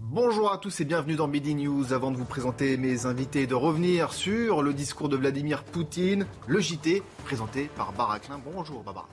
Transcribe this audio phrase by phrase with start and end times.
[0.00, 1.92] Bonjour à tous et bienvenue dans Midi News.
[1.92, 6.60] Avant de vous présenter mes invités de revenir sur le discours de Vladimir Poutine, le
[6.60, 8.40] JT présenté par Baraklin.
[8.42, 9.06] Bonjour Barbara.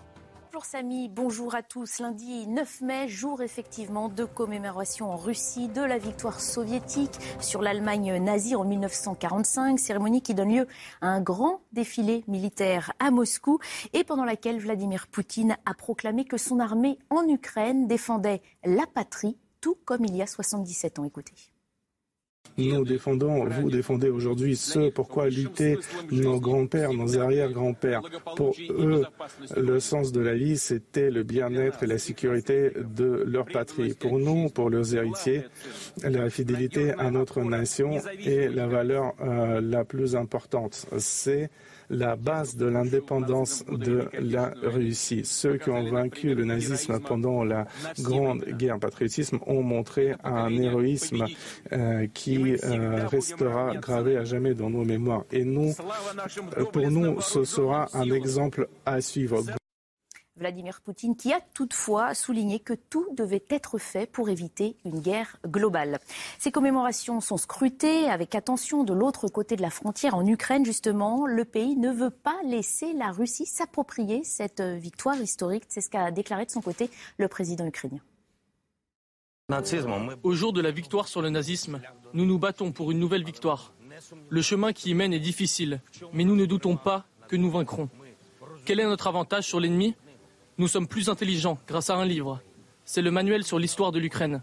[0.46, 2.00] Bonjour Samy, bonjour à tous.
[2.00, 8.16] Lundi 9 mai, jour effectivement de commémoration en Russie de la victoire soviétique sur l'Allemagne
[8.18, 10.68] nazie en 1945, cérémonie qui donne lieu
[11.02, 13.60] à un grand défilé militaire à Moscou
[13.91, 19.38] et pendant laquelle Vladimir Poutine a proclamé que son armée en Ukraine défendait la patrie,
[19.62, 21.05] tout comme il y a 77 ans.
[21.05, 21.34] Écoutez.
[22.57, 25.77] Nous défendons, vous défendez aujourd'hui ce pourquoi luttaient
[26.12, 28.02] nos grands-pères, nos arrière-grands-pères.
[28.35, 29.05] Pour eux,
[29.55, 33.93] le sens de la vie, c'était le bien-être et la sécurité de leur patrie.
[33.93, 35.43] Pour nous, pour leurs héritiers,
[36.04, 37.91] la fidélité à notre nation
[38.26, 40.85] est la valeur euh, la plus importante.
[40.98, 41.49] C'est
[41.90, 45.21] la base de l'indépendance de la Russie.
[45.23, 47.65] Ceux qui ont vaincu le nazisme pendant la
[47.99, 51.26] Grande Guerre patriotisme ont montré un héroïsme
[51.71, 55.23] euh, qui euh, restera gravé à jamais dans nos mémoires.
[55.31, 55.73] Et nous,
[56.71, 59.43] pour nous, ce sera un exemple à suivre.
[60.40, 65.38] Vladimir Poutine, qui a toutefois souligné que tout devait être fait pour éviter une guerre
[65.46, 66.00] globale.
[66.40, 71.28] Ces commémorations sont scrutées avec attention de l'autre côté de la frontière, en Ukraine justement.
[71.28, 75.66] Le pays ne veut pas laisser la Russie s'approprier cette victoire historique.
[75.68, 78.00] C'est ce qu'a déclaré de son côté le président ukrainien.
[80.24, 81.81] Au jour de la victoire sur le nazisme,
[82.13, 83.74] nous nous battons pour une nouvelle victoire.
[84.29, 85.81] Le chemin qui y mène est difficile,
[86.14, 87.90] mais nous ne doutons pas que nous vaincrons.
[88.66, 89.96] Quel est notre avantage sur l'ennemi?
[90.59, 92.42] Nous sommes plus intelligents grâce à un livre.
[92.84, 94.42] C'est le manuel sur l'histoire de l'Ukraine.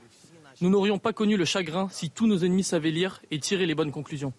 [0.62, 3.74] Nous n'aurions pas connu le chagrin si tous nos ennemis savaient lire et tirer les
[3.74, 4.32] bonnes conclusions.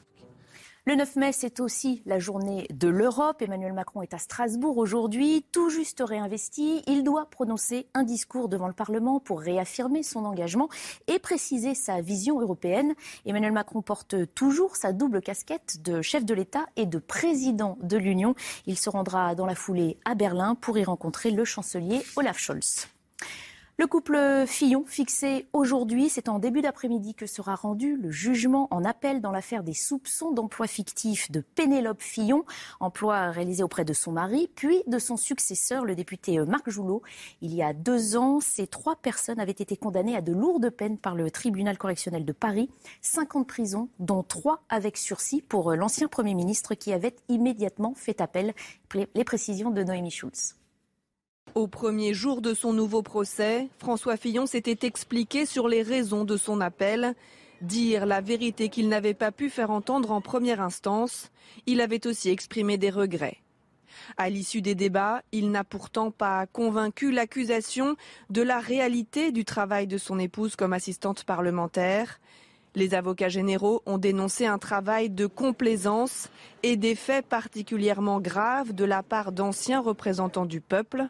[0.88, 3.42] Le 9 mai, c'est aussi la journée de l'Europe.
[3.42, 6.82] Emmanuel Macron est à Strasbourg aujourd'hui, tout juste réinvesti.
[6.88, 10.70] Il doit prononcer un discours devant le Parlement pour réaffirmer son engagement
[11.08, 12.96] et préciser sa vision européenne.
[13.26, 17.98] Emmanuel Macron porte toujours sa double casquette de chef de l'État et de président de
[17.98, 18.34] l'Union.
[18.66, 22.88] Il se rendra dans la foulée à Berlin pour y rencontrer le chancelier Olaf Scholz.
[23.80, 28.84] Le couple Fillon, fixé aujourd'hui, c'est en début d'après-midi que sera rendu le jugement en
[28.84, 32.44] appel dans l'affaire des soupçons d'emploi fictif de Pénélope Fillon,
[32.80, 37.04] emploi réalisé auprès de son mari, puis de son successeur, le député Marc Joulot.
[37.42, 40.98] Il y a deux ans, ces trois personnes avaient été condamnées à de lourdes peines
[40.98, 42.72] par le tribunal correctionnel de Paris,
[43.04, 47.94] cinq ans de prison, dont trois avec sursis pour l'ancien Premier ministre qui avait immédiatement
[47.96, 48.56] fait appel.
[49.14, 50.56] Les précisions de Noémie Schulz.
[51.56, 56.38] Au premier jour de son nouveau procès, François Fillon s'était expliqué sur les raisons de
[56.38, 57.16] son appel.
[57.62, 61.32] Dire la vérité qu'il n'avait pas pu faire entendre en première instance.
[61.66, 63.40] Il avait aussi exprimé des regrets.
[64.18, 67.96] À l'issue des débats, il n'a pourtant pas convaincu l'accusation
[68.30, 72.20] de la réalité du travail de son épouse comme assistante parlementaire.
[72.78, 76.30] Les avocats généraux ont dénoncé un travail de complaisance
[76.62, 81.08] et des faits particulièrement graves de la part d'anciens représentants du peuple.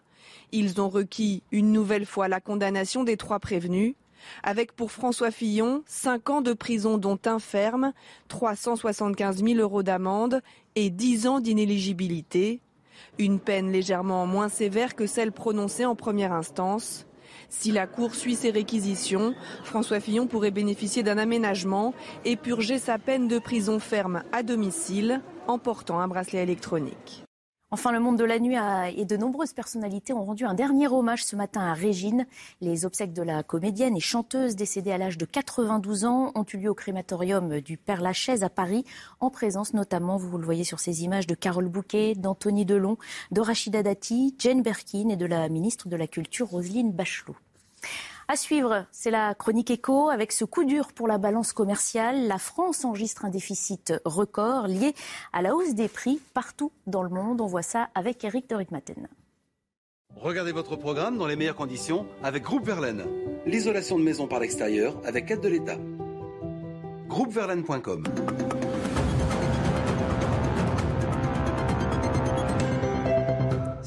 [0.54, 3.96] Ils ont requis une nouvelle fois la condamnation des trois prévenus,
[4.44, 7.92] avec pour François Fillon cinq ans de prison dont un ferme,
[8.30, 10.42] 375 000 euros d'amende
[10.76, 12.62] et 10 ans d'inéligibilité.
[13.20, 17.06] Une peine légèrement moins sévère que celle prononcée en première instance.
[17.50, 21.94] Si la Cour suit ses réquisitions, François Fillon pourrait bénéficier d'un aménagement
[22.26, 27.27] et purger sa peine de prison ferme à domicile en portant un bracelet électronique.
[27.70, 28.56] Enfin, le monde de la nuit
[28.96, 32.26] et de nombreuses personnalités ont rendu un dernier hommage ce matin à Régine.
[32.62, 36.58] Les obsèques de la comédienne et chanteuse décédée à l'âge de 92 ans ont eu
[36.58, 38.86] lieu au crématorium du Père Lachaise à Paris,
[39.20, 42.98] en présence notamment, vous le voyez sur ces images, de Carole Bouquet, d'Anthony Delon,
[43.32, 47.36] de Rachida Dati, Jane Birkin et de la ministre de la Culture Roselyne Bachelot.
[48.30, 50.10] À suivre, c'est la chronique éco.
[50.10, 54.94] Avec ce coup dur pour la balance commerciale, la France enregistre un déficit record lié
[55.32, 57.40] à la hausse des prix partout dans le monde.
[57.40, 59.08] On voit ça avec Eric de Ritmaten.
[60.18, 63.06] Regardez votre programme dans les meilleures conditions avec Groupe Verlaine.
[63.46, 65.78] L'isolation de maison par l'extérieur avec aide de l'État.
[67.08, 68.04] Groupeverlaine.com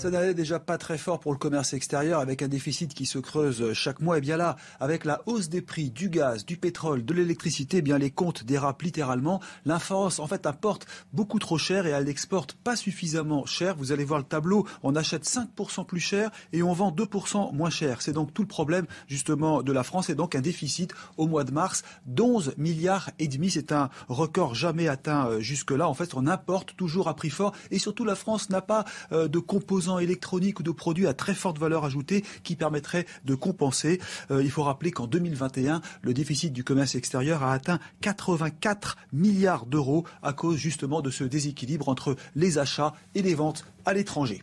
[0.01, 3.19] Ça n'allait déjà pas très fort pour le commerce extérieur avec un déficit qui se
[3.19, 4.17] creuse chaque mois.
[4.17, 7.83] Et bien là, avec la hausse des prix du gaz, du pétrole, de l'électricité, eh
[7.83, 9.43] bien les comptes dérapent littéralement.
[9.67, 13.77] La en fait, apporte beaucoup trop cher et elle n'exporte pas suffisamment cher.
[13.77, 17.69] Vous allez voir le tableau, on achète 5% plus cher et on vend 2% moins
[17.69, 18.01] cher.
[18.01, 21.45] C'est donc tout le problème justement de la France et donc un déficit au mois
[21.45, 23.51] de mars d'11 milliards et demi.
[23.51, 25.87] C'est un record jamais atteint euh, jusque-là.
[25.87, 29.29] En fait, on importe toujours à prix fort et surtout la France n'a pas euh,
[29.29, 34.01] de composants électroniques ou de produits à très forte valeur ajoutée qui permettraient de compenser.
[34.31, 39.67] Euh, il faut rappeler qu'en 2021, le déficit du commerce extérieur a atteint 84 milliards
[39.67, 44.43] d'euros à cause justement de ce déséquilibre entre les achats et les ventes à l'étranger.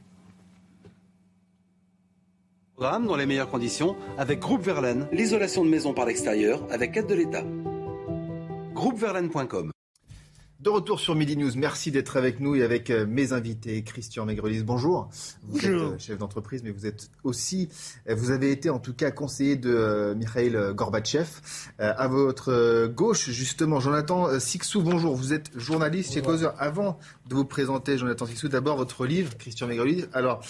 [2.80, 7.16] Dans les meilleures conditions avec Groupe Verlaine, l'isolation de maison par l'extérieur avec aide de
[7.16, 7.44] l'État.
[8.76, 9.72] Groupeverlaine.com
[10.59, 13.83] de retour sur Midi News, merci d'être avec nous et avec euh, mes invités.
[13.83, 15.09] Christian Maigrelis, bonjour.
[15.48, 17.69] Vous êtes euh, chef d'entreprise, mais vous êtes aussi,
[18.09, 21.27] euh, vous avez été en tout cas conseiller de Mikhail Gorbatchev.
[21.77, 25.15] À votre gauche, justement, Jonathan Sixou, bonjour.
[25.15, 26.56] Vous êtes journaliste chez Causeur.
[26.57, 30.06] Avant de vous présenter, Jonathan Sixou, d'abord votre livre, Christian Maigrelis.
[30.13, 30.42] Alors,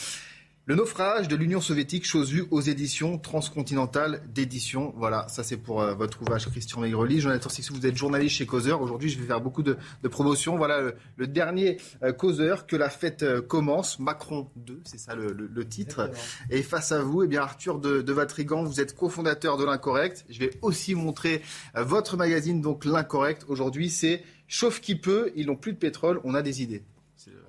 [0.68, 4.94] le naufrage de l'Union soviétique, chose vue aux éditions transcontinentales d'édition.
[4.98, 7.22] Voilà, ça c'est pour euh, votre ouvrage Christian Maigreli.
[7.22, 8.81] Jonathan Sixou, vous êtes journaliste chez Causeur.
[8.81, 10.58] Aujourd'hui, je vais faire beaucoup de, de promotions.
[10.58, 13.98] Voilà le, dernier euh, Causeur, que la fête euh, commence.
[14.00, 16.12] Macron 2, c'est ça le, titre.
[16.50, 20.25] Et face à vous, eh bien Arthur de, de Vatrigan, vous êtes cofondateur de l'Incorrect.
[20.30, 21.42] Je vais aussi montrer
[21.75, 23.46] votre magazine, donc l'Incorrect.
[23.48, 26.84] Aujourd'hui, c'est Chauffe qui peut, ils n'ont plus de pétrole, on a des idées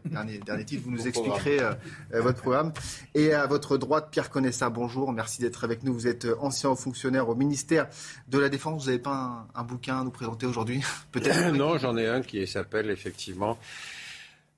[0.04, 1.72] dernier, dernier titre, vous nous expliquerez euh,
[2.14, 2.72] euh, votre programme.
[3.14, 5.92] Et à votre droite, Pierre Conessa, bonjour, merci d'être avec nous.
[5.92, 7.88] Vous êtes euh, ancien fonctionnaire au ministère
[8.28, 8.82] de la Défense.
[8.82, 10.82] Vous n'avez pas un, bouquin à nous présenter aujourd'hui?
[11.12, 13.58] Peut-être Non, j'en ai un qui s'appelle effectivement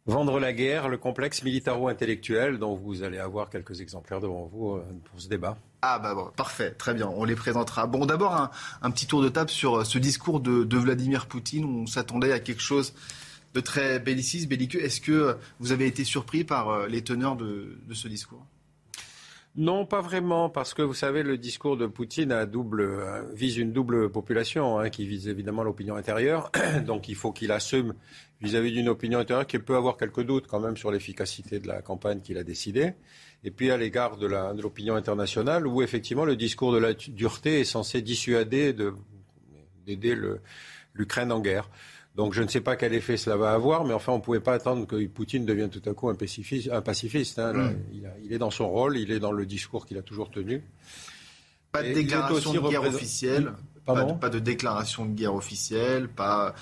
[0.07, 5.21] Vendre la guerre, le complexe militaro-intellectuel, dont vous allez avoir quelques exemplaires devant vous pour
[5.21, 5.59] ce débat.
[5.83, 7.87] Ah bah bon, parfait, très bien, on les présentera.
[7.87, 8.51] Bon, d'abord
[8.81, 11.65] un, petit tour de table sur ce discours de, de Vladimir Poutine.
[11.65, 12.95] On s'attendait à quelque chose
[13.55, 14.83] de très belliciste, belliqueux.
[14.83, 18.47] Est-ce que vous avez été surpris par euh, les teneurs de, ce discours?
[19.57, 23.57] Non, pas vraiment, parce que vous savez, le discours de Poutine a double, euh, vise
[23.57, 26.53] une double population, hein, qui vise évidemment l'opinion intérieure.
[26.87, 27.95] Donc il faut qu'il assume
[28.41, 31.83] vis-à-vis d'une opinion intérieure qui peut avoir quelques doutes quand même sur l'efficacité de la
[31.83, 32.95] campagne qu'il a décidée.
[33.43, 34.27] Et puis à l'égard de
[34.63, 38.75] l'opinion internationale, où effectivement le discours de la dureté est censé dissuader
[39.87, 40.17] d'aider
[40.95, 41.71] l'Ukraine en guerre.
[42.17, 44.41] Donc je ne sais pas quel effet cela va avoir, mais enfin on ne pouvait
[44.41, 47.39] pas attendre que Poutine devienne tout à coup un pacifiste.
[47.39, 47.53] Hein.
[47.53, 47.77] Hmm.
[48.25, 50.65] il, est dans son rôle, il est dans le discours qu'il a toujours tenu.
[51.73, 53.53] Pas de déclaration de guerre officielle,
[53.85, 56.55] pas de, déclaration de guerre officielle, pas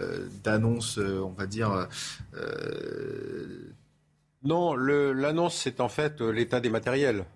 [0.00, 1.86] euh, d'annonce, euh, on va dire.
[2.34, 3.72] Euh,
[4.42, 7.26] non, l'annonce c'est en fait l'état des matériels,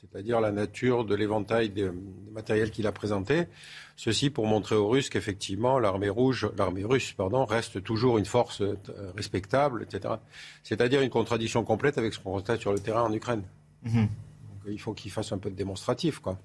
[0.00, 1.90] c'est-à-dire la nature de l'éventail des
[2.32, 3.46] matériels qu'il a présenté.
[3.96, 8.62] Ceci pour montrer aux Russes qu'effectivement l'armée rouge, l'armée russe, pardon, reste toujours une force
[8.62, 8.76] euh,
[9.14, 10.14] respectable, etc.
[10.62, 13.42] C'est-à-dire une contradiction complète avec ce qu'on constate sur le terrain en Ukraine.
[13.82, 14.08] Mhm.
[14.68, 16.38] il faut qu'il fasse un peu de démonstratif, quoi.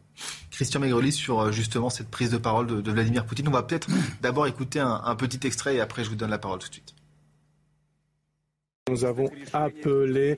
[0.49, 3.47] Christian Maigrelis sur euh, justement cette prise de parole de, Vladimir Poutine.
[3.47, 3.89] On va peut-être
[4.21, 6.95] d'abord écouter un petit extrait et après je vous donne la parole tout de suite.
[8.87, 10.37] Nous avons appelé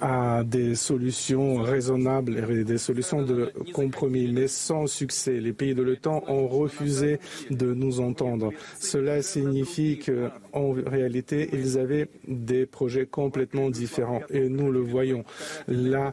[0.00, 5.32] à des solutions raisonnables et des solutions de compromis, mais sans succès.
[5.40, 7.20] Les pays de l'OTAN ont refusé
[7.50, 8.50] de nous entendre.
[8.80, 15.22] Cela signifie qu'en réalité, ils avaient des projets complètement différents et nous le voyons.
[15.68, 16.12] La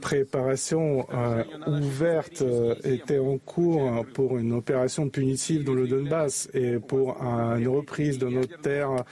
[0.00, 6.78] préparation euh, ouverte euh, était en cours pour une opération punitive dans le Donbass et
[6.78, 9.04] pour une reprise de nos terres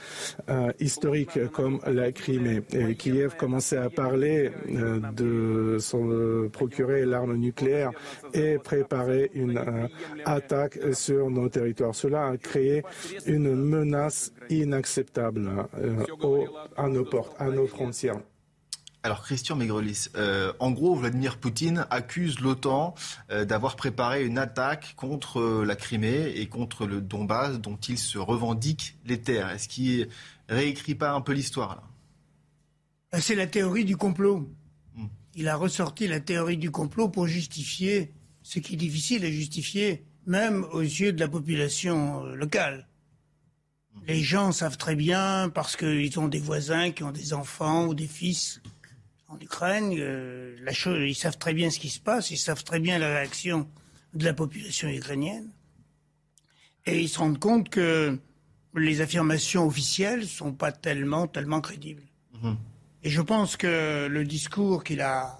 [0.49, 2.61] euh, historiques comme la Crimée.
[2.71, 6.07] Et Kiev commençait à parler euh, de s'en
[6.51, 7.91] procurer l'arme nucléaire
[8.33, 9.87] et préparer une euh,
[10.25, 11.95] attaque sur nos territoires.
[11.95, 12.83] Cela a créé
[13.25, 16.03] une menace inacceptable euh,
[16.75, 18.19] à nos portes, à nos frontières.
[19.03, 20.07] Alors Christian Maigrelis,
[20.59, 22.93] en gros, Vladimir Poutine accuse l'OTAN
[23.29, 28.97] d'avoir préparé une attaque contre la Crimée et contre le Donbass dont il se revendique
[29.05, 29.49] les terres.
[29.49, 30.09] Est-ce qu'il
[30.49, 31.83] réécrit pas un peu l'histoire là?
[33.21, 34.49] C'est la théorie du complot.
[34.95, 35.07] Hmm.
[35.35, 40.05] Il a ressorti la théorie du complot pour justifier ce qui est difficile à justifier,
[40.25, 42.87] même aux yeux de la population euh, locale.
[43.93, 43.99] Hmm.
[44.07, 47.93] Les gens savent très bien, parce qu'ils ont des voisins qui ont des enfants ou
[47.93, 48.61] des fils
[49.29, 52.63] en Ukraine, euh, la chose, ils savent très bien ce qui se passe, ils savent
[52.63, 53.67] très bien la réaction
[54.13, 55.51] de la population ukrainienne.
[56.85, 58.17] Et ils se rendent compte que
[58.75, 62.03] les affirmations officielles ne sont pas tellement, tellement crédibles.
[62.41, 62.53] Hmm.
[63.03, 65.39] Et je pense que le discours qu'il a,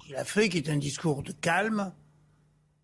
[0.00, 1.92] qu'il a fait, qui est un discours de calme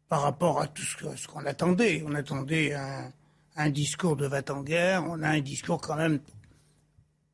[0.08, 2.02] par rapport à tout ce qu'on attendait.
[2.06, 3.12] On attendait un,
[3.56, 6.20] un discours de va en guerre, on a un discours quand même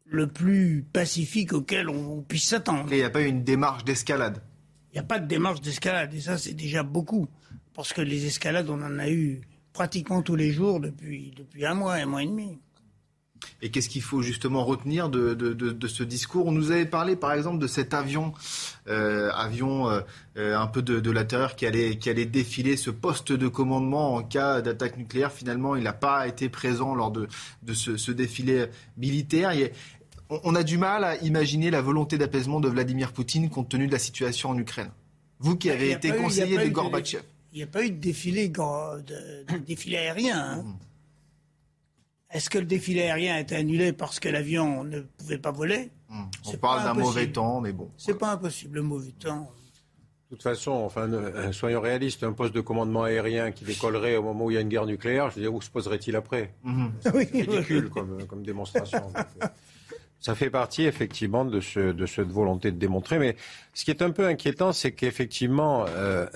[0.04, 2.92] le plus pacifique auquel on, puisse s'attendre.
[2.92, 4.42] Et il n'y a pas eu une démarche d'escalade?
[4.92, 7.28] Il n'y a pas de démarche d'escalade, et ça c'est déjà beaucoup.
[7.74, 9.42] Parce que les escalades, on en a eu
[9.72, 12.58] pratiquement tous les jours depuis, depuis un mois, un mois et demi.
[13.62, 16.46] Et qu'est-ce qu'il faut justement retenir de, de, ce discours?
[16.46, 18.32] On nous avait parlé par exemple de cet avion,
[18.88, 20.00] euh, avion euh,
[20.36, 24.14] euh, un peu de, la terreur qui allait, qui allait défiler, ce poste de commandement
[24.14, 25.32] en cas d'attaque nucléaire.
[25.32, 27.28] Finalement, il n'a pas été présent lors de,
[27.72, 28.66] ce, ce, défilé
[28.96, 29.52] militaire.
[30.28, 33.92] on a du mal à imaginer la volonté d'apaisement de Vladimir Poutine compte tenu de
[33.92, 34.90] la situation en Ukraine.
[35.38, 37.22] Vous qui avez été conseiller de Gorbatchev.
[37.52, 38.52] Il n'y a pas eu de défilé,
[39.66, 40.38] défilé aérien.
[40.38, 40.62] Hein.
[40.62, 40.76] Mmh.
[42.36, 45.90] Est-ce que le défilé aérien a été annulé parce que l'avion ne pouvait pas voler
[46.10, 46.22] mmh.
[46.48, 47.90] On parle d'un mauvais temps, mais bon.
[47.96, 49.50] C'est pas impossible, le mauvais temps.
[50.30, 54.22] De toute façon, enfin, euh, soyons réalistes, un poste de commandement aérien qui décollerait au
[54.22, 56.52] moment où il y a une guerre nucléaire, je veux dire, où se poserait-il après?
[56.62, 56.86] Mmh.
[57.00, 59.10] C'est ridicule comme, comme, démonstration.
[59.42, 59.46] Euh,
[60.18, 63.18] ça fait partie effectivement de, ce, de, cette volonté de démontrer.
[63.18, 63.36] Mais
[63.72, 66.26] ce qui est un peu inquiétant, c'est qu'effectivement, euh,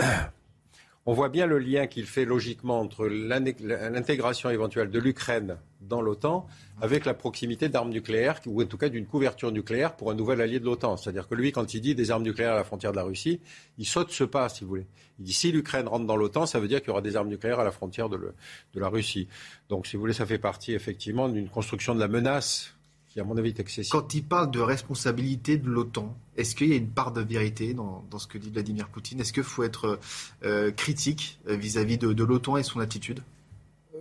[1.06, 6.46] on voit bien le lien qu'il fait logiquement entre l'intégration éventuelle de l'Ukraine dans l'OTAN
[6.80, 10.40] avec la proximité d'armes nucléaires, ou en tout cas d'une couverture nucléaire pour un nouvel
[10.40, 10.96] allié de l'OTAN.
[10.96, 13.40] C'est-à-dire que lui, quand il dit des armes nucléaires à la frontière de la Russie,
[13.78, 14.86] il saute ce pas, si vous voulez.
[15.18, 17.28] Il dit si l'Ukraine rentre dans l'OTAN, ça veut dire qu'il y aura des armes
[17.28, 19.28] nucléaires à la frontière de, de la Russie.
[19.68, 22.74] Donc, si vous voulez, ça fait partie effectivement d'une construction de la menace
[23.10, 23.90] qui, à mon avis, est excessive.
[23.90, 27.74] Quand il parle de responsabilité de l'OTAN, est-ce qu'il y a une part de vérité
[27.74, 29.20] dans, ce que dit Vladimir Poutine?
[29.20, 29.98] Est-ce qu'il faut être
[30.44, 33.20] euh, critique euh, vis-à-vis de, l'OTAN et son attitude?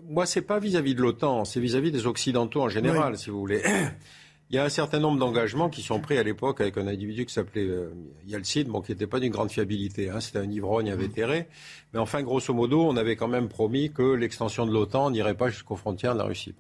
[0.10, 3.62] Moi, c'est pas vis-à-vis de l'OTAN, c'est vis-à-vis des Occidentaux en général, si vous voulez.
[4.52, 7.24] Il y a un certain nombre d'engagements qui sont pris à l'époque avec un individu
[7.28, 7.94] qui s'appelait euh,
[8.26, 10.10] Yeltsin, bon, qui n'était pas d'une grande fiabilité.
[10.10, 11.48] Hein, C'était un ivrogne invétéré.
[11.94, 15.50] Mais enfin, grosso modo, on avait quand même promis que l'extension de l'OTAN n'irait pas
[15.50, 16.56] jusqu'aux frontières de la Russie.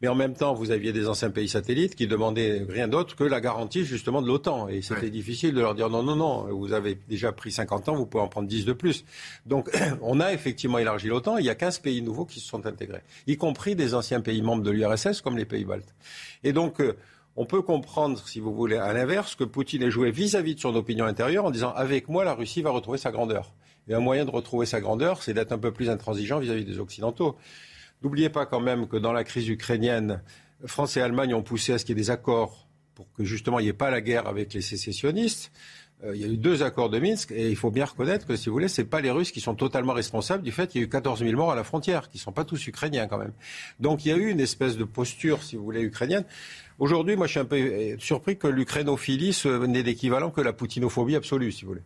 [0.00, 3.24] Mais en même temps, vous aviez des anciens pays satellites qui demandaient rien d'autre que
[3.24, 4.68] la garantie justement de l'OTAN.
[4.68, 7.96] Et c'était difficile de leur dire non, non, non, vous avez déjà pris 50 ans,
[7.96, 9.04] vous pouvez en prendre 10 de plus.
[9.46, 9.68] Donc
[10.02, 11.38] on a effectivement élargi l'OTAN.
[11.38, 14.42] Il y a 15 pays nouveaux qui se sont intégrés, y compris des anciens pays
[14.42, 15.94] membres de l'URSS comme les pays baltes.
[16.44, 16.96] Et donc euh,
[17.36, 20.74] on peut comprendre, si vous voulez, à l'inverse, que Poutine ait joué vis-à-vis de son
[20.74, 23.54] opinion intérieure en disant avec moi, la Russie va retrouver sa grandeur.
[23.88, 26.80] Et un moyen de retrouver sa grandeur, c'est d'être un peu plus intransigeant vis-à-vis des
[26.80, 27.36] Occidentaux.
[28.02, 30.20] N'oubliez pas quand même que dans la crise ukrainienne,
[30.66, 32.66] France et Allemagne ont poussé à ce qu'il y ait des accords
[32.96, 35.52] pour que justement il n'y ait pas la guerre avec les sécessionnistes.
[36.04, 38.36] Euh, il y a eu deux accords de Minsk et il faut bien reconnaître que,
[38.36, 40.84] si vous voulez, ce pas les Russes qui sont totalement responsables du fait qu'il y
[40.84, 43.18] a eu 14 000 morts à la frontière, qui ne sont pas tous ukrainiens quand
[43.18, 43.32] même.
[43.80, 46.24] Donc il y a eu une espèce de posture, si vous voulez, ukrainienne.
[46.78, 49.36] Aujourd'hui, moi, je suis un peu euh, surpris que l'ukrainophilie
[49.66, 51.82] n'ait d'équivalent que la poutinophobie absolue, si vous voulez.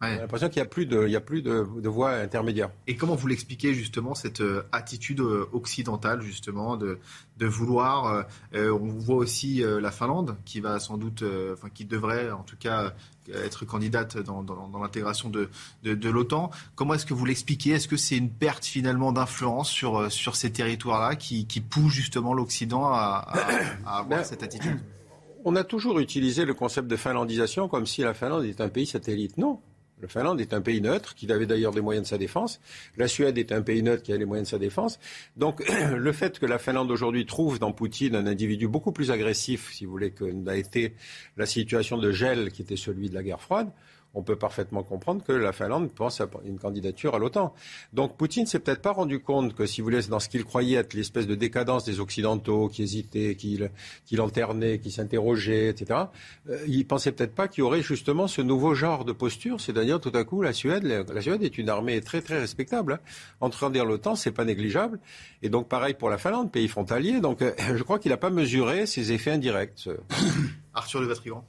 [0.00, 0.14] Ouais.
[0.14, 2.70] J'ai l'impression qu'il n'y a plus, de, il y a plus de, de voie intermédiaire.
[2.86, 6.98] Et comment vous l'expliquez justement cette euh, attitude euh, occidentale justement de,
[7.36, 8.24] de vouloir
[8.54, 12.56] euh, On voit aussi la Finlande qui va sans doute, enfin qui devrait en tout
[12.56, 12.94] cas
[13.32, 15.50] être candidate dans, dans, dans l'intégration de,
[15.82, 16.50] de, de l'OTAN.
[16.76, 17.70] Comment est-ce que vous l'expliquez?
[17.70, 22.34] Est-ce que c'est une perte finalement d'influence sur, sur ces territoires-là qui, qui pousse justement
[22.34, 23.26] l'Occident à,
[23.84, 24.78] à, avoir ben, cette attitude?
[25.44, 28.86] on a toujours utilisé le concept de finlandisation comme si la Finlande était un pays
[28.86, 29.38] satellite.
[29.38, 29.60] Non,
[30.00, 32.60] la Finlande est un pays neutre qui avait d'ailleurs des moyens de sa défense.
[32.96, 34.98] La Suède est un pays neutre qui a les moyens de sa défense.
[35.36, 35.62] Donc
[35.96, 39.84] le fait que la Finlande aujourd'hui trouve dans Poutine un individu beaucoup plus agressif, si
[39.84, 40.94] vous voulez, que n'a été
[41.36, 43.70] la situation de gel qui était celui de la guerre froide,
[44.14, 47.54] on peut parfaitement comprendre que la Finlande pense à une candidature à l'OTAN.
[47.92, 50.78] Donc Poutine s'est peut-être pas rendu compte que, si vous voulez, dans ce qu'il croyait
[50.78, 53.60] être l'espèce de décadence des Occidentaux qui hésitaient, qui,
[54.06, 54.18] qui
[54.82, 56.00] qui s'interrogeaient, etc.,
[56.48, 60.00] euh, il pensait peut-être pas qu'il y aurait justement ce nouveau genre de posture, c'est-à-dire
[60.00, 62.94] tout à coup la Suède, la Suède est une armée très très respectable.
[62.94, 62.98] Hein.
[63.40, 64.98] Entrer l'OTAN, c'est pas négligeable.
[65.42, 67.20] Et donc pareil pour la Finlande, pays frontalier.
[67.20, 69.88] Donc euh, je crois qu'il n'a pas mesuré ses effets indirects.
[70.74, 71.44] Arthur Le Vatrigan.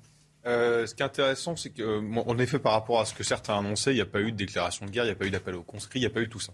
[0.46, 3.92] Euh, ce qui est intéressant, c'est qu'en effet, par rapport à ce que certains annonçaient,
[3.92, 5.56] il n'y a pas eu de déclaration de guerre, il n'y a pas eu d'appel
[5.56, 6.54] au conscrits, il n'y a pas eu tout ça.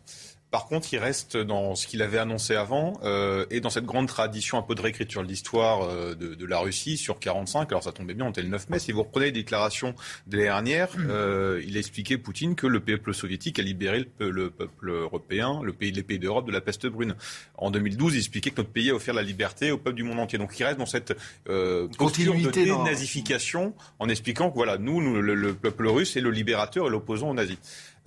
[0.56, 4.08] Par contre, il reste dans ce qu'il avait annoncé avant euh, et dans cette grande
[4.08, 7.70] tradition un peu de réécriture de l'histoire euh, de, de, la Russie sur 45.
[7.74, 8.80] Alors ça tombait bien, on était le 9 mai.
[8.80, 9.94] Si vous reprenez les déclarations
[10.28, 14.32] de l'année dernière, euh, il a expliqué Poutine que le peuple soviétique a libéré le,
[14.32, 17.16] le peuple européen, le pays, les pays d'Europe de la peste brune.
[17.58, 20.20] En 2012, il expliquait que notre pays a offert la liberté au peuple du monde
[20.20, 20.40] entier.
[20.40, 21.18] Donc il reste dans cette
[21.50, 26.32] euh, de dénazification en expliquant que voilà, nous, nous le, le, peuple russe est le
[26.32, 27.58] libérateur et l'opposant aux nazis.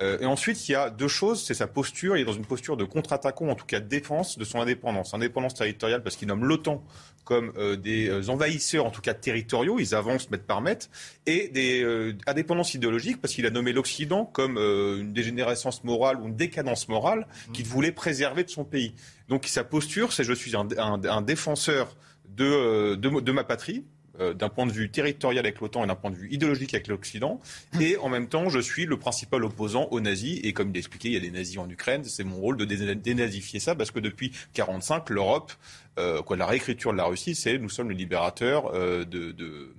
[0.01, 1.45] Et ensuite, il y a deux choses.
[1.45, 2.17] C'est sa posture.
[2.17, 5.13] Il est dans une posture de contre-attaquant, en tout cas de défense de son indépendance.
[5.15, 6.85] Indépendance territoriale parce qu'il nomme l'OTAN
[7.25, 9.79] comme des envahisseurs, en tout cas territoriaux.
[9.81, 10.87] Ils avancent mètre par mètre.
[11.27, 16.37] Et des indépendances idéologiques parce qu'il a nommé l'Occident comme une dégénérescence morale ou une
[16.37, 18.95] décadence morale qu'il voulait préserver de son pays.
[19.29, 21.97] Donc sa posture, c'est je suis un, défenseur
[22.29, 23.85] de, de ma patrie,
[24.21, 26.89] euh, d'un point de vue territorial avec l'OTAN et d'un point de vue idéologique avec
[26.89, 27.41] l'Occident.
[27.81, 30.41] Et en même temps, je suis le principal opposant aux nazis.
[30.43, 32.05] Et comme il expliqué, il y a des nazis en Ukraine.
[32.05, 35.53] C'est mon rôle de dénazifier ça parce que depuis 1945, l'Europe,
[35.99, 39.75] euh, quoi, la réécriture de la Russie, c'est nous sommes le libérateur euh, de, de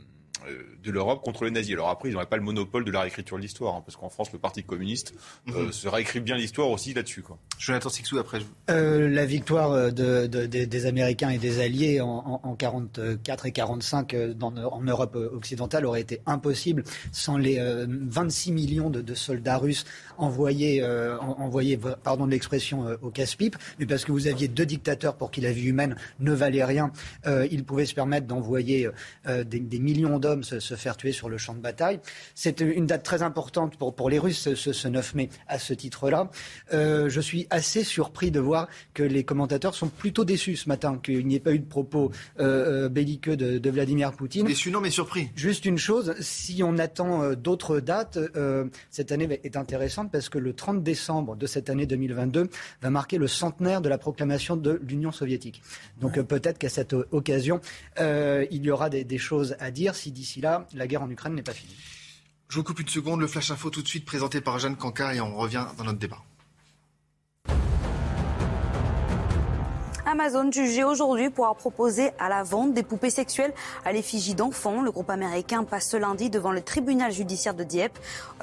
[0.84, 1.74] de l'Europe contre les nazis.
[1.74, 4.10] Alors après, ils n'auraient pas le monopole de la réécriture de l'histoire, hein, parce qu'en
[4.10, 5.13] France, le Parti communiste
[5.50, 5.72] euh, mhm.
[5.72, 7.22] se réécrit bien l'histoire aussi là-dessus.
[7.22, 7.38] Quoi.
[7.58, 8.39] Jonathan Sixou, après.
[8.69, 14.55] Euh, la victoire de, des Américains et des Alliés en, en, 44 et 45 dans,
[14.55, 19.86] en Europe occidentale aurait été impossible sans les 26 millions de, soldats russes
[20.17, 20.84] envoyés,
[21.19, 25.41] envoyés pardon de l'expression, au casse-pipe, mais parce que vous aviez deux dictateurs pour qui
[25.41, 26.91] la vie humaine ne valait rien,
[27.25, 28.89] ils pouvaient se permettre d'envoyer
[29.25, 32.00] des, des millions d'hommes se, faire tuer sur le champ de bataille.
[32.36, 36.30] C'est une date très importante pour, pour les Russes, ce, 9 mai, à ce titre-là.
[36.74, 41.00] Euh, je suis assez surpris de voir que les commentateurs sont plutôt déçus ce matin,
[41.02, 44.48] qu'il n'y ait pas eu de propos euh, euh, belliqueux de, Vladimir Poutine.
[44.48, 45.30] Déçus, non, mais surpris.
[45.36, 48.18] Juste une chose, si on attend d'autres dates,
[48.90, 52.50] cette année est intéressante parce que le 30 décembre de cette année 2022
[52.82, 55.62] va marquer le centenaire de la proclamation de l'Union soviétique.
[56.02, 57.62] Donc peut-être qu'à cette occasion,
[58.00, 61.34] il y aura des, des choses à dire si d'ici là, la guerre en Ukraine
[61.34, 61.76] n'est pas finie.
[62.50, 65.12] Je vous coupe une seconde, le Flash Info tout de suite présenté par Jeanne Cancard
[65.12, 66.24] et on revient dans notre débat.
[70.12, 73.54] Amazon jugé aujourd'hui pour avoir proposé à la vente des poupées sexuelles
[73.86, 74.82] à l'effigie d'enfants.
[74.82, 78.00] Le groupe américain passe ce lundi devant le tribunal judiciaire de Dieppe.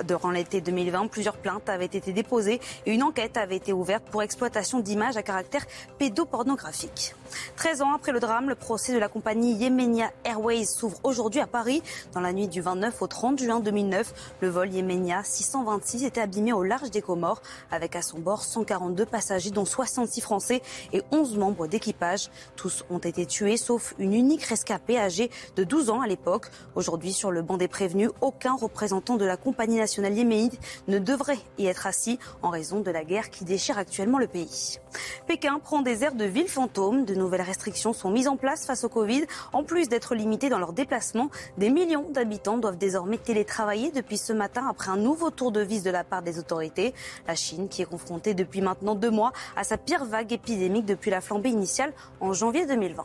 [0.07, 4.23] Durant l'été 2020, plusieurs plaintes avaient été déposées et une enquête avait été ouverte pour
[4.23, 5.67] exploitation d'images à caractère
[5.99, 7.17] pédopornographique.
[7.57, 11.49] 13 ans après le drame, le procès de la compagnie Yemenia Airways s'ouvre aujourd'hui à
[11.49, 11.83] Paris.
[12.13, 16.53] Dans la nuit du 29 au 30 juin 2009, le vol Yemenia 626 était abîmé
[16.53, 17.43] au large des Comores
[17.73, 22.31] avec à son bord 142 passagers dont 66 Français et 11 membres d'équipage.
[22.57, 26.51] Tous ont été tués sauf une unique rescapée âgée de 12 ans à l'époque.
[26.75, 31.39] Aujourd'hui, sur le banc des prévenus, aucun représentant de la compagnie nationale yéménite ne devrait
[31.59, 34.79] y être assis en raison de la guerre qui déchire actuellement le pays.
[35.27, 37.05] Pékin prend des airs de ville fantôme.
[37.05, 39.25] De nouvelles restrictions sont mises en place face au Covid.
[39.53, 44.33] En plus d'être limités dans leurs déplacements, des millions d'habitants doivent désormais télétravailler depuis ce
[44.33, 46.95] matin après un nouveau tour de vis de la part des autorités.
[47.27, 51.11] La Chine, qui est confrontée depuis maintenant deux mois à sa pire vague épidémique depuis
[51.11, 53.05] la flambée initiale en janvier 2020.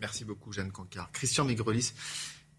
[0.00, 1.10] Merci beaucoup, Jeanne Cancard.
[1.12, 1.92] Christian Migrelis,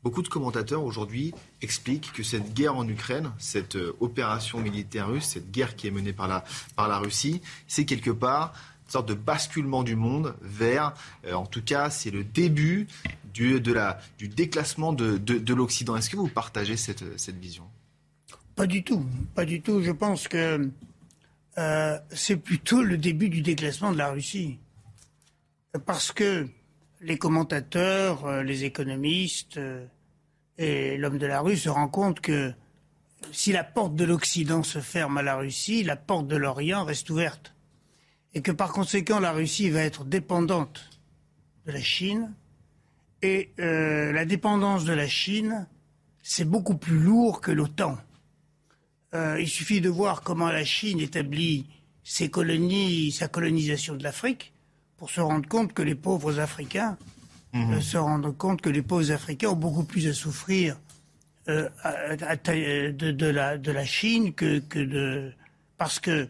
[0.06, 5.26] Beaucoup de commentateurs aujourd'hui expliquent que cette guerre en Ukraine, cette euh, opération militaire russe,
[5.26, 8.54] cette guerre qui est menée par la, Russie, c'est quelque part
[8.86, 10.94] une sorte de basculement du monde vers,
[11.26, 12.86] euh, en tout cas, c'est le début
[13.34, 15.98] du, déclassement de, de, l'Occident.
[15.98, 17.64] Est-ce que vous partagez cette, cette vision?
[18.56, 19.82] Pas du tout, pas du tout.
[19.82, 20.70] Je pense que
[21.58, 24.60] euh, c'est plutôt le début du déclassement de la Russie.
[25.88, 26.48] Parce que
[27.02, 29.60] les commentateurs, les économistes,
[30.58, 32.54] et l'homme de la rue se rend compte que
[33.32, 37.10] si la porte de l'Occident se ferme à la Russie, la porte de l'Orient reste
[37.10, 37.54] ouverte.
[38.34, 40.90] Et que par conséquent, la Russie va être dépendante
[41.66, 42.34] de la Chine.
[43.22, 45.68] Et euh, la dépendance de la Chine,
[46.22, 47.98] c'est beaucoup plus lourd que l'OTAN.
[49.14, 51.68] Euh, il suffit de voir comment la Chine établit
[52.04, 54.54] ses colonies, sa colonisation de l'Afrique,
[54.98, 56.98] pour se rendre compte que les pauvres Africains
[57.56, 57.82] Mhm.
[57.82, 60.78] se rendre compte que les pauvres Africains ont beaucoup plus à souffrir
[61.48, 61.70] euh,
[62.18, 65.32] de, la, de la Chine que, que de...
[65.78, 66.28] Parce que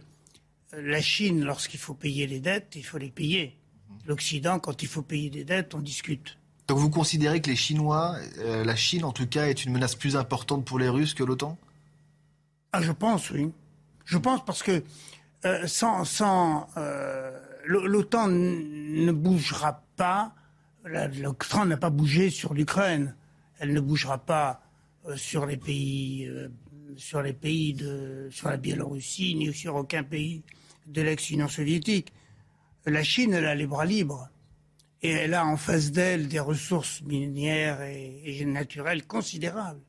[0.72, 3.58] la Chine, lorsqu'il faut payer les dettes, il faut les payer.
[4.06, 6.38] L'Occident, quand il faut payer des dettes, on discute.
[6.68, 9.96] Donc vous considérez que les Chinois, euh, la Chine en tout cas, est une menace
[9.96, 11.58] plus importante pour les Russes que l'OTAN?
[12.72, 13.52] Ah, je pense, oui.
[14.06, 14.84] Je pense parce que
[15.46, 16.68] euh, sans, sans
[17.66, 20.36] l'OTAN ne bougera pas
[20.86, 23.15] l'OTAN n'a pas bougé sur l'Ukraine.
[23.60, 24.62] Elle ne bougera pas
[25.08, 26.50] euh, sur les pays, euh,
[26.95, 30.43] sur les pays de, sur la Biélorussie, ni sur aucun pays
[30.88, 32.13] de l'ex-Union soviétique.
[32.86, 34.30] La Chine, elle a les bras libres.
[35.02, 39.82] Et elle a en face d'elle des ressources minières et, naturelles considérables.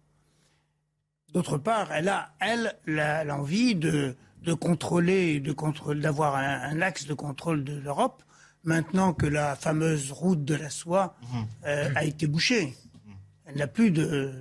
[1.32, 2.76] D'autre part, elle a, elle,
[3.26, 5.54] l'envie de, de contrôler, de
[5.94, 8.22] d'avoir un, axe de contrôle de l'Europe
[8.66, 11.16] maintenant que la fameuse route de la soie
[11.64, 12.74] euh, a été bouchée.
[13.46, 14.32] Elle n'a plus de.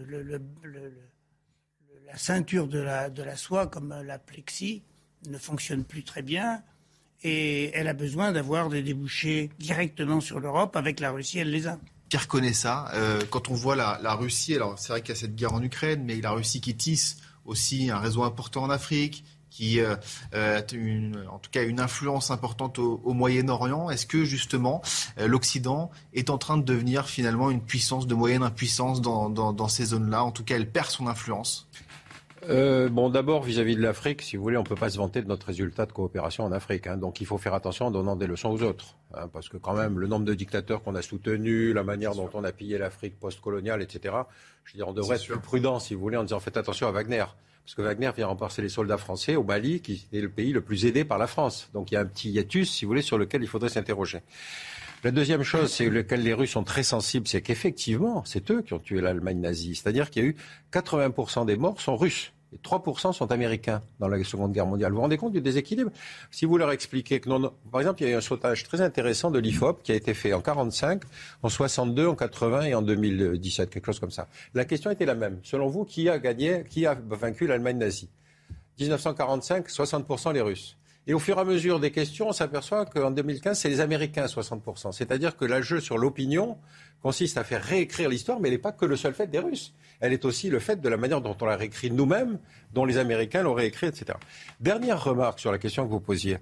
[2.08, 4.84] la ceinture de la, de la soie, comme la plexi,
[5.30, 6.62] ne fonctionne plus très bien.
[7.24, 10.76] Et elle a besoin d'avoir des débouchés directement sur l'Europe.
[10.76, 11.80] Avec la Russie, elle les a.
[12.10, 12.92] Pierre connaît ça.
[12.94, 15.64] Euh, quand on voit la, Russie, alors c'est vrai qu'il y a cette guerre en
[15.64, 19.24] Ukraine, mais la Russie qui tisse aussi un réseau important en Afrique,
[19.56, 19.96] qui euh,
[20.34, 23.90] a une, en tout cas une influence importante au, Moyen-Orient.
[23.90, 24.82] Est-ce que justement
[25.18, 29.86] l'Occident est en train de devenir finalement une puissance de moyenne impuissance dans, dans ces
[29.86, 30.24] zones-là?
[30.24, 31.68] En tout cas, elle perd son influence
[32.50, 35.22] euh, bon, d'abord, vis-à-vis de l'Afrique, si vous voulez, on ne peut pas se vanter
[35.22, 36.88] de notre résultat de coopération en Afrique.
[36.88, 36.98] Hein.
[36.98, 38.96] donc il faut faire attention en donnant des leçons aux autres.
[39.14, 42.30] Hein, parce que quand même, le nombre de dictateurs qu'on a soutenus, la manière dont
[42.34, 44.16] on a pillé l'Afrique post-coloniale, etc.,
[44.64, 46.88] je veux dire, on devrait être plus prudent, si vous voulez, en disant faites attention
[46.88, 47.26] à Wagner.
[47.66, 50.62] Parce que Wagner vient remplacer les soldats français au Mali, qui est le pays le
[50.62, 51.70] plus aidé par la France.
[51.74, 54.22] Donc il y a un petit hiatus, si vous voulez, sur lequel il faudrait s'interroger.
[55.04, 58.74] La deuxième chose, c'est lequel les Russes sont très sensibles, c'est qu'effectivement, c'est eux qui
[58.74, 59.76] ont tué l'Allemagne nazie.
[59.76, 60.36] C'est-à-dire qu'il y a eu
[60.72, 62.32] 80% des morts sont russes.
[62.64, 64.92] 3% sont américains dans la Seconde Guerre mondiale.
[64.92, 65.92] Vous vous rendez compte du déséquilibre?
[66.32, 68.82] Si vous leur expliquez que non, par exemple, il y a eu un sautage très
[68.82, 71.02] intéressant de l'IFOP qui a été fait en 45,
[71.44, 74.28] en 62, en 80 et en 2017, quelque chose comme ça.
[74.54, 75.40] La question était la même.
[75.44, 78.10] Selon vous, qui a gagné, qui a vaincu l'Allemagne nazie?
[78.80, 80.78] 1945, 60% les Russes.
[81.08, 84.26] Et au fur et à mesure des questions, on s'aperçoit qu'en 2015, c'est les Américains
[84.26, 84.92] 60%.
[84.92, 86.58] C'est-à-dire que la jeu sur l'opinion
[87.02, 89.74] consiste à faire réécrire l'histoire, mais elle n'est pas que le seul fait des Russes.
[90.00, 92.40] Elle est aussi le fait de la manière dont on l'a réécrit nous-mêmes,
[92.74, 94.18] dont les Américains l'ont réécrit, etc.
[94.60, 96.38] Dernière remarque sur la question que vous posiez.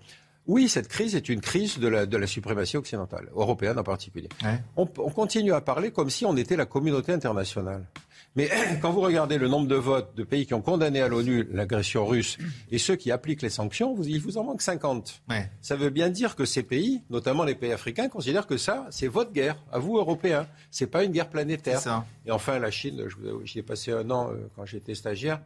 [0.45, 4.27] Oui, cette crise est une crise de la, de la suprématie occidentale, européenne en particulier.
[4.75, 7.85] On, on, continue à parler comme si on était la communauté internationale.
[8.35, 8.49] Mais
[8.81, 12.05] quand vous regardez le nombre de votes de pays qui ont condamné à l'ONU l'agression
[12.05, 12.37] russe
[12.71, 15.21] et ceux qui appliquent les sanctions, vous, il vous en manque 50.
[15.61, 19.07] Ça veut bien dire que ces pays, notamment les pays africains, considèrent que ça, c'est
[19.07, 20.47] votre guerre, à vous Européens.
[20.71, 21.79] C'est pas une guerre planétaire.
[22.25, 23.07] Et enfin, la Chine,
[23.43, 25.41] j'y ai passé un an euh, quand j'étais stagiaire.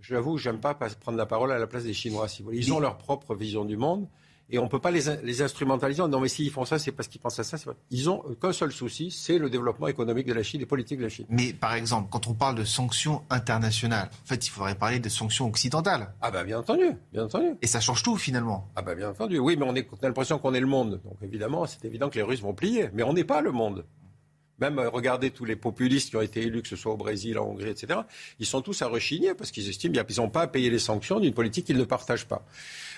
[0.00, 2.28] J'avoue, j'aime pas prendre la parole à la place des Chinois.
[2.28, 2.58] Si vous voulez.
[2.58, 4.06] Ils ont leur propre vision du monde.
[4.50, 7.08] Et on ne peut pas les, les instrumentaliser non, mais s'ils font ça, c'est parce
[7.08, 7.56] qu'ils pensent à ça.
[7.90, 11.04] Ils ont qu'un seul souci, c'est le développement économique de la Chine, les politiques de
[11.04, 11.26] la Chine.
[11.30, 15.08] Mais par exemple, quand on parle de sanctions internationales, en fait, il faudrait parler de
[15.08, 16.12] sanctions occidentales.
[16.20, 17.54] Ah bah bien entendu, bien entendu.
[17.62, 18.68] Et ça change tout finalement.
[18.76, 19.38] Ah bah bien entendu.
[19.38, 21.00] Oui, mais on, est, on a l'impression qu'on est le monde.
[21.04, 22.90] Donc évidemment, c'est évident que les Russes vont plier.
[22.92, 23.84] Mais on n'est pas le monde.
[24.58, 27.38] Même euh, regardez tous les populistes qui ont été élus, que ce soit au Brésil,
[27.38, 28.00] en Hongrie, etc.
[28.38, 31.18] Ils sont tous à rechigner parce qu'ils estiment qu'ils n'ont pas à payer les sanctions
[31.20, 32.44] d'une politique qu'ils ne partagent pas.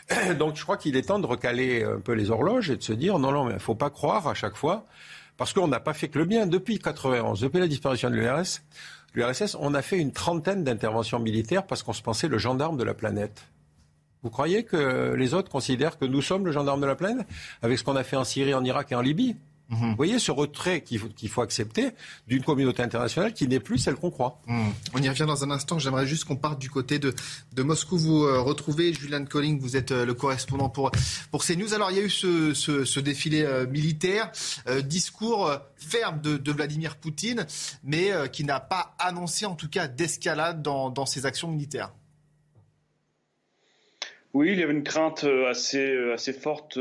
[0.38, 2.92] Donc je crois qu'il est temps de recaler un peu les horloges et de se
[2.92, 4.86] dire non, non, mais il ne faut pas croire à chaque fois,
[5.36, 6.46] parce qu'on n'a pas fait que le bien.
[6.46, 8.62] Depuis 91, depuis la disparition de l'URSS,
[9.14, 12.84] l'URSS, on a fait une trentaine d'interventions militaires parce qu'on se pensait le gendarme de
[12.84, 13.46] la planète.
[14.22, 17.26] Vous croyez que les autres considèrent que nous sommes le gendarme de la planète
[17.62, 19.36] avec ce qu'on a fait en Syrie, en Irak et en Libye?
[19.68, 19.90] Mhm.
[19.90, 20.98] Vous voyez ce retrait qu'il
[21.28, 21.90] faut, accepter
[22.28, 24.40] d'une communauté internationale qui n'est plus celle qu'on croit.
[24.46, 24.72] Mhm.
[24.94, 25.78] On y revient dans un instant.
[25.78, 27.14] J'aimerais juste qu'on parte du côté de,
[27.52, 27.98] de Moscou.
[27.98, 30.90] Vous euh, retrouvez Julian Colling, vous êtes euh, le correspondant pour,
[31.30, 31.74] pour CNews.
[31.74, 34.30] Alors il y a eu ce, ce, ce défilé euh, militaire,
[34.84, 37.46] discours ferme de, de, Vladimir Poutine,
[37.84, 41.92] mais qui n'a pas annoncé en tout cas d'escalade dans, dans ses actions militaires.
[44.36, 46.78] Oui, il y avait une crainte assez, assez forte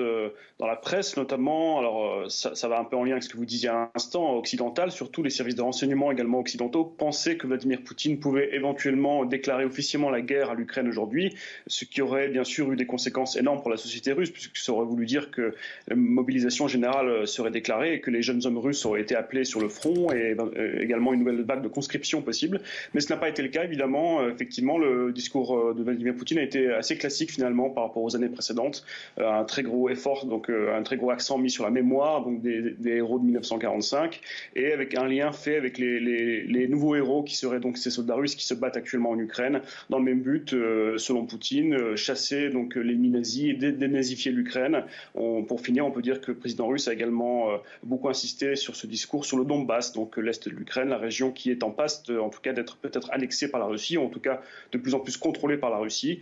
[0.58, 3.30] dans la presse notamment, alors euh, ça, ça, va un peu en lien avec ce
[3.30, 7.46] que vous disiez à l'instant, occidental, surtout les services de renseignement également occidentaux pensaient que
[7.46, 11.36] Vladimir Poutine pouvait éventuellement déclarer officiellement la guerre à l'Ukraine aujourd'hui,
[11.68, 14.72] ce qui aurait bien sûr eu des conséquences énormes pour la société russe, puisque ça
[14.72, 15.54] aurait voulu dire que
[15.90, 19.60] la mobilisation générale serait déclarée et que les jeunes hommes russes auraient été appelés sur
[19.60, 22.62] le front et euh, également une nouvelle vague de conscription possible.
[22.94, 24.22] Mais ce n'a pas été le cas, évidemment.
[24.22, 28.16] Euh, effectivement, le discours de Vladimir Poutine a été assez classique finalement par rapport aux
[28.16, 28.86] années précédentes,
[29.18, 33.20] un très gros effort donc un très gros accent mis sur la mémoire des, héros
[33.20, 34.22] de 1945
[34.56, 38.36] et avec un lien fait avec les, nouveaux héros qui seraient donc ces soldats russes
[38.36, 42.50] qui se battent actuellement en Ukraine dans le même but, euh, selon Poutine, euh, chasser
[42.50, 44.84] donc l'ennemi nazi et dénazifier l'Ukraine.
[45.14, 48.76] Pour finir, on peut dire que le président russe a également euh, beaucoup insisté sur
[48.76, 52.04] ce discours sur le Donbass, donc l'est de l'Ukraine, la région qui est en passe,
[52.10, 54.94] en tout cas d'être peut-être annexée par la Russie, ou en tout cas de plus
[54.94, 56.20] en plus contrôlée par la Russie.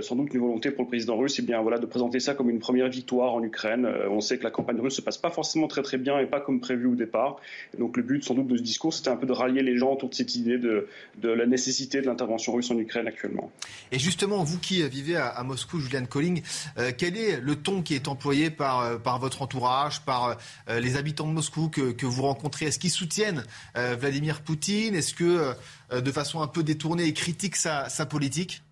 [0.00, 2.34] sans doute une volonté pour le président russe, et eh bien voilà, de présenter ça
[2.34, 5.18] comme une première victoire en Ukraine euh, on sait que la campagne russe se passe
[5.18, 7.36] pas forcément très très bien et pas comme prévu au départ.
[7.78, 9.92] donc le but sans doute de ce discours, c'était un peu de rallier les gens
[9.92, 10.86] autour de cette idée de,
[11.22, 13.50] la nécessité de l'intervention russe en Ukraine actuellement.
[13.92, 16.42] Et justement, vous qui vivez à, Moscou, Julian Colling,
[16.78, 20.36] euh, quel est le ton qui est employé par, euh, par votre entourage, par
[20.68, 22.66] les habitants de Moscou que, vous rencontrez?
[22.66, 24.94] Est-ce qu'ils soutiennent Vladimir Poutine?
[24.94, 25.52] Est-ce que,
[25.98, 28.63] de façon un peu détournée, ils critiquent sa politique?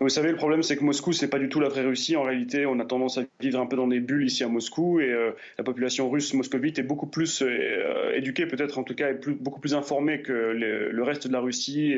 [0.00, 2.14] Vous savez, le problème, c'est que Moscou, c'est pas du tout la vraie Russie.
[2.14, 5.00] En réalité, on a tendance à vivre un peu dans des bulles ici à Moscou,
[5.00, 9.08] et euh, la population russe moscovite est beaucoup plus euh, éduquée, peut-être en tout cas,
[9.08, 11.96] est beaucoup plus informée que le reste de la Russie,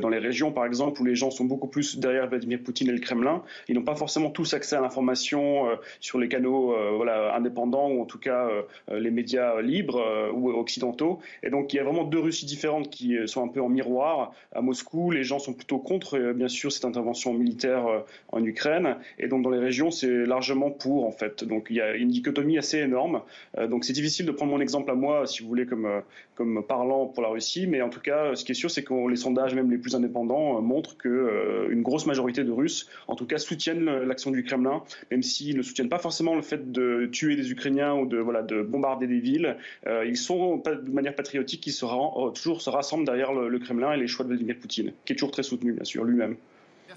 [0.00, 2.92] dans les régions, par exemple, où les gens sont beaucoup plus derrière Vladimir Poutine et
[2.92, 3.44] le Kremlin.
[3.68, 5.66] Ils n'ont pas forcément tous accès à l'information
[6.00, 8.48] sur les canaux voilà, indépendants, ou en tout cas
[8.90, 11.20] les médias libres ou occidentaux.
[11.42, 14.32] Et donc, il y a vraiment deux Russies différentes qui sont un peu en miroir.
[14.52, 18.96] À Moscou, les gens sont plutôt contre, bien sûr, cette intervention militaire euh, en Ukraine.
[19.18, 21.44] Et donc dans les régions, c'est largement pour en fait.
[21.44, 23.22] Donc il y a une dichotomie assez énorme.
[23.58, 26.00] Euh, donc c'est difficile de prendre mon exemple à moi, si vous voulez, comme, euh,
[26.34, 27.66] comme parlant pour la Russie.
[27.66, 29.94] Mais en tout cas, ce qui est sûr, c'est que les sondages, même les plus
[29.94, 35.22] indépendants, montrent qu'une grosse majorité de Russes, en tout cas, soutiennent l'action du Kremlin, même
[35.22, 38.62] s'ils ne soutiennent pas forcément le fait de tuer des Ukrainiens ou de, voilà, de
[38.62, 39.56] bombarder des villes.
[39.86, 41.84] ils sont de manière patriotique, ils se,
[42.32, 45.30] toujours se rassemblent derrière le Kremlin et les choix de Vladimir Poutine, qui est toujours
[45.30, 46.36] très soutenu, bien sûr, lui-même.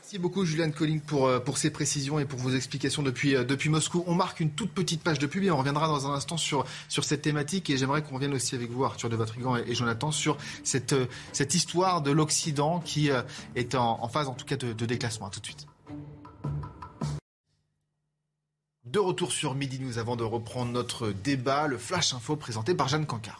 [0.03, 3.45] Merci beaucoup Julian Colling pour, euh, pour ces précisions et pour vos explications depuis, euh,
[3.45, 4.03] depuis Moscou.
[4.05, 6.65] On marque une toute petite page de pub et on reviendra dans un instant sur,
[6.89, 10.11] sur cette thématique et j'aimerais qu'on revienne aussi avec vous Arthur de Vatrigan et, Jonathan
[10.11, 10.35] sur
[10.65, 13.11] cette, euh, cette histoire de l'Occident qui
[13.55, 15.29] est en, phase en tout cas de, déclassement.
[15.29, 15.67] tout de suite.
[18.83, 22.89] De retour sur Midi News avant de reprendre notre débat, le Flash Info présenté par
[22.89, 23.39] Jeanne Cancard.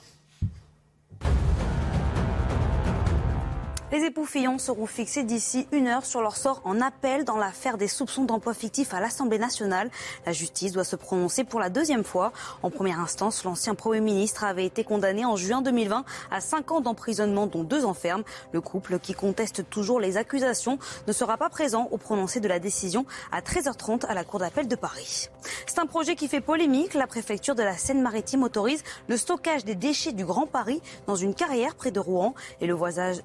[3.93, 7.77] Les époux Fillon seront fixés d'ici une heure sur leur sort en appel dans l'affaire
[7.77, 9.91] des soupçons d'emploi fictif à l'Assemblée nationale.
[10.25, 12.34] La justice doit se prononcer pour la deuxième fois.
[12.63, 16.82] En première instance, l'ancien Premier ministre avait été condamné en juin 2020 à cinq ans
[16.82, 18.23] d'emprisonnement, dont deux enfermes.
[18.51, 22.58] Le couple, qui conteste toujours les accusations, ne sera pas présent au prononcé de la
[22.58, 25.29] décision à 13h30 à la Cour d'appel de Paris.
[25.67, 26.95] C'est un projet qui fait polémique.
[26.95, 31.36] La préfecture de la Seine-Maritime autorise le stockage des déchets du Grand Paris dans une
[31.36, 32.75] carrière près de Rouen et le,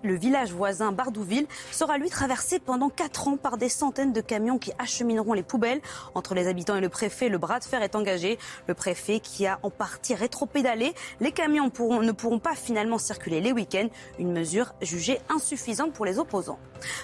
[0.02, 4.58] le village voisin Bardouville sera lui traversé pendant 4 ans par des centaines de camions
[4.58, 5.80] qui achemineront les poubelles.
[6.14, 8.38] Entre les habitants et le préfet, le bras de fer est engagé.
[8.66, 13.52] Le préfet qui a en partie rétropédalé, les camions ne pourront pas finalement circuler les
[13.52, 16.58] week-ends, une mesure jugée insuffisante pour les opposants.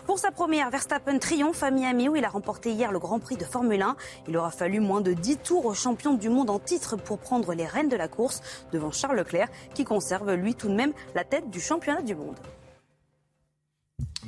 [0.04, 3.36] Pour sa première, Verstappen triomphe à Miami où il a remporté hier le Grand Prix
[3.36, 3.96] de Formule 1.
[4.26, 7.54] Il aura fallu moins de 10 tours au champion du monde en titre pour prendre
[7.54, 11.22] les rênes de la course devant Charles Leclerc qui conserve lui tout de même la
[11.22, 12.36] tête du championnat du monde.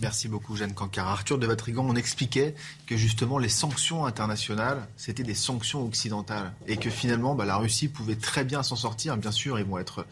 [0.01, 1.09] Merci beaucoup, Jeanne Cancard.
[1.09, 2.55] Arthur de Vatrigan, on expliquait
[2.87, 6.53] que justement les sanctions internationales, c'était des sanctions occidentales.
[6.67, 9.17] Et que finalement, bah, la Russie pouvait très bien s'en sortir.
[9.17, 10.07] Bien sûr, ils vont être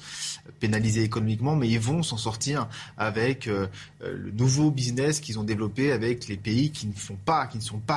[0.59, 3.67] pénalisés économiquement, mais ils vont s'en sortir avec euh,
[4.01, 7.49] le nouveau business qu'ils ont développé avec les pays qui ne sont pas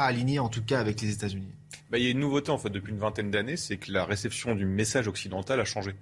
[0.04, 1.48] alignés, en tout cas, avec les États-Unis.
[1.90, 4.04] Bah, il y a une nouveauté, en fait, depuis une vingtaine d'années, c'est que la
[4.04, 5.96] réception du message occidental a changé.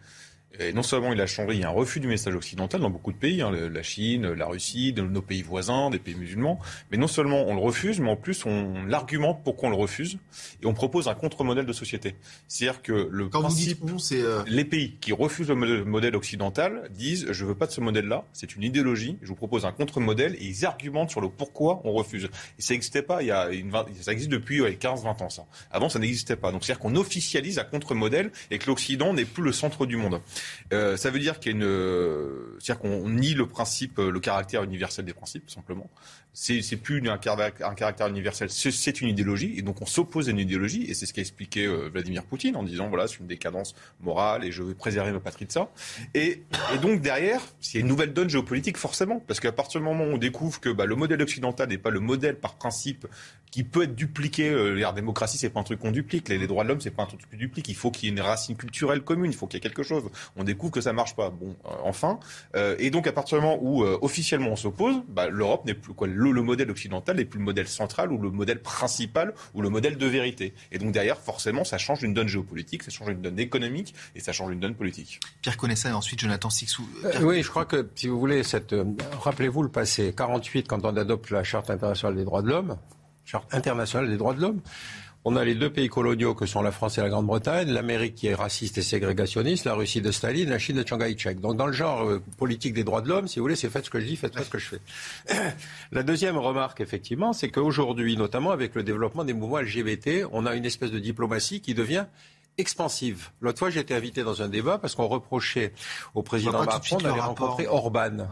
[0.60, 2.90] Et non seulement il a changé, il y a un refus du message occidental dans
[2.90, 6.60] beaucoup de pays, hein, la Chine, la Russie, nos pays voisins, des pays musulmans.
[6.92, 10.18] Mais non seulement on le refuse, mais en plus on l'argumente pourquoi on le refuse
[10.62, 12.16] et on propose un contre-modèle de société.
[12.48, 16.16] C'est-à-dire que le Quand principe, vous dites c'est euh, les pays qui refusent le modèle
[16.16, 19.72] occidental disent je veux pas de ce modèle-là, c'est une idéologie, je vous propose un
[19.72, 22.30] contre-modèle et ils argumentent sur le pourquoi on refuse.
[22.58, 25.46] Et ça n'existait pas il y a une ça existe depuis 15-20 ans ça.
[25.72, 26.52] Avant ça n'existait pas.
[26.52, 30.22] Donc c'est-à-dire qu'on officialise un contre-modèle et que l'Occident n'est plus le centre du monde.
[30.74, 34.20] Euh, ça veut dire qu'il y a une, euh, c'est-à-dire qu'on nie le principe, le
[34.20, 35.90] caractère universel des principes, simplement.
[36.38, 40.84] C'est, plus un, caractère universel, c'est, une idéologie, et donc on s'oppose à une idéologie,
[40.84, 44.44] et c'est ce qu'a expliqué euh, Vladimir Poutine en disant voilà, c'est une décadence morale,
[44.44, 45.72] et je veux préserver ma patrie de ça.
[46.14, 46.44] Et,
[46.82, 50.18] donc derrière, c'est une nouvelle donne géopolitique forcément, parce qu'à partir du moment où on
[50.18, 53.08] découvre que bah, le modèle occidental n'est pas le modèle par principe
[53.50, 54.50] qui peut être dupliqué.
[54.50, 56.28] Euh, la démocratie, c'est pas un truc qu'on duplique.
[56.28, 57.70] Les, droits de l'homme, c'est pas un truc qu'on duplique.
[57.70, 59.32] Il faut qu'il y ait une racine culturelle commune.
[59.32, 60.04] Il faut qu'il y ait quelque chose.
[60.36, 61.30] On découvre que ça marche pas.
[61.30, 62.20] Bon, euh, enfin.
[62.80, 66.08] Et donc, à partir du moment où officiellement on s'oppose, bah, l'Europe n'est plus quoi.
[66.32, 69.98] Le, modèle occidental n'est plus le modèle central ou le modèle principal ou le modèle
[69.98, 70.54] de vérité.
[70.72, 74.20] Et donc derrière, forcément, ça change une donne géopolitique, ça change une donne économique et
[74.20, 75.20] ça change une donne politique.
[75.42, 76.88] Pierre Connaissant et ensuite Jonathan Sixou.
[77.22, 78.76] oui, je crois que si vous voulez, cette,
[79.22, 80.14] rappelez-vous le passé.
[80.16, 82.78] 48, quand on adopte la Charte internationale des droits de l'homme,
[83.26, 84.62] charte internationale des droits de l'homme.
[85.28, 88.28] On a les deux pays coloniaux que sont la France et la Grande-Bretagne, l'Amérique qui
[88.28, 91.42] est raciste et ségrégationniste, la Russie de Staline, la Chine de Chiang Kai-shek.
[91.42, 93.86] Donc dans le genre euh, politique des droits de l'homme, si vous voulez, c'est faites
[93.86, 94.82] ce que je dis, faites pas ce que je fais.
[95.92, 100.54] la deuxième remarque, effectivement, c'est qu'aujourd'hui, notamment avec le développement des mouvements LGBT, on a
[100.54, 102.06] une espèce de diplomatie qui devient
[102.60, 103.30] expansive.
[103.42, 105.74] L'autre fois, j'ai été invité dans un débat parce qu'on reprochait
[106.14, 108.28] au président Macron d'aller rencontrer Orban.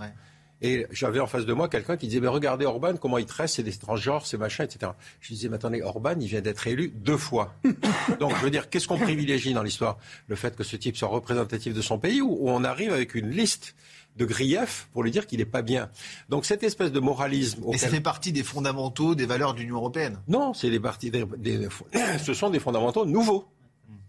[0.63, 3.55] Et j'avais en face de moi quelqu'un qui disait, mais regardez Orban, comment il tresse,
[3.55, 4.93] c'est des transgenres, c'est machin, etc.
[5.19, 7.53] Je disais, mais attendez, Orban, il vient d'être élu deux fois.
[8.21, 9.97] Donc, je veux dire, qu'est-ce qu'on privilégie dans l'histoire?
[10.27, 13.29] Le fait que ce type soit représentatif de son pays ou on arrive avec une
[13.29, 13.75] liste
[14.15, 15.89] de grief pour lui dire qu'il n'est pas bien?
[16.29, 17.63] Donc cette espèce de moralisme...
[17.73, 21.11] Et ça fait partie des fondamentaux, des valeurs de l'Union européenne Non, c'est des parties
[22.23, 23.49] ce sont des fondamentaux nouveaux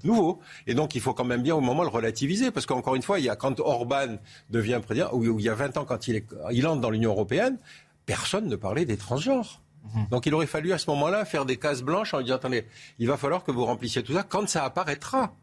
[0.03, 0.41] nouveau.
[0.67, 3.19] Et donc, il faut quand même bien au moment le relativiser, parce qu'encore une fois,
[3.19, 4.19] il y a, quand Orban
[4.51, 7.11] devient président, ou il y a 20 ans, quand il, est, il entre dans l'Union
[7.11, 7.59] européenne,
[8.07, 9.61] personne ne parlait des transgenres.
[9.95, 10.07] Mhm.
[10.11, 12.65] Donc il aurait fallu à ce moment-là faire des cases blanches en lui disant attendez,
[12.99, 15.35] il va falloir que vous remplissiez tout ça quand ça apparaîtra.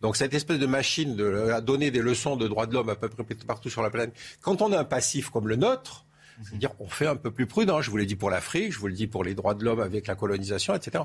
[0.00, 2.94] Donc cette espèce de machine de à donner des leçons de droits de l'homme à
[2.94, 6.06] peu près partout sur la planète, quand on a un passif comme le nôtre,
[6.42, 7.82] c'est-à-dire on fait un peu plus prudent.
[7.82, 9.80] Je vous l'ai dit pour l'Afrique, je vous le dis pour les droits de l'homme
[9.80, 11.04] avec la colonisation, etc.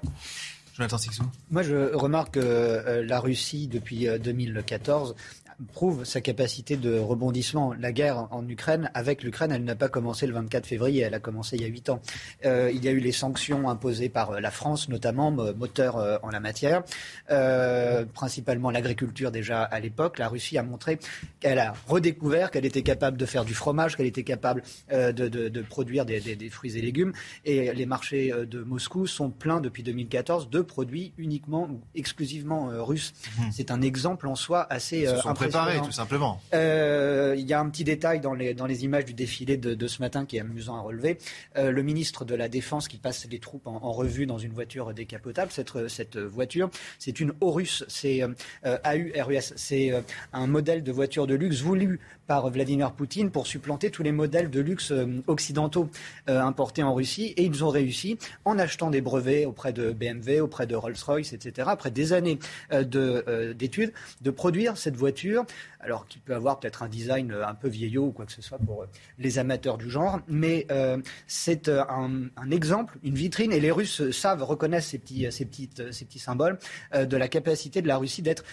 [0.76, 1.24] Jonathan Sixou.
[1.50, 7.74] Moi, je remarque que euh, la Russie, depuis 2014, euh, prouve sa capacité de rebondissement.
[7.74, 11.20] La guerre en Ukraine, avec l'Ukraine, elle n'a pas commencé le 24 février, elle a
[11.20, 12.02] commencé il y a huit ans.
[12.46, 16.18] Euh, il y a eu les sanctions imposées par euh, la France, notamment, moteur euh,
[16.24, 16.84] en la matière,
[17.32, 20.20] euh, principalement l'agriculture déjà à l'époque.
[20.20, 21.00] La Russie a montré
[21.40, 25.50] qu'elle a redécouvert qu'elle était capable de faire du fromage, qu'elle était capable de, de,
[25.50, 27.14] de, produire des, des, des, fruits et légumes.
[27.44, 33.14] Et les marchés de Moscou sont pleins depuis 2014 de produits uniquement ou exclusivement russes.
[33.38, 33.44] Mmh.
[33.52, 36.42] C'est un exemple en soi assez important préparé, tout simplement.
[36.54, 39.74] Euh, il y a un petit détail dans les, dans les images du défilé de,
[39.74, 41.18] de ce matin qui est amusant à relever.
[41.58, 44.54] Euh, le ministre de la Défense qui passe les troupes en, en revue dans une
[44.54, 45.52] voiture décapotable.
[45.52, 49.54] Cette, cette voiture, c'est une Horus, c'est euh, AURUS.
[49.56, 49.92] C'est
[50.34, 54.50] un modèle de voiture de luxe voulu par Vladimir Poutine pour supplanter tous les modèles
[54.50, 54.92] de luxe
[55.28, 55.90] occidentaux
[56.28, 57.34] importés en Russie.
[57.38, 61.68] Et ils ont réussi, en achetant des brevets auprès de BMW, auprès de Rolls-Royce, etc.,
[61.72, 62.40] après des années
[62.72, 65.48] d'études, de, de produire cette voiture mesures
[65.86, 68.42] alors qu'il peut avoir peut-être un design euh, un peu vieillot ou quoi que ce
[68.42, 68.88] soit pour euh,
[69.20, 70.20] les amateurs du genre.
[70.28, 75.46] Mais euh, c'est un, exemple, une vitrine, et les Russes savent, reconnaissent ces petits, ces
[75.46, 76.58] petites, ces petits symboles
[76.94, 78.44] de la capacité de la Russie d'être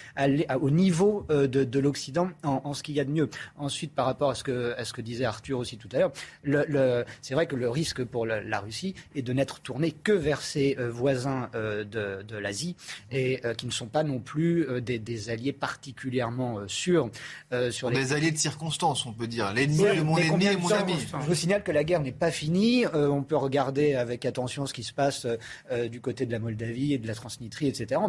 [0.61, 3.29] au niveau de, de l'Occident en, ce qu'il y a de mieux.
[3.57, 7.55] Ensuite, par rapport à ce que, disait Arthur aussi tout à l'heure, c'est vrai que
[7.55, 12.75] le risque pour la, Russie est de n'être tourné que vers ses voisins de, l'Asie
[13.11, 17.09] et qui ne sont pas non plus des alliés particulièrement sûrs
[17.51, 17.97] euh, sur les...
[17.97, 19.53] Des alliés de circonstance, on peut dire.
[19.53, 20.95] L'ennemi de mon ennemi et mon ami.
[20.99, 22.85] Je vous signale que la guerre n'est pas finie.
[22.85, 25.27] Euh, on peut regarder avec attention ce qui se passe
[25.71, 28.01] euh, du côté de la Moldavie et de la Transnistrie, etc.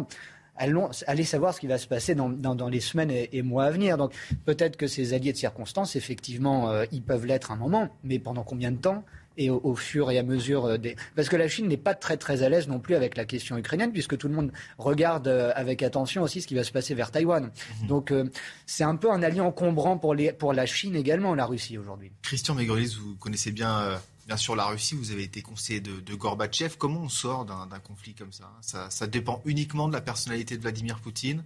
[0.57, 3.41] Allons, allez savoir ce qui va se passer dans, dans, dans les semaines et, et,
[3.41, 3.97] mois à venir.
[3.97, 4.13] Donc
[4.45, 8.71] peut-être que ces alliés de circonstance, effectivement, ils peuvent l'être un moment, mais pendant combien
[8.71, 9.03] de temps
[9.37, 10.95] et au, au, fur et à mesure euh, des...
[11.15, 13.57] Parce que la Chine n'est pas très très à l'aise non plus avec la question
[13.57, 16.93] ukrainienne, puisque tout le monde regarde euh, avec attention aussi ce qui va se passer
[16.93, 17.51] vers Taïwan.
[17.81, 17.87] Mmh.
[17.87, 18.29] Donc euh,
[18.65, 22.11] c'est un peu un allié encombrant pour, les, pour la Chine également, la Russie aujourd'hui.
[22.21, 23.79] Christian Megrelis, vous connaissez bien...
[23.79, 23.97] Euh...
[24.27, 26.77] Bien sûr, la Russie, vous avez été conseiller de, de Gorbatchev.
[26.79, 30.63] Comment on sort d'un conflit comme ça, ça Ça dépend uniquement de la personnalité de
[30.63, 31.43] Vladimir Poutine?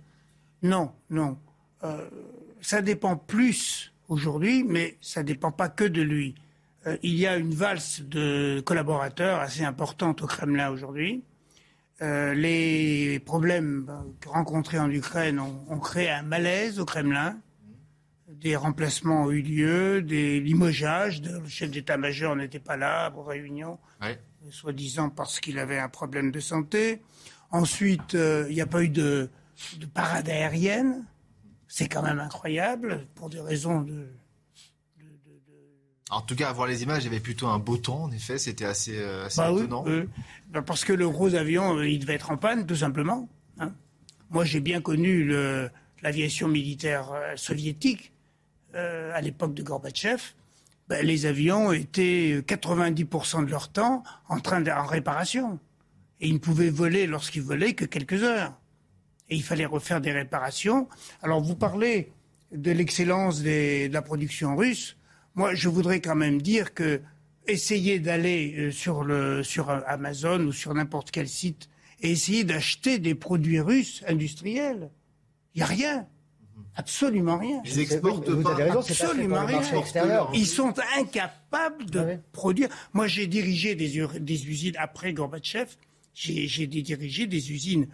[0.64, 1.38] Non, non.
[1.84, 2.10] Euh,
[2.62, 6.36] ça dépend plus aujourd'hui, mais ça ne dépend pas que de lui.
[6.88, 11.24] Euh, il y a une valse de collaborateurs assez importante au Kremlin aujourd'hui.
[12.02, 13.92] Euh, les problèmes
[14.26, 17.38] rencontrés en Ukraine ont, ont, créé un malaise au Kremlin.
[18.30, 21.22] Des remplacements ont eu lieu, des limogeages.
[21.22, 24.18] Le chef d'état-major n'était pas là pour réunion, ouais.
[24.50, 27.02] soi-disant parce qu'il avait un problème de santé.
[27.52, 29.30] Ensuite, euh, il n'y a pas eu de,
[29.78, 31.06] de parade aérienne.
[31.68, 34.08] C'est quand même incroyable pour des raisons de,
[36.10, 38.12] en tout cas, à voir les images, il y avait plutôt un beau temps, en
[38.12, 39.84] effet, c'était assez, euh, assez bah étonnant.
[39.86, 40.04] Oui,
[40.56, 43.30] euh, parce que le gros avion, euh, il devait être en panne, tout simplement.
[43.60, 43.72] Hein.
[44.32, 45.32] Moi, j'ai bien connu
[46.02, 48.12] l'aviation militaire euh, soviétique
[48.76, 50.22] euh, à l'époque de Gorbatchev.
[50.88, 55.60] Ben, les avions étaient 90% de leur temps en train de, en réparation.
[56.22, 58.54] Et ils ne pouvaient voler lorsqu'ils volaient que quelques heures.
[59.30, 60.90] Et il fallait refaire des réparations.
[61.22, 62.12] Alors, vous parlez
[62.52, 64.98] de l'excellence de la production russe.
[65.40, 67.00] Moi, je voudrais quand même dire que
[67.48, 71.70] essayer d'aller euh, sur, le, sur Amazon ou sur n'importe quel site
[72.02, 74.90] et essayer d'acheter des produits russes industriels,
[75.56, 76.08] il n'y a rien.
[76.76, 77.62] Absolument rien.
[77.64, 78.54] Ils exportent pas.
[78.54, 79.62] Raison, absolument rien.
[80.34, 82.14] Ils sont incapables de oui.
[82.34, 82.68] produire.
[82.92, 85.70] Moi, j'ai dirigé des, des, usines après Gorbatchev.
[86.14, 87.88] J'ai dirigé des usines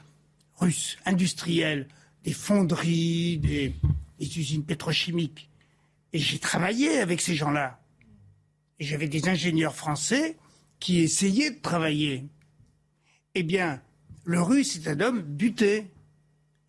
[0.56, 1.90] russes, industrielles,
[2.24, 3.76] des fonderies, des,
[4.18, 5.52] des usines pétrochimiques.
[6.16, 7.78] Et j'ai travaillé avec ces gens-là.
[8.80, 10.38] Et j'avais des ingénieurs français
[10.80, 12.24] qui essayaient de travailler.
[13.34, 13.82] Eh bien,
[14.24, 15.92] le russe est un homme buté.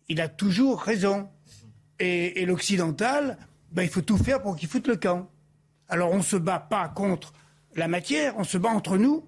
[0.09, 1.29] Il a toujours raison.
[1.97, 3.37] Et, et l'occidental,
[3.71, 5.31] ben, il faut tout faire pour qu'il foute le camp.
[5.87, 7.31] Alors on ne se bat pas contre
[7.73, 9.25] la matière, on se bat entre nous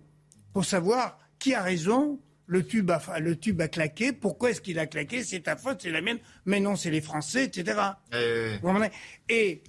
[0.51, 4.79] pour savoir qui a raison, le tube a, le tube a claqué, pourquoi est-ce qu'il
[4.79, 7.79] a claqué, c'est ta faute, c'est la mienne, mais non, c'est les Français, etc.
[9.29, 9.63] Et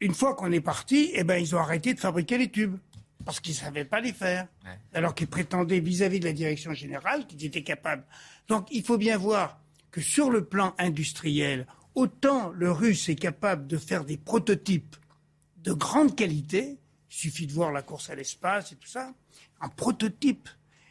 [0.00, 2.76] une fois qu'on est parti, eh ben, ils ont arrêté de fabriquer les tubes
[3.24, 4.46] parce qu'ils ne savaient pas les faire.
[4.94, 8.04] Alors qu'ils prétendaient vis-à-vis de la direction générale qu'ils étaient capables.
[8.48, 13.66] Donc il faut bien voir que sur le plan industriel, autant le russe est capable
[13.66, 14.96] de faire des prototypes
[15.64, 16.78] de grande qualité,
[17.10, 19.12] il suffit de voir la course à l'espace et tout ça,
[19.60, 20.48] un prototype,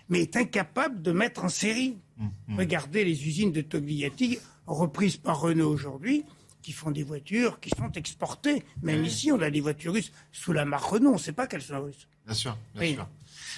[0.10, 1.98] mais est incapable de mettre en série.
[2.18, 6.26] Mmh, Regardez les usines de Togliatti, reprises par Renault aujourd'hui,
[6.68, 8.62] qui font des voitures qui sont exportées.
[8.82, 11.48] Même ici, on a des voitures russes sous la marque Renault, on ne sait pas
[11.48, 12.10] qu'elles sont russes.
[12.26, 13.08] Bien sûr, bien sûr.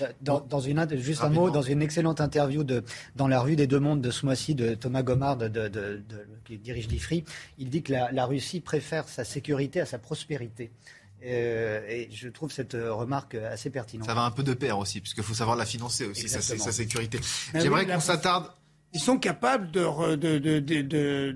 [0.03, 2.83] Euh, dans, une, juste un mot, dans une excellente interview de,
[3.15, 6.03] dans la rue des Deux Mondes de ce mois-ci de Thomas Gomard, de,
[6.45, 7.23] qui dirige l'IFRI,
[7.57, 10.69] il dit que la, Russie préfère sa sécurité à sa prospérité.
[11.25, 14.05] Euh, et je trouve cette remarque assez pertinente.
[14.05, 16.71] Ça va un peu de pair aussi, puisqu'il faut savoir la financer aussi, sa, sa,
[16.71, 17.19] sécurité.
[17.55, 18.51] J'aimerais qu'on s'attarde.
[18.93, 19.71] Ils sont capables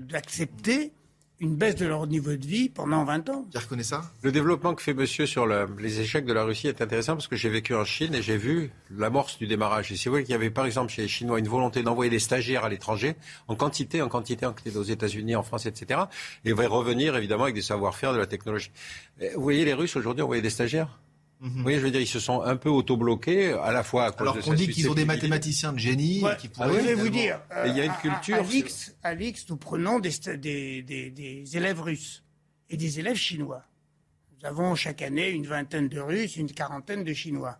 [0.06, 0.92] d'accepter
[1.44, 3.44] une baisse de leur niveau de vie pendant 20 ans.
[3.50, 6.80] Pierre connaît ça Le développement que fait monsieur sur les échecs de la Russie est
[6.80, 9.92] intéressant parce que j'ai vécu en Chine et j'ai vu l'amorce du démarrage.
[9.92, 12.10] Et si vous voyez qu'il y avait par exemple chez les Chinois une volonté d'envoyer
[12.10, 13.16] des stagiaires à l'étranger,
[13.46, 16.00] en quantité, en quantité, en quantité aux États-Unis, en France, etc.
[16.46, 18.70] Et va revenir évidemment avec des savoir-faire de la technologie.
[19.34, 20.98] Vous voyez les Russes aujourd'hui envoyer des stagiaires?
[21.44, 21.66] Mhm.
[21.66, 24.22] Oui, je veux dire, ils se sont un peu auto-bloqués, à la fois à cause
[24.22, 26.24] Alors qu'on dit qu'ils ont des mathématiciens de génie.
[26.38, 28.42] Qui pourraient ah je vais vous dire, il y a une culture.
[29.02, 32.24] À, l'X, nous prenons des, des, des, élèves russes
[32.70, 33.62] et des élèves chinois.
[34.32, 37.58] Nous avons chaque année une vingtaine de Russes, une quarantaine de Chinois.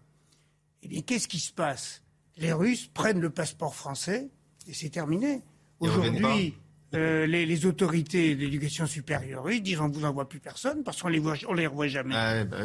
[0.82, 2.02] Eh bien, qu'est-ce qui se passe?
[2.38, 4.30] Les Russes prennent le passeport français
[4.66, 5.42] et c'est terminé.
[5.78, 6.54] Aujourd'hui,
[6.94, 11.18] euh, les, autorités d'éducation supérieure ils disent on vous envoie plus personne parce qu'on les
[11.18, 12.14] voit, on les revoit jamais.
[12.16, 12.58] Ah bah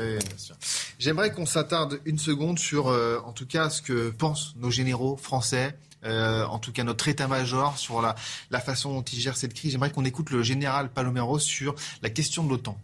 [0.97, 5.17] J'aimerais qu'on s'attarde une seconde sur, euh, en tout cas, ce que pensent nos généraux
[5.17, 5.75] français.
[6.05, 8.15] Euh, en tout cas notre état-major sur la,
[8.51, 9.73] la façon dont ils gèrent cette crise.
[9.73, 12.77] J'aimerais qu'on écoute le général Palomero sur la question de l'OTAN.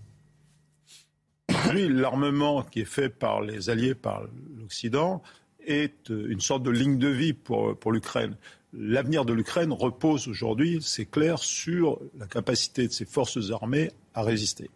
[1.49, 4.23] Aujourd'hui, l'armement qui est fait par les alliés, par
[4.59, 5.23] l'Occident,
[5.65, 8.35] est une sorte de ligne de vie pour, pour l'Ukraine
[8.77, 14.23] l'avenir de l'Ukraine repose aujourd'hui, c'est clair, sur la capacité de ses forces armées à
[14.23, 14.69] résister.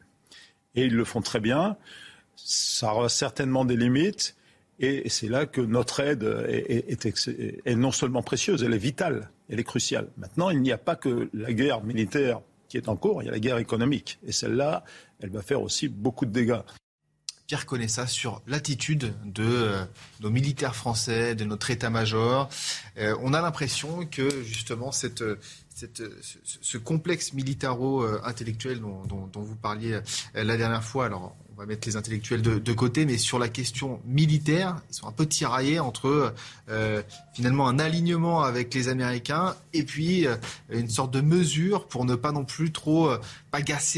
[0.76, 1.78] Et ils le font très bien.
[2.36, 4.36] Ça aura certainement des limites.
[4.80, 9.66] Et c'est là que notre aide est, non seulement précieuse, elle est vitale, elle est
[9.66, 10.08] cruciale.
[10.18, 12.40] Maintenant, il n'y a pas que la guerre militaire
[12.70, 14.20] qui est en cours, il y a la guerre économique.
[14.26, 14.86] Et celle-là,
[15.20, 16.62] elle va faire aussi beaucoup de dégâts.
[17.50, 19.84] Pierre ça sur l'attitude de euh,
[20.20, 22.48] nos militaires français, de notre état-major.
[23.00, 25.24] Euh, on a l'impression que justement cette,
[26.62, 30.02] ce, complexe militaro-intellectuel dont, dont, vous parliez euh,
[30.36, 34.78] la dernière fois, alors va mettre les intellectuels de, côté, mais sur la question militaire,
[34.90, 36.34] ils sont un peu tiraillés entre
[36.70, 37.02] euh,
[37.34, 40.38] finalement un alignement avec les Américains et puis euh,
[40.70, 43.20] une sorte de mesure pour ne pas non plus trop euh,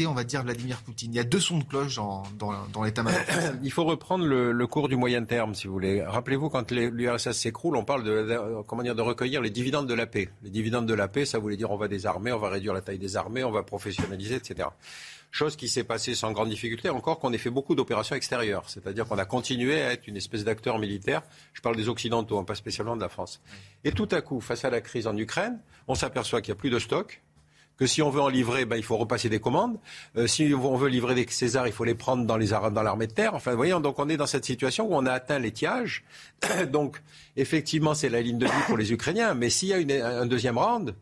[0.08, 1.12] on va dire, Vladimir Poutine.
[1.14, 2.24] Il y a deux sons de cloche dans,
[2.82, 3.20] l'état-major.
[3.62, 6.02] Il faut reprendre le, cours du moyen terme, si vous voulez.
[6.02, 10.06] Rappelez-vous, quand l'URSS s'écroule, on parle de, comment dire, de recueillir les dividendes de la
[10.06, 10.30] paix.
[10.42, 12.80] Les dividendes de la paix, ça voulait dire on va désarmer, on va réduire la
[12.80, 14.68] taille des armées, on va professionnaliser, etc.
[15.32, 18.68] Chose qui s'est passée sans grande difficulté, encore qu'on ait fait beaucoup d'opérations extérieures.
[18.68, 21.22] C'est-à-dire qu'on a continué à être une espèce d'acteur militaire.
[21.54, 23.40] Je parle des Occidentaux, hein, pas spécialement de la France.
[23.82, 25.58] Et tout à coup, face à la crise en Ukraine,
[25.88, 27.22] on s'aperçoit qu'il n'y a plus de stock,
[27.78, 29.78] que si on veut en livrer, ben, il faut repasser des commandes.
[30.16, 32.36] Euh, si on veut livrer des Césars, il faut les prendre dans,
[32.82, 33.34] l'armée de terre.
[33.34, 36.04] Enfin, voyez, donc on est dans cette situation où on a atteint l'étiage.
[36.70, 37.00] donc,
[37.36, 39.32] effectivement, c'est la ligne de vie pour les Ukrainiens.
[39.32, 40.94] Mais s'il y a une, un deuxième round,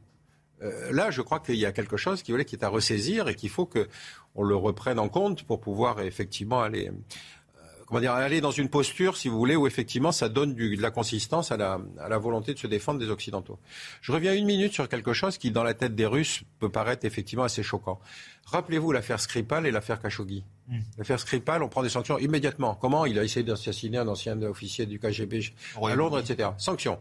[0.63, 3.35] euh, là, je crois qu'il y a quelque chose qui, qui est à ressaisir et
[3.35, 8.41] qu'il faut qu'on le reprenne en compte pour pouvoir effectivement aller, euh, comment dire, aller
[8.41, 11.57] dans une posture, si vous voulez, où effectivement ça donne du, de la consistance à
[11.57, 13.59] la, à la, volonté de se défendre des Occidentaux.
[14.03, 17.07] Je reviens une minute sur quelque chose qui, dans la tête des Russes, peut paraître
[17.07, 17.99] effectivement assez choquant.
[18.47, 20.45] Rappelez-vous l'affaire Skripal et l'affaire Khashoggi.
[20.69, 20.81] Hmm.
[20.99, 22.75] L'affaire Skripal, on prend des sanctions immédiatement.
[22.75, 25.41] Comment Il a essayé d'assassiner un ancien officier du KGB
[25.83, 26.51] à Londres, etc.
[26.59, 26.99] Sanctions.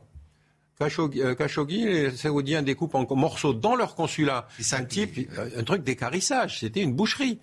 [0.81, 4.47] Euh, Khashoggi, les Saoudiens découpent en morceaux dans leur consulat.
[4.59, 6.59] C'est un type, un truc d'écarissage.
[6.59, 7.39] C'était une boucherie.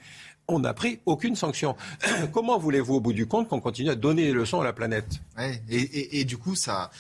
[0.49, 1.77] On n'a pris aucune sanction.
[2.33, 5.21] Comment voulez-vous, au bout du compte, qu'on continue à donner des leçons à la planète?
[5.69, 6.91] Et, du coup, ça,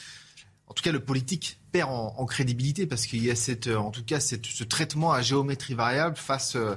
[0.66, 4.04] en tout cas, le politique perd en, crédibilité parce qu'il y a cette, en tout
[4.04, 6.74] cas, cette, ce traitement à géométrie variable face, euh,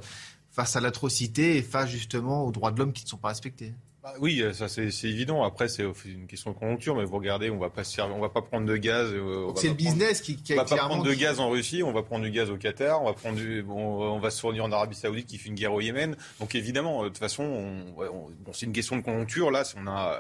[0.52, 3.74] face à l'atrocité et face justement aux droits de l'homme qui ne sont pas respectés.
[4.10, 5.44] Bah oui, euh, ça c'est évident.
[5.44, 8.42] Après, c'est une question de conjoncture, mais vous regardez, on va pas on va pas
[8.42, 9.10] prendre de gaz.
[9.12, 11.92] Euh, c'est le business qui, qui, on va pas prendre de gaz en Russie, on
[11.92, 14.66] va prendre du gaz au Qatar, on va prendre du, bon, on va se fournir
[14.66, 16.16] en Arabie Saoudite qui fait une guerre au Yémen.
[16.40, 19.52] Donc évidemment, euh, de toute façon, bon, c'est une question de conjoncture.
[19.52, 20.20] Là, si on a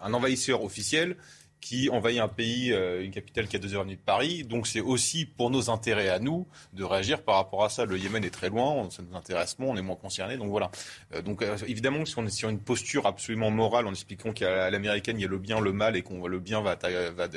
[0.00, 1.16] un envahisseur officiel
[1.60, 4.44] qui envahit un pays, euh, une capitale qui a deux heures et demie de Paris.
[4.44, 7.84] Donc c'est aussi pour nos intérêts à nous de réagir par rapport à ça.
[7.84, 10.36] Le Yémen est très loin, ça nous intéresse moins, on est moins concernés.
[10.36, 10.70] Donc voilà.
[11.14, 14.70] Euh, donc euh, évidemment, si on est sur une posture absolument morale en expliquant qu'à
[14.70, 16.76] l'américaine il y a le bien, le mal et qu'on le bien va,
[17.16, 17.28] va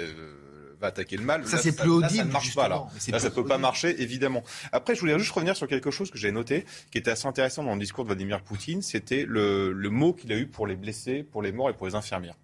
[0.82, 1.46] va attaquer le mal.
[1.46, 2.16] Ça, c'est plus audible.
[2.16, 2.88] Ça, ne marche pas, là.
[3.10, 4.44] Là, ça peut pas marcher, évidemment.
[4.72, 7.64] Après, je voulais juste revenir sur quelque chose que j'ai noté, qui était assez intéressant
[7.64, 8.82] dans le discours de Vladimir Poutine.
[8.82, 11.88] C'était le, le mot qu'il a eu pour les blessés, pour les morts et pour
[11.88, 12.36] les infirmières.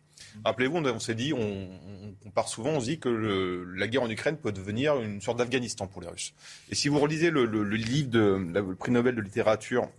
[0.46, 3.10] Rappelez-vous, on, s'est dit, on, part souvent, on se dit que
[3.76, 6.34] la guerre en Ukraine peut devenir une sorte d'Afghanistan pour les Russes.
[6.70, 9.90] Et si vous relisez le, livre de prix Nobel de littérature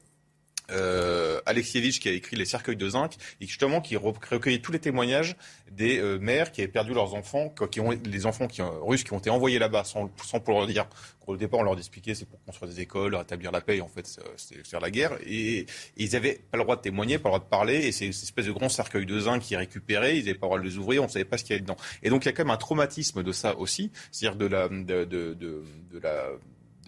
[0.70, 4.78] euh, Alexievitch qui a écrit Les cercueils de zinc et justement qui recueillait tous les
[4.78, 5.36] témoignages
[5.70, 9.12] des euh, mères qui avaient perdu leurs enfants, qui ont les enfants qui, russes qui
[9.12, 10.86] ont été envoyés là-bas sans, sans pour leur dire.
[11.26, 13.80] Au départ, on leur expliquait c'est pour construire des écoles, rétablir la paix.
[13.80, 14.06] En fait,
[14.36, 15.12] c'est faire la guerre.
[15.26, 15.66] Et,
[15.96, 17.86] ils n'avaient pas le droit de témoigner, pas le droit de parler.
[17.86, 20.16] Et c'est une espèce de grand cercueil de zinc qui récupéré.
[20.16, 21.02] Ils n'avaient pas le droit de les ouvrir.
[21.02, 21.76] On ne savait pas ce qu'il y avait dedans.
[22.02, 24.68] Et donc il y a quand même un traumatisme de ça aussi, c'est-à-dire de la,
[24.68, 26.30] de, de la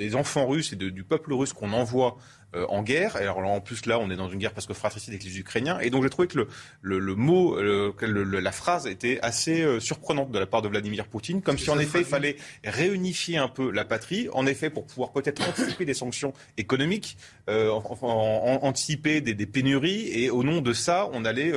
[0.00, 2.16] des enfants russes et du peuple russe qu'on envoie
[2.55, 3.16] euh, en guerre.
[3.16, 5.78] Alors en plus là, on est dans une guerre parce que fratricide avec les Ukrainiens.
[5.80, 6.48] Et donc j'ai trouvé que le,
[6.82, 11.07] le, le mot, le, la phrase était assez euh, surprenante de la part de Vladimir
[11.07, 14.86] Poutine, comme si en effet il fallait réunifier un peu la patrie, en effet pour
[14.86, 17.16] pouvoir peut-être anticiper des sanctions économiques,
[17.48, 21.53] euh, anticiper des, des, pénuries, et au nom de ça, on allait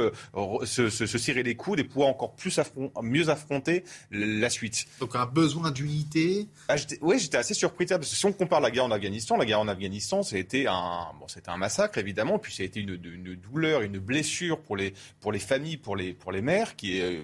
[0.66, 2.60] se, se, se, serrer les coudes et pouvoir encore plus
[3.02, 4.86] mieux affronter la suite.
[5.00, 6.48] Donc un besoin d'unité?
[6.68, 9.46] Ah, oui, j'étais assez surpris parce que si on compare la guerre en Afghanistan, la
[9.46, 10.83] guerre en Afghanistan, c'était un
[11.20, 14.76] bon, c'était un massacre évidemment, puis ça a été une, une, douleur, une blessure pour
[14.76, 17.22] les, pour les familles, pour les, pour les mères, qui est, euh,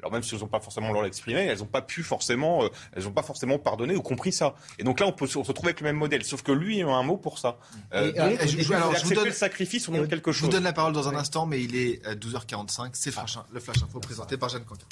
[0.00, 2.68] alors même si elles n'ont pas forcément leur l'exprimer, elles n'ont pas pu forcément, euh,
[2.92, 4.54] elles n'ont pas forcément pardonné ou compris ça.
[4.78, 6.88] Et donc là, on peut se retrouver avec le même modèle, sauf que lui a
[6.88, 7.58] un mot pour ça.
[7.94, 8.12] Euh,
[8.46, 10.40] je, alors, vous donne le sacrifice de quelque chose.
[10.40, 12.90] Je vous donne la parole dans un instant, mais il est 12h45.
[12.92, 13.12] C'est
[13.52, 14.86] le flash info présenté par Jeanne Canca.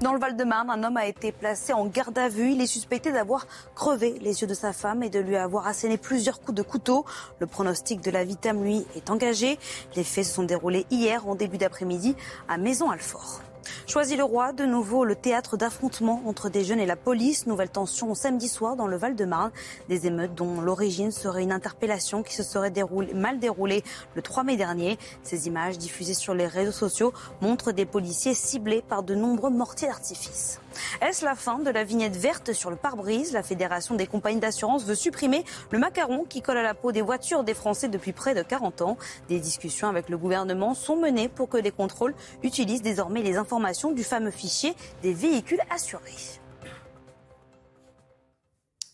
[0.00, 2.52] Dans le Val-de-Marne, un homme a été placé en garde à vue.
[2.52, 5.98] Il est suspecté d'avoir crevé les yeux de sa femme et de lui avoir asséné
[5.98, 7.04] plusieurs coups de couteau.
[7.40, 9.58] Le pronostic de la victime, lui, est engagé.
[9.96, 12.14] Les faits se sont déroulés hier en début d'après-midi
[12.48, 13.40] à Maison-Alfort.
[13.86, 17.46] Choisy-le-Roi, de nouveau le théâtre d'affrontements entre des jeunes et la police.
[17.46, 19.50] Nouvelle tension samedi soir dans le Val-de-Marne.
[19.88, 22.72] Des émeutes dont l'origine serait une interpellation qui se serait
[23.14, 23.82] mal déroulée
[24.14, 24.98] le 3 mai dernier.
[25.22, 29.88] Ces images diffusées sur les réseaux sociaux montrent des policiers ciblés par de nombreux mortiers
[29.88, 30.60] d'artifice.
[31.00, 33.32] Est-ce la fin de la vignette verte sur le pare-brise?
[33.32, 37.02] La Fédération des compagnies d'assurance veut supprimer le macaron qui colle à la peau des
[37.02, 38.96] voitures des Français depuis près de 40 ans.
[39.28, 43.57] Des discussions avec le gouvernement sont menées pour que les contrôles utilisent désormais les informations
[43.94, 46.02] du fameux fichier des véhicules assurés.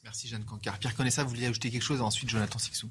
[0.03, 0.79] Merci Jeanne Cancard.
[0.79, 2.89] Pierre Connaissat, vous vouliez ajouter quelque chose ensuite Jonathan Sixou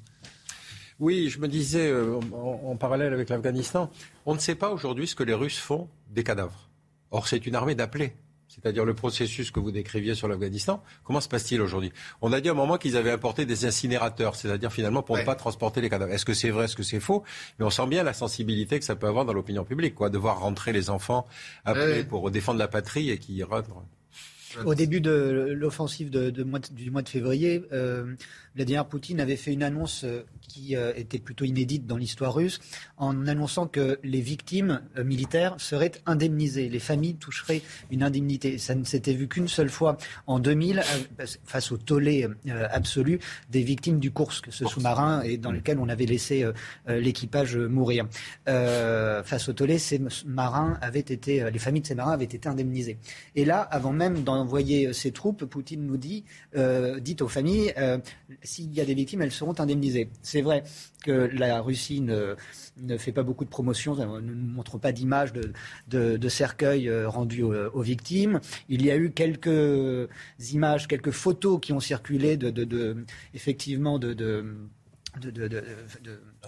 [1.00, 3.90] oui, je me disais, euh, en, parallèle avec l'Afghanistan,
[4.26, 6.70] on ne sait pas aujourd'hui ce que les Russes font des cadavres.
[7.10, 8.14] Or, c'est une armée d'appelés
[8.54, 11.92] c'est-à-dire le processus que vous décriviez sur l'Afghanistan, comment se passe-t-il aujourd'hui?
[12.22, 15.22] On a dit à un moment qu'ils avaient apporté des incinérateurs, c'est-à-dire finalement pour ne
[15.22, 16.12] pas transporter les cadavres.
[16.12, 17.24] Est-ce que c'est vrai, est-ce que c'est faux?
[17.58, 20.18] Mais on sent bien la sensibilité que ça peut avoir dans l'opinion publique, quoi, de
[20.18, 21.26] voir rentrer les enfants
[21.64, 23.82] après pour défendre la patrie et qui rentrent.
[24.64, 28.14] Au début de l'offensive de, du mois de février, euh,
[28.54, 32.60] Vladimir Poutine avait fait une annonce euh, qui euh, était plutôt inédite dans l'histoire russe,
[32.96, 38.58] en annonçant que les victimes euh, militaires seraient indemnisées, les familles toucheraient une indemnité.
[38.58, 39.96] Ça ne s'était vu qu'une seule fois
[40.26, 40.82] en 2000,
[41.44, 42.28] face au tollé
[42.70, 43.18] absolu
[43.50, 46.44] des victimes du Kursk, ce sous-marin et dans lequel on avait laissé
[46.86, 48.06] l'équipage mourir.
[48.46, 52.98] face au tollé, ces marins avaient été, les familles de ces marins avaient été indemnisées.
[53.34, 56.24] Et là, avant même d'envoyer ses troupes, Poutine nous dit,
[56.54, 57.74] dit aux familles
[58.42, 60.10] s'il y a des victimes, elles seront indemnisées.
[60.22, 60.62] C'est vrai
[61.04, 62.36] que la Russie ne,
[62.98, 65.52] fait pas beaucoup de promotion, ne montre pas d'images de,
[65.88, 68.40] de, cercueils euh, rendus aux, victimes.
[68.68, 70.08] Il y a eu quelques
[70.52, 74.14] images, quelques photos qui ont circulé de, effectivement de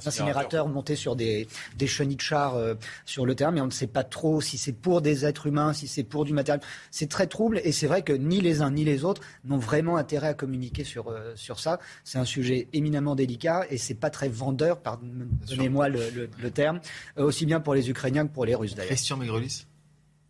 [0.04, 3.70] incinérateurs montés sur des, des chenilles de char euh, sur le terrain, mais on ne
[3.70, 6.62] sait pas trop si c'est pour des êtres humains, si c'est pour du matériel.
[6.90, 9.96] C'est très trouble et c'est vrai que ni les uns ni les autres n'ont vraiment
[9.96, 11.78] intérêt à communiquer sur, euh, sur ça.
[12.04, 16.80] C'est un sujet éminemment délicat et c'est pas très vendeur, pardonnez-moi le, le, terme,
[17.18, 18.88] euh, aussi bien pour les Ukrainiens que pour les Russes d'ailleurs.
[18.88, 19.66] Christian Megrelis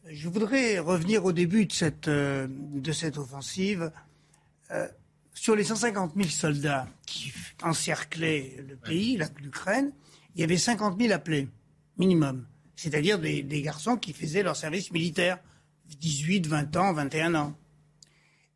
[0.09, 3.91] Je voudrais revenir au début de cette, de cette offensive.
[5.47, 7.33] Sur les 150 000 soldats qui
[7.63, 9.93] encerclaient le pays, l'Ukraine,
[10.35, 11.47] il y avait 50 000 appelés,
[11.99, 12.49] minimum.
[12.75, 15.39] C'est-à-dire des, garçons qui faisaient leur service militaire,
[16.01, 17.55] 18, 20 ans, 21 ans.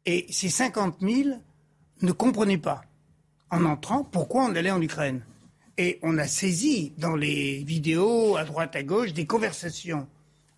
[0.05, 1.41] Et ces 50 000
[2.03, 2.83] ne comprenaient pas,
[3.51, 5.25] en entrant, pourquoi on allait en Ukraine.
[5.79, 10.09] Et on a saisi dans les vidéos, à droite, à gauche, des conversations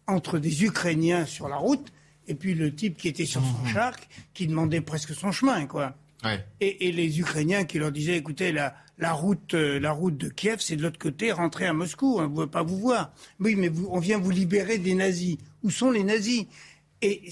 [0.07, 1.93] entre des Ukrainiens sur la route
[2.27, 3.73] et puis le type qui était sur son Mhm.
[3.75, 3.97] char,
[4.33, 5.95] qui demandait presque son chemin, quoi.
[6.61, 10.77] Et, les Ukrainiens qui leur disaient, écoutez, la, route, euh, la route de Kiev, c'est
[10.77, 13.13] de l'autre côté, rentrez à Moscou, on ne veut pas vous voir.
[13.41, 15.39] Oui, mais on vient vous libérer des nazis.
[15.63, 16.47] Où sont les nazis?
[17.01, 17.29] Et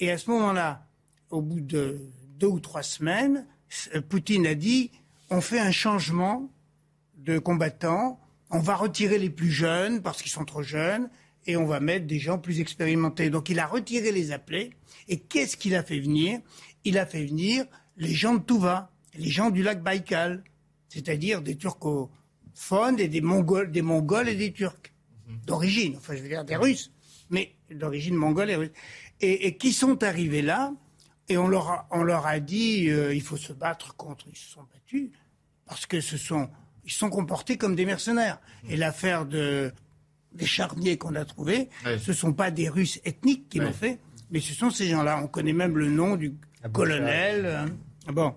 [0.00, 0.86] et à ce moment-là,
[1.30, 2.00] au bout de
[2.38, 3.46] deux ou trois semaines,
[3.94, 4.90] euh, Poutine a dit,
[5.30, 6.50] on fait un changement
[7.16, 8.20] de combattants,
[8.50, 11.10] on va retirer les plus jeunes parce qu'ils sont trop jeunes
[11.46, 13.30] et on va mettre des gens plus expérimentés.
[13.30, 14.70] Donc il a retiré les appelés
[15.08, 16.40] et qu'est-ce qu'il a fait venir?
[16.84, 17.66] Il a fait venir
[17.98, 20.42] les gens de Touva, les gens du lac Baïkal,
[20.88, 24.92] c'est-à-dire des turcophones et des mongols, des mongols et des turcs
[25.46, 26.90] d'origine, enfin je veux dire des Russes,
[27.30, 28.70] mais d'origine mongole et russe,
[29.20, 30.72] et, et qui sont arrivés là
[31.28, 34.24] et on leur a, on leur a dit euh, il faut se battre contre.
[34.30, 35.10] Ils se sont battus
[35.66, 36.48] parce que ce sont
[36.86, 38.40] ils se sont comportés comme des mercenaires.
[38.70, 39.70] Et l'affaire de
[40.32, 41.98] des charniers qu'on a trouvés, Ouais.
[41.98, 43.98] ce sont pas des Russes ethniques qui l'ont fait,
[44.30, 45.20] mais ce sont ces gens-là.
[45.22, 46.32] On connaît même le nom du
[46.72, 47.44] colonel.
[47.44, 47.66] hein.
[48.12, 48.34] Bon.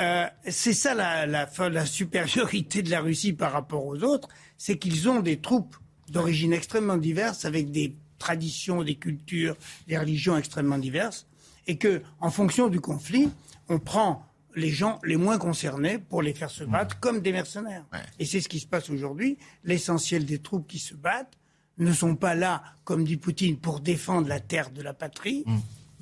[0.00, 4.78] Euh, c'est ça la, la, la supériorité de la Russie par rapport aux autres, c'est
[4.78, 5.76] qu'ils ont des troupes
[6.08, 9.56] d'origine extrêmement diverses, avec des traditions, des cultures,
[9.88, 11.26] des religions extrêmement diverses,
[11.66, 13.30] et que, en fonction du conflit,
[13.68, 17.84] on prend les gens les moins concernés pour les faire se battre comme des mercenaires.
[18.18, 19.38] Et c'est ce qui se passe aujourd'hui.
[19.64, 21.38] L'essentiel des troupes qui se battent
[21.78, 25.44] ne sont pas là, comme dit Poutine, pour défendre la terre de la patrie,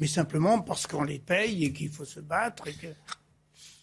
[0.00, 2.88] mais simplement parce qu'on les paye et qu'il faut se battre et que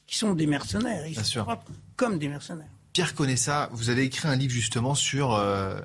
[0.07, 1.05] qui sont des mercenaires.
[1.05, 1.45] Ils Bien sûr.
[1.45, 2.69] comportent comme des mercenaires.
[2.93, 5.79] Pierre Conessa, vous avez écrit un livre justement sur euh,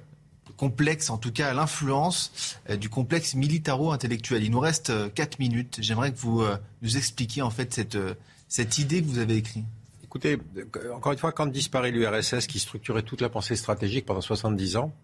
[0.46, 4.42] le complexe, en tout cas l'influence euh, du complexe militaro-intellectuel.
[4.44, 5.78] Il nous reste 4 minutes.
[5.80, 8.14] J'aimerais que vous euh, nous expliquiez en fait cette, euh,
[8.48, 9.64] cette idée que vous avez écrite.
[10.04, 14.20] Écoutez, euh, encore une fois, quand disparaît l'URSS qui structurait toute la pensée stratégique pendant
[14.20, 14.94] 70 ans,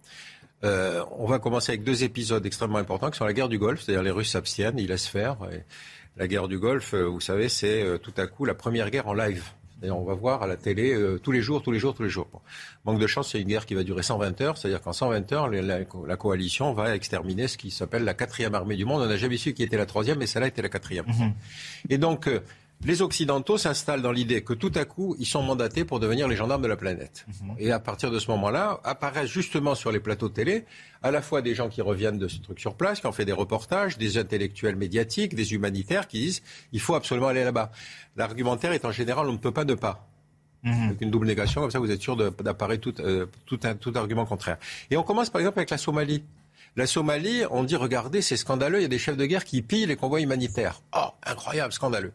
[0.64, 3.82] euh, on va commencer avec deux épisodes extrêmement importants qui sont la guerre du Golfe,
[3.82, 5.36] c'est-à-dire les Russes s'abstiennent, ils laissent faire.
[5.52, 5.62] Et
[6.16, 9.06] la guerre du Golfe, euh, vous savez, c'est euh, tout à coup la première guerre
[9.06, 9.44] en live.
[9.80, 12.02] D'ailleurs, on va voir à la télé euh, tous les jours, tous les jours, tous
[12.02, 12.26] les jours.
[12.32, 12.40] Bon.
[12.84, 15.48] Manque de chance, c'est une guerre qui va durer 120 heures, c'est-à-dire qu'en 120 heures,
[15.48, 19.02] la, la- la coalition va exterminer ce qui s'appelle la quatrième armée du monde.
[19.02, 21.06] On n'a jamais su qui était la troisième, mais celle-là était la quatrième.
[21.88, 22.40] Et donc, euh,
[22.84, 26.36] les Occidentaux s'installent dans l'idée que tout à coup, ils sont mandatés pour devenir les
[26.36, 27.26] gendarmes de la planète.
[27.58, 30.64] Et à partir de ce moment-là, apparaissent justement sur les plateaux de télé
[31.02, 33.24] à la fois des gens qui reviennent de ce truc sur place, qui ont fait
[33.24, 37.72] des reportages, des intellectuels médiatiques, des humanitaires qui disent il faut absolument aller là-bas.
[38.16, 40.06] L'argumentaire est en général on ne peut pas ne pas.
[40.64, 43.92] Avec une double négation, comme ça vous êtes sûr d'apparaître tout, euh, tout, un- tout
[43.94, 44.58] argument contraire.
[44.90, 46.22] Et on commence par exemple avec la Somalie.
[46.76, 49.62] La Somalie, on dit regardez, c'est scandaleux, il y a des chefs de guerre qui
[49.62, 50.82] pillent les convois humanitaires.
[50.96, 52.12] Oh, incroyable, scandaleux.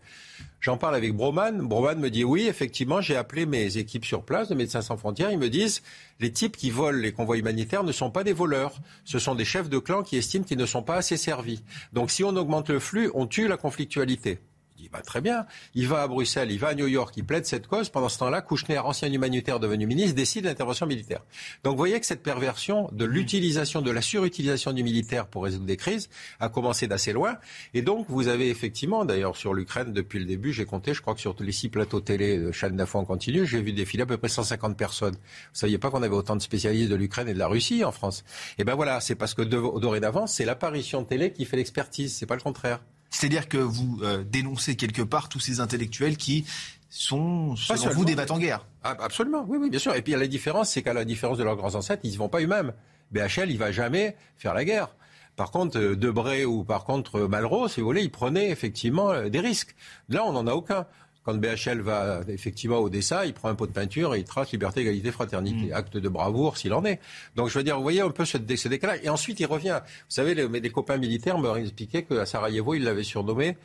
[0.61, 1.59] J'en parle avec Broman.
[1.67, 5.31] Broman me dit oui, effectivement, j'ai appelé mes équipes sur place de Médecins sans frontières.
[5.31, 5.83] Ils me disent
[6.21, 8.79] les types qui volent les convois humanitaires ne sont pas des voleurs.
[9.03, 11.63] Ce sont des chefs de clan qui estiment qu'ils ne sont pas assez servis.
[11.91, 14.39] Donc si on augmente le flux, on tue la conflictualité.
[14.83, 15.45] Dis, bah, très bien.
[15.75, 17.87] Il va à Bruxelles, il va à New York, il plaide cette cause.
[17.87, 21.21] Pendant ce temps-là, Kouchner, ancien humanitaire devenu ministre, décide l'intervention militaire.
[21.63, 25.65] Donc vous voyez que cette perversion de l'utilisation, de la surutilisation du militaire pour résoudre
[25.65, 26.09] des crises
[26.41, 27.37] a commencé d'assez loin.
[27.73, 31.13] Et donc vous avez effectivement, d'ailleurs sur l'Ukraine, depuis le début, j'ai compté, je crois
[31.13, 34.05] que sur les six plateaux télé de chaîne d'info en continu, j'ai vu défiler à
[34.05, 35.15] peu près 150 personnes.
[35.15, 37.93] Vous saviez pas qu'on avait autant de spécialistes de l'Ukraine et de la Russie en
[37.93, 38.25] France.
[38.57, 42.35] Et ben voilà, c'est parce que dorénavant, c'est l'apparition télé qui fait l'expertise, c'est pas
[42.35, 42.81] le contraire.
[43.13, 46.45] C'est-à-dire que vous euh, dénoncez quelque part tous ces intellectuels qui
[46.89, 47.95] sont, selon seulement.
[47.95, 48.65] vous, des en guerre.
[48.83, 49.95] Ah, absolument, oui, oui, bien sûr.
[49.95, 52.29] Et puis la différence, c'est qu'à la différence de leurs grands ancêtres, ils ne vont
[52.29, 52.73] pas eux-mêmes.
[53.11, 54.89] BHL, il va jamais faire la guerre.
[55.35, 59.11] Par contre, euh, Debré ou par contre euh, Malraux, si vous voulez, ils prenaient effectivement
[59.11, 59.75] euh, des risques.
[60.09, 60.85] Là, on n'en a aucun.
[61.23, 64.51] Quand BHL va effectivement au Odessa, il prend un pot de peinture et il trace
[64.51, 65.71] liberté, égalité, fraternité.
[65.71, 66.99] Acte de bravoure s'il en est.
[67.35, 68.99] Donc je veux dire, vous voyez un peu ce, ce décalage.
[69.03, 69.79] Et ensuite, il revient.
[69.83, 73.55] Vous savez, les, les copains militaires me expliquaient qu'à Sarajevo, ils l'avaient surnommé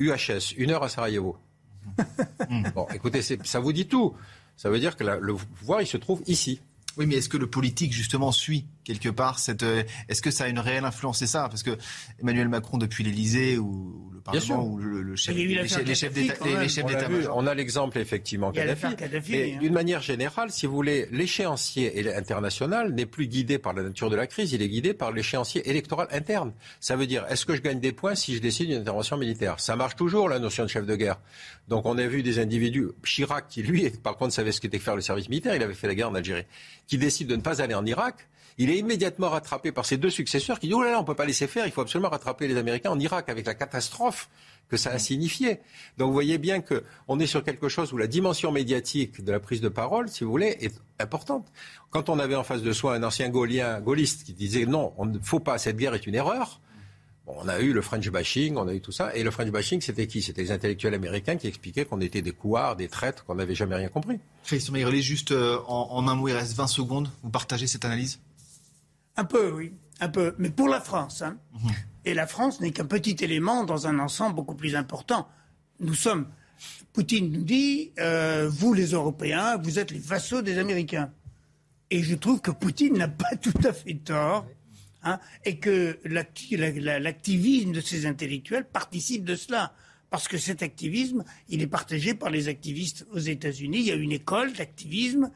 [0.00, 1.36] UHS, une heure à Sarajevo.
[2.74, 4.14] bon, écoutez, ça vous dit tout.
[4.56, 6.60] Ça veut dire que la- le pouvoir, il se trouve ici.
[6.96, 9.62] Oui, mais est-ce que le politique, justement, suit quelque part cette.
[9.62, 11.48] euh, Est-ce que ça a une réelle influence C'est ça?
[11.48, 11.76] Parce que
[12.20, 14.18] Emmanuel Macron, depuis l'Élysée ou le.
[14.20, 15.34] Parlement, ou le, le chef,
[15.86, 16.12] les, chefs-
[16.60, 18.82] les chefs d'État- On, a l'exemple effectivement Kadhafi.
[19.54, 19.58] hein.
[19.60, 24.16] d'une manière générale, si vous voulez, l'échéancier international n'est plus guidé par la nature de
[24.16, 26.52] la crise, il est guidé par l'échéancier électoral interne.
[26.80, 29.60] Ça veut dire, est-ce que je gagne des points si je décide d'une intervention militaire?
[29.60, 31.16] Ça marche toujours la notion de chef de guerre.
[31.68, 34.96] Donc on a vu des individus, Chirac qui lui, par contre, savait ce qu'était faire
[34.96, 36.44] le service militaire, il avait fait la guerre en Algérie,
[36.86, 38.28] qui décide de ne pas aller en Irak
[38.58, 41.06] Il est immédiatement rattrapé par ses deux successeurs qui disent Oh là là, on ne
[41.06, 44.28] peut pas laisser faire, il faut absolument rattraper les Américains en Irak avec la catastrophe
[44.68, 45.60] que ça a signifié.
[45.96, 49.40] Donc vous voyez bien qu'on est sur quelque chose où la dimension médiatique de la
[49.40, 51.50] prise de parole, si vous voulez, est importante.
[51.90, 55.06] Quand on avait en face de soi un ancien gaulien, gaulliste qui disait non, on
[55.06, 56.60] ne faut pas, cette guerre est une erreur,
[57.28, 59.14] on a eu le French bashing, on a eu tout ça.
[59.14, 60.22] Et le French bashing, c'était qui?
[60.22, 63.76] C'était les intellectuels américains qui expliquaient qu'on était des couards, des traîtres, qu'on n'avait jamais
[63.76, 64.18] rien compris.
[64.44, 67.10] Christian juste euh, en, un mot, il reste 20 secondes.
[67.22, 68.18] Vous partagez cette analyse?
[69.18, 69.72] Un peu, oui.
[70.00, 70.34] Un peu.
[70.38, 71.22] Mais pour la France.
[71.22, 71.38] Hein.
[71.52, 71.70] Mhm.
[72.04, 75.28] Et la France n'est qu'un petit élément dans un ensemble beaucoup plus important.
[75.80, 76.28] Nous sommes.
[76.92, 81.12] Poutine nous dit euh, vous, les Européens, vous êtes les vassaux des Américains.
[81.90, 84.46] Et je trouve que Poutine n'a pas tout à fait tort.
[85.02, 89.74] Hein, et que l'activisme de ces intellectuels participe de cela.
[90.10, 93.78] Parce que cet activisme, il est partagé par les activistes aux États-Unis.
[93.78, 95.30] Il y a une école d'activisme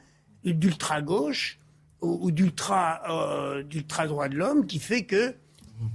[0.45, 1.59] d'ultra-gauche
[2.03, 5.35] ou, euh, d'ultra droit de l'homme qui fait que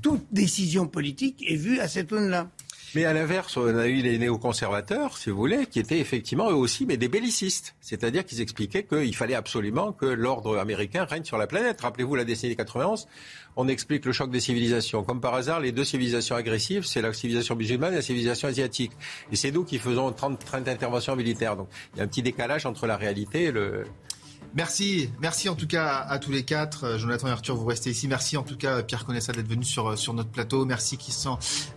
[0.02, 2.50] toute décision politique est vue à cette aune-là.
[2.96, 6.56] Mais à l'inverse, on a eu les néoconservateurs, si vous voulez, qui étaient effectivement eux
[6.56, 7.76] aussi mais des bellicistes.
[7.82, 11.82] C'est-à-dire qu'ils expliquaient qu'il fallait absolument que l'ordre américain règne sur la planète.
[11.82, 13.08] Rappelez-vous la décennie 91,
[13.58, 15.04] on explique le choc des civilisations.
[15.04, 18.94] Comme par hasard, les deux civilisations agressives, c'est la civilisation musulmane et la civilisation asiatique.
[19.34, 21.58] Et c'est nous qui faisons 30, 30 interventions militaires.
[21.58, 23.84] Donc il y a un petit décalage entre la réalité et le,
[24.58, 26.84] Merci, merci en tout cas à, tous les quatre.
[26.84, 28.08] Euh, Jonathan et Arthur, vous restez ici.
[28.08, 30.66] Merci en tout cas Pierre Connaissa d'être venu sur, euh, sur notre plateau.
[30.66, 30.98] Merci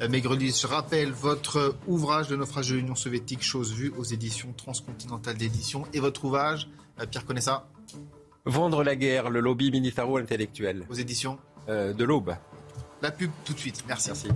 [0.01, 0.59] euh, Maigrelis.
[0.63, 5.85] Je rappelle votre ouvrage de naufrage de l'Union soviétique, chose vue aux éditions transcontinentales d'édition.
[5.93, 6.71] Et votre ouvrage,
[7.11, 7.69] Pierre Connaissa
[8.47, 10.87] Vendre la guerre, le lobby militaro-intellectuel.
[10.89, 11.39] Aux éditions?
[11.69, 12.35] De l'Aube.
[13.03, 13.85] La pub tout de suite.
[13.87, 14.09] Merci.
[14.09, 14.29] Merci.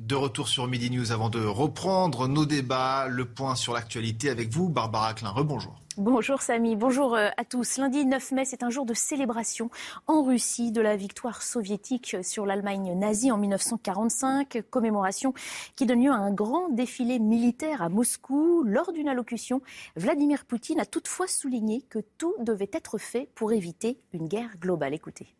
[0.00, 4.48] De retour sur Midi News avant de reprendre nos débats, le point sur l'actualité avec
[4.48, 5.28] vous, Barbara Klein.
[5.28, 5.78] Rebonjour.
[5.98, 7.76] Bonjour Samy, bonjour euh, à tous.
[7.76, 9.70] Lundi 9 mai, c'est un jour de célébration
[10.06, 15.34] en Russie de la victoire soviétique sur l'Allemagne nazie en 1945, commémoration
[15.76, 18.62] qui donne lieu à un grand défilé militaire à Moscou.
[18.64, 19.60] Lors d'une allocution,
[19.96, 24.94] Vladimir Poutine a toutefois souligné que tout devait être fait pour éviter une guerre globale.
[24.94, 25.36] Écoutez.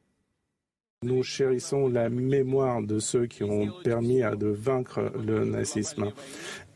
[1.02, 6.12] Nous chérissons la mémoire de ceux qui ont permis de vaincre le nazisme.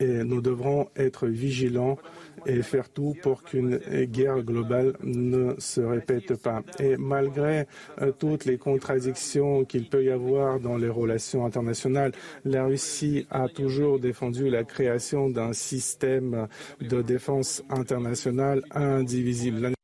[0.00, 1.98] Et nous devrons être vigilants
[2.46, 6.62] et faire tout pour qu'une guerre globale ne se répète pas.
[6.78, 7.66] Et malgré
[8.00, 12.12] euh, toutes les contradictions qu'il peut y avoir dans les relations internationales,
[12.46, 16.48] la Russie a toujours défendu la création d'un système
[16.80, 19.74] de défense internationale indivisible.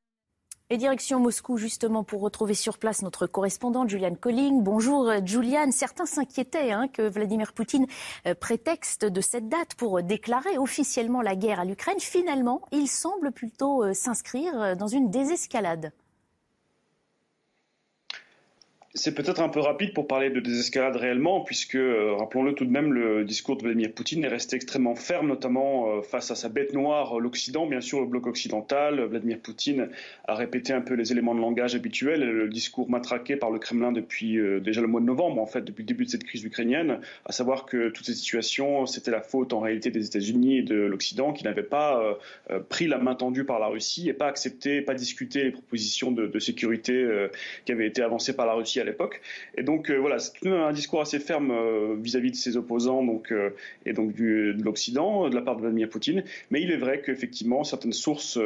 [0.72, 4.62] Et direction Moscou, justement, pour retrouver sur place notre correspondante Juliane Colling.
[4.62, 5.72] Bonjour euh, Juliane.
[5.72, 7.88] Certains s'inquiétaient hein, que Vladimir Poutine
[8.28, 11.98] euh, prétexte de cette date pour déclarer officiellement la guerre à l'Ukraine.
[11.98, 15.90] Finalement, il semble plutôt euh, s'inscrire dans une désescalade.
[18.94, 22.72] C'est peut-être un peu rapide pour parler de désescalade réellement, puisque, euh, rappelons-le tout de
[22.72, 26.48] même, le discours de Vladimir Poutine est resté extrêmement ferme, notamment euh, face à sa
[26.48, 29.00] bête noire, l'Occident, bien sûr, le bloc occidental.
[29.04, 29.90] Vladimir Poutine
[30.26, 33.92] a répété un peu les éléments de langage habituels, le discours matraqué par le Kremlin
[33.92, 36.42] depuis euh, déjà le mois de novembre, en fait, depuis le début de cette crise
[36.42, 40.62] ukrainienne, à savoir que toutes ces situations, c'était la faute en réalité des États-Unis et
[40.62, 42.18] de l'Occident, qui n'avaient pas
[42.68, 46.26] pris la main tendue par la Russie et pas accepté, pas discuté les propositions de,
[46.26, 47.06] de sécurité
[47.64, 49.20] qui avaient été avancées par la Russie à l'époque.
[49.56, 53.32] Et donc euh, voilà, c'est un discours assez ferme euh, vis-à-vis de ses opposants donc,
[53.32, 53.50] euh,
[53.86, 56.24] et donc de l'Occident, de la part de Vladimir Poutine.
[56.50, 58.38] Mais il est vrai qu'effectivement, certaines sources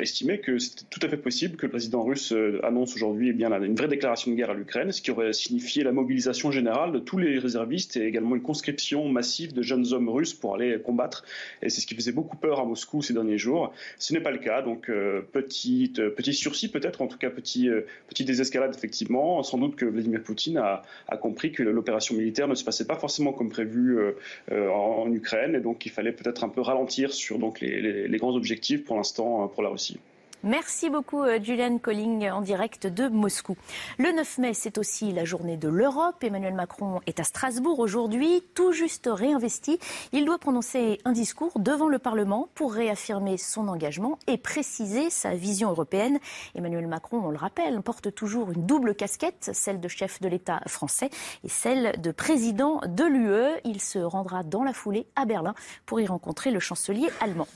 [0.00, 3.74] estimaient que c'était tout à fait possible que le président russe annonce aujourd'hui eh une
[3.74, 7.18] vraie déclaration de guerre à l'Ukraine, ce qui aurait signifié la mobilisation générale de tous
[7.18, 11.24] les réservistes et également une conscription massive de jeunes hommes russes pour aller combattre.
[11.62, 13.72] Et c'est ce qui faisait beaucoup peur à Moscou ces derniers jours.
[13.98, 14.90] Ce n'est pas le cas, donc
[15.32, 17.68] petite, petit sursis peut-être, en tout cas petit,
[18.08, 19.42] petit désescalade effectivement.
[19.42, 20.82] Sans doute que Vladimir Poutine a,
[21.16, 24.12] compris que l'opération militaire ne se passait pas forcément comme prévu euh,
[24.50, 28.34] euh, en, Ukraine et donc il fallait peut-être un peu ralentir sur donc, les grands
[28.34, 29.98] objectifs pour l'instant pour la Russie.
[30.44, 33.56] Merci beaucoup, euh, Julian Colling, en direct de Moscou.
[33.98, 36.24] Le 9 mai, c'est aussi la journée de l'Europe.
[36.24, 39.78] Emmanuel Macron est à Strasbourg aujourd'hui, tout juste réinvesti.
[40.10, 45.36] Il doit prononcer un discours devant le Parlement pour réaffirmer son engagement et préciser sa
[45.36, 46.18] vision européenne.
[46.56, 50.60] Emmanuel Macron, on le rappelle, porte toujours une double casquette, celle de chef de l'État
[50.66, 51.10] français
[51.44, 53.60] et celle de président de l'UE.
[53.62, 55.54] Il se rendra dans la foulée à Berlin
[55.86, 57.46] pour y rencontrer le chancelier allemand.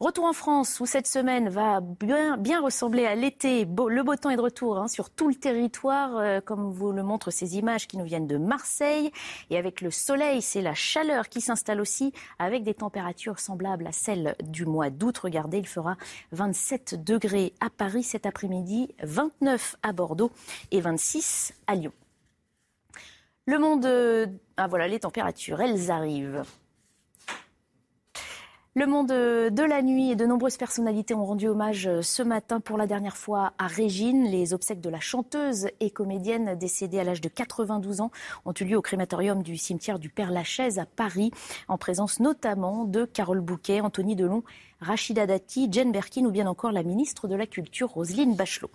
[0.00, 3.66] Retour en France, où cette semaine va bien, ressembler à l'été.
[3.66, 7.02] Le beau temps est de retour hein, sur tout le territoire, euh, comme vous le
[7.02, 9.12] montrent ces images qui nous viennent de Marseille.
[9.50, 13.92] Et avec le soleil, c'est la chaleur qui s'installe aussi, avec des températures semblables à
[13.92, 15.18] celles du mois d'août.
[15.18, 15.98] Regardez, il fera
[16.32, 20.30] 27 degrés à Paris cet après-midi, 29 à Bordeaux
[20.70, 21.92] et 26 à Lyon.
[23.44, 23.84] Le monde...
[23.84, 24.26] Euh,
[24.56, 26.42] ah voilà, les températures, elles arrivent.
[28.76, 32.60] Le monde de la nuit et de nombreuses personnalités ont rendu hommage euh, ce matin
[32.60, 34.30] pour la dernière fois à Régine.
[34.30, 38.12] Les obsèques de la chanteuse et comédienne décédée à l'âge de 92 ans
[38.44, 41.32] ont eu lieu au crématorium du cimetière du Père Lachaise à Paris,
[41.66, 44.44] en présence notamment de Carole Bouquet, Anthony Delon,
[44.80, 48.70] Rachida Dati, Jane Berkin ou bien encore la ministre de la Culture Roselyne Bachelot.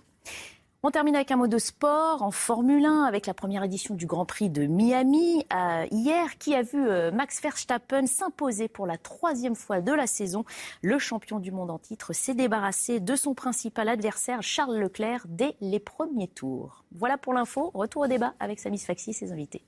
[0.88, 4.06] On termine avec un mot de sport en Formule 1 avec la première édition du
[4.06, 8.96] Grand Prix de Miami euh, hier qui a vu euh, Max Verstappen s'imposer pour la
[8.96, 10.44] troisième fois de la saison.
[10.82, 15.56] Le champion du monde en titre s'est débarrassé de son principal adversaire Charles Leclerc dès
[15.60, 16.84] les premiers tours.
[16.92, 17.72] Voilà pour l'info.
[17.74, 19.64] Retour au débat avec Samis Faxi et ses invités.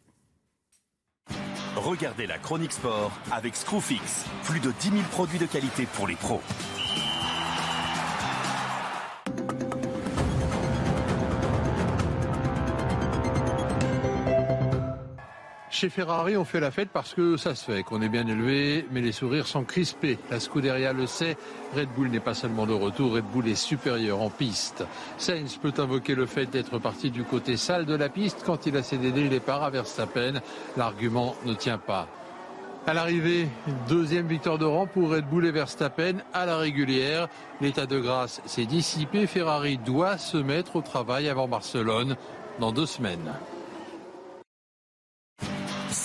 [1.75, 4.25] Regardez la chronique sport avec Screwfix.
[4.45, 6.41] Plus de 10 000 produits de qualité pour les pros.
[15.79, 18.85] Chez Ferrari, on fait la fête parce que ça se fait, qu'on est bien élevé,
[18.91, 20.19] mais les sourires sont crispés.
[20.29, 21.37] La Scuderia le sait,
[21.73, 24.85] Red Bull n'est pas seulement de retour, Red Bull est supérieur en piste.
[25.19, 28.77] Sainz peut invoquer le fait d'être parti du côté sale de la piste quand il
[28.77, 30.41] a cédé dès le départ à Verstappen.
[30.77, 32.09] L'argument ne tient pas.
[32.89, 33.47] À l'arrivée,
[33.89, 37.29] deuxième victoire de rang pour Red Bull et Verstappen à la régulière.
[37.61, 39.29] L'état de grâce s'est dissipé.
[39.29, 42.17] Ferrari doit se mettre au travail avant Barcelone
[42.59, 43.33] dans deux semaines.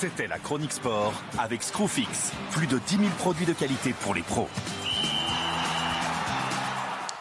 [0.03, 2.33] C'était la chronique sport avec Screwfix.
[2.51, 4.49] Plus de 10 000 produits de qualité pour les pros.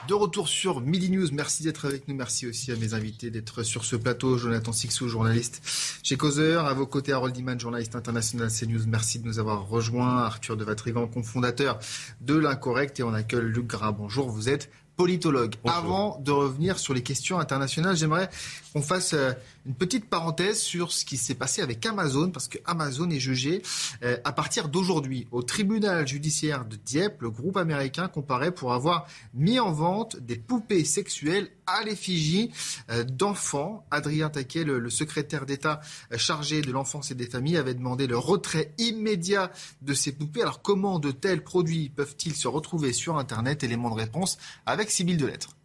[0.08, 2.16] De retour sur Midi News, merci d'être avec nous.
[2.16, 4.36] Merci aussi à mes invités d'être sur ce plateau.
[4.36, 5.62] Jonathan Sixou, journaliste
[6.02, 6.66] chez Causeur.
[6.66, 8.82] À vos côtés, Harold Diman, journaliste international CNews.
[8.88, 10.24] Merci de nous avoir rejoints.
[10.24, 11.78] Arthur de Vatrigan, cofondateur
[12.20, 12.98] de l'Incorrect.
[12.98, 13.92] Et on accueille Luc Gras.
[13.92, 15.54] Bonjour, vous êtes politologue.
[15.64, 18.28] Avant de revenir sur les questions internationales, j'aimerais
[18.72, 19.32] qu'on fasse euh,
[19.66, 23.62] une petite parenthèse sur ce qui s'est passé avec Amazon, parce que Amazon est jugé
[24.02, 27.22] euh, à partir d'aujourd'hui au tribunal judiciaire de Dieppe.
[27.22, 32.50] Le groupe américain comparé pour avoir mis en vente des poupées sexuelles à l'effigie
[32.90, 33.86] euh, d'enfants.
[33.90, 35.80] Adrien Taquet, le, secrétaire d'État
[36.16, 39.50] chargé de l'enfance et des familles, avait demandé le retrait immédiat
[39.82, 40.42] de ces poupées.
[40.42, 43.62] Alors comment de tels produits peuvent-ils se retrouver sur Internet?
[43.64, 45.56] Élément de réponse avec Sybille Delettre.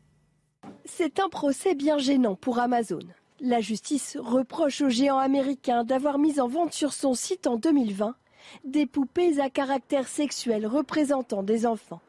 [0.89, 2.99] C'est un procès bien gênant pour Amazon.
[3.41, 8.15] La justice reproche au géant américain d'avoir mis en vente sur son site en 2020
[8.63, 12.01] des poupées à caractère sexuel représentant des enfants.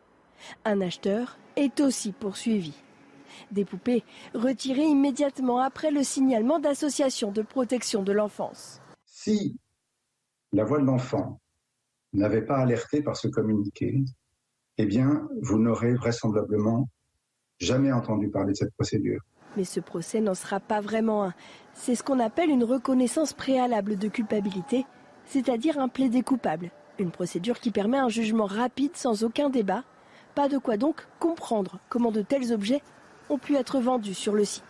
[0.64, 2.72] Un acheteur est aussi poursuivi.
[3.50, 8.80] Des poupées retirées immédiatement après le signalement d'associations de protection de l'enfance.
[9.04, 9.58] Si
[10.52, 11.40] la voix de l'enfant
[12.12, 14.04] n'avait pas alerté par ce communiqué,
[14.78, 16.88] eh bien, vous n'aurez vraisemblablement
[17.58, 19.20] jamais entendu parler de cette procédure.
[19.56, 21.34] Mais ce procès n'en sera pas vraiment un.
[21.74, 24.86] C'est ce qu'on appelle une reconnaissance préalable de culpabilité,
[25.26, 26.70] c'est-à-dire un plaidé coupable.
[26.98, 29.84] Une procédure qui permet un jugement rapide sans aucun débat.
[30.34, 32.82] Pas de quoi donc comprendre comment de tels objets
[33.30, 34.64] ont pu être vendus sur le site.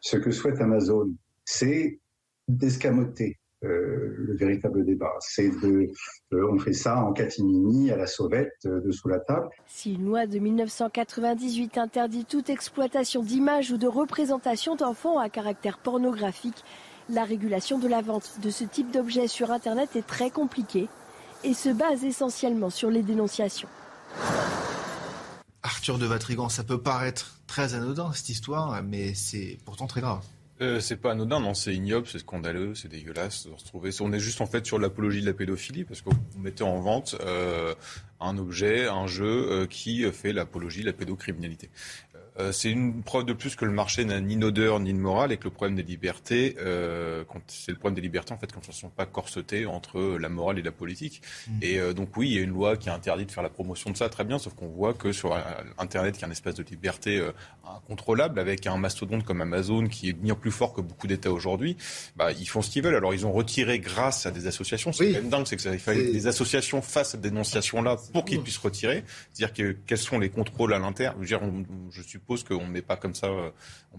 [0.00, 1.14] Ce que souhaite Amazon,
[1.44, 2.00] c'est
[2.48, 5.12] d'escamoter le véritable débat.
[5.20, 5.90] C'est de,
[6.32, 9.48] euh, on fait ça en catimini, à la sauvette, euh, de sous la table.
[9.66, 15.78] Si une loi de 1998 interdit toute exploitation d'images ou de représentations d'enfants à caractère
[15.78, 16.64] pornographique,
[17.08, 20.88] la régulation de la vente de ce type d'objets sur Internet est très compliquée
[21.44, 23.68] et se base essentiellement sur les dénonciations.
[25.62, 30.24] Arthur de Vatrigan, ça peut paraître très anodin cette histoire, mais c'est pourtant très grave.
[30.62, 33.90] Euh, c'est pas anodin, non, c'est ignoble, c'est scandaleux, c'est dégueulasse de se trouver.
[34.00, 37.16] On est juste en fait sur l'apologie de la pédophilie parce qu'on mettait en vente
[37.20, 37.74] euh,
[38.20, 41.68] un objet, un jeu euh, qui fait l'apologie de la pédocriminalité.
[42.38, 45.32] Euh, c'est une preuve de plus que le marché n'a ni d'odeur ni de morale
[45.32, 48.60] et que le problème des libertés, euh, c'est le problème des libertés en fait quand
[48.62, 51.20] elles ne sont pas corsetées entre la morale et la politique.
[51.46, 51.52] Mmh.
[51.60, 53.90] Et euh, donc oui, il y a une loi qui interdit de faire la promotion
[53.90, 55.38] de ça, très bien, sauf qu'on voit que sur
[55.78, 57.22] Internet, qui est un espace de liberté
[57.66, 61.76] incontrôlable, avec un mastodonte comme Amazon qui est bien plus fort que beaucoup d'États aujourd'hui,
[62.16, 62.94] bah, ils font ce qu'ils veulent.
[62.94, 64.92] Alors ils ont retiré grâce à des associations.
[64.92, 68.24] C'est même dingue, c'est que ça, il fallait des associations face à cette dénonciation-là pour
[68.24, 69.04] qu'ils puissent retirer.
[69.32, 71.14] C'est-à-dire que quels sont les contrôles à l'intérieur?
[71.20, 71.36] Je,
[71.90, 73.50] je suis suppose qu'on ne met pas comme ça, euh,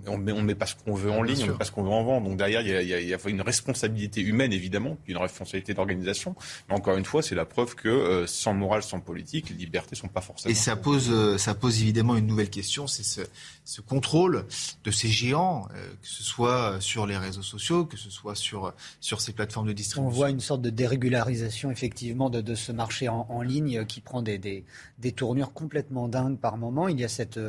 [0.07, 1.84] on ne met, pas ce qu'on veut en ligne, on ne met pas ce qu'on
[1.84, 2.24] veut en vente.
[2.24, 6.36] Donc derrière, il y, a, une responsabilité humaine, évidemment, une responsabilité d'organisation.
[6.69, 9.91] Mais encore une fois, c'est la preuve que euh, sans morale, sans politique, les libertés
[9.91, 10.51] ne sont pas forcément.
[10.51, 13.21] Et ça pose, euh, ça pose évidemment une nouvelle question, c'est ce,
[13.64, 14.45] ce, contrôle
[14.84, 15.68] de ces géants,
[16.01, 19.74] que ce soit sur les réseaux sociaux, que ce soit sur, sur ces plateformes de
[19.74, 20.07] distribution.
[20.07, 24.01] On voit une sorte de dérégularisation, effectivement, de, de ce marché en, en, ligne qui
[24.01, 24.66] prend des, des,
[24.99, 26.88] des tournures complètement dingues par moment.
[26.88, 27.39] Il y a cette,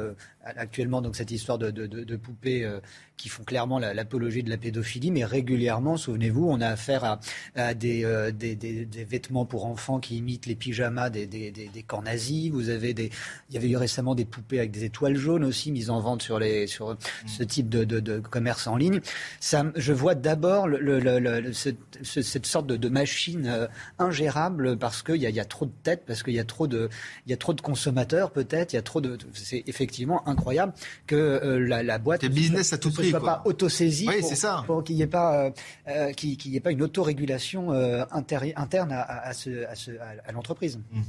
[0.44, 2.80] actuellement donc cette histoire de, de, de, poupées euh,
[3.16, 7.20] qui font clairement l'apologie de la pédophilie, mais régulièrement, souvenez-vous, on a affaire à,
[7.54, 11.82] à des, euh, des, des, des, vêtements pour enfants qui imitent les pyjamas des, des,
[11.86, 12.50] camps nazis.
[12.50, 13.10] Vous avez des,
[13.48, 16.22] il y avait eu récemment des poupées avec des étoiles jaunes aussi mises en vente
[16.22, 16.96] sur, les, sur
[17.26, 17.46] ce mm.
[17.46, 19.00] type de, de, commerce en ligne.
[19.40, 23.66] Ça, je vois d'abord le, le, le, cette sorte de, machine euh,
[23.98, 26.68] ingérable parce qu'il y a, y a trop de têtes, parce qu'il y a trop
[26.68, 26.88] de,
[27.26, 30.74] il y a trop de consommateurs peut-être, il y a trop de, c'est effectivement incroyable
[31.06, 34.34] que euh, la, la, boîte ne business à tout prix, soit pas autosaisie oui, pour,
[34.34, 34.62] ça.
[34.66, 35.50] pour qu'il n'y ait pas euh,
[35.88, 40.78] euh qu'il ait pas une autorégulation euh, interne à, à, ce, à, ce, à l'entreprise.
[40.92, 41.02] Mmh.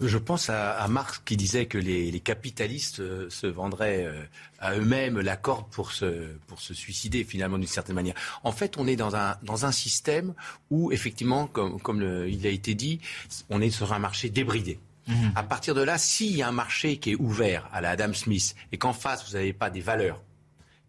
[0.00, 2.96] Je pense à, à, Marx qui disait que les, les capitalistes
[3.28, 4.06] se vendraient
[4.60, 8.14] à eux-mêmes la corde pour se, pour se suicider finalement d'une certaine manière.
[8.44, 10.34] En fait, on est dans un, dans un système
[10.70, 13.00] où effectivement, comme, comme le, il a été dit,
[13.50, 14.78] on est sur un marché débridé.
[15.08, 15.32] Mhm.
[15.34, 18.12] À partir de là, s'il y a un marché qui est ouvert à la Adam
[18.12, 20.22] Smith et qu'en face, vous n'avez pas des valeurs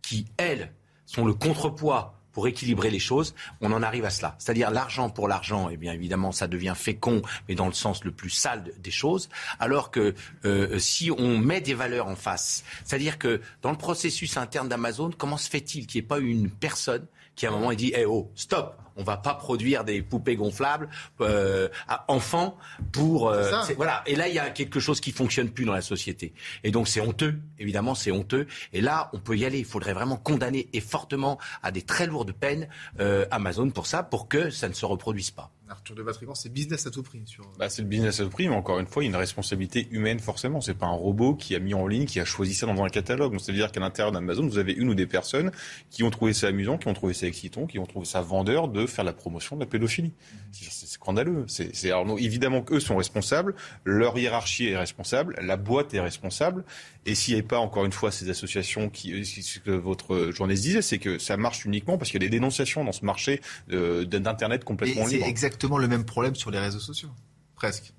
[0.02, 0.72] qui, elles,
[1.06, 4.38] sont le contrepoids pour équilibrer les choses, on en arrive à cela.
[4.40, 8.06] C'est-à-dire l'argent pour l'argent, et eh bien évidemment, ça devient fécond, mais dans le sens
[8.06, 9.28] le plus sale des choses.
[9.60, 10.16] Alors que
[10.46, 15.10] euh, si on met des valeurs en face, c'est-à-dire que dans le processus interne d'Amazon,
[15.18, 18.06] comment se fait-il qu'il n'y ait pas une personne qui à un moment dit, eh
[18.06, 20.90] oh, stop, on va pas produire des poupées gonflables
[21.22, 22.58] euh, à enfants
[22.92, 24.04] pour euh, voilà.
[24.06, 26.34] Et là, il y a quelque chose qui fonctionne plus dans la société.
[26.64, 28.46] Et donc c'est honteux, évidemment, c'est honteux.
[28.74, 29.60] Et là, on peut y aller.
[29.60, 32.68] Il faudrait vraiment condamner et fortement à des très lourdes peines
[33.00, 35.52] euh, Amazon pour ça, pour que ça ne se reproduise pas.
[35.70, 37.22] Arthur de Vatrigan, c'est business à tout prix.
[37.26, 37.52] Sur...
[37.58, 39.16] Bah, c'est le business à tout prix, mais encore une fois, il y a une
[39.16, 40.62] responsabilité humaine forcément.
[40.62, 42.90] C'est pas un robot qui a mis en ligne, qui a choisi ça dans un
[42.90, 43.38] catalogue.
[43.40, 45.52] c'est-à-dire qu'à l'intérieur d'Amazon, vous avez une ou des personnes
[45.90, 48.68] qui ont trouvé ça amusant, qui ont trouvé ça excitant, qui ont trouvé ça vendeur
[48.68, 50.14] de faire la promotion de la pédophilie.
[50.52, 51.46] C'est scandaleux.
[51.48, 53.56] C'est, c'est alors, évidemment qu'eux sont responsables,
[53.86, 56.64] leur hiérarchie est responsable, la boîte est responsable,
[57.10, 60.64] et s'il n'y avait pas encore une fois ces associations qui, ce que votre journaliste
[60.64, 63.42] disait, c'est que ça marche uniquement parce qu'il y a des dénonciations dans ce marché
[63.72, 67.10] euh, d'internet complètement libre exactement le même problème sur les réseaux sociaux,
[67.56, 67.94] presque.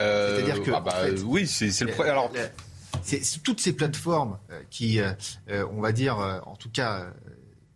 [0.00, 2.12] Euh, C'est-à-dire que ah bah, oui, c'est le problème.
[2.12, 2.32] Alors,
[3.02, 5.12] c'est toutes ces plateformes euh, qui, euh,
[5.72, 7.06] on va dire, en tout cas,